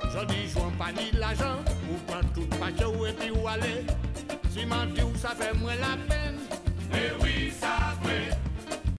[0.09, 1.57] Je dis jouons pas ni de l'argent.
[1.91, 3.85] Ou prends tout ou et puis où aller.
[4.51, 6.39] Si m'en dit où ça fait moins la peine.
[6.93, 7.94] Eh oui, ça fait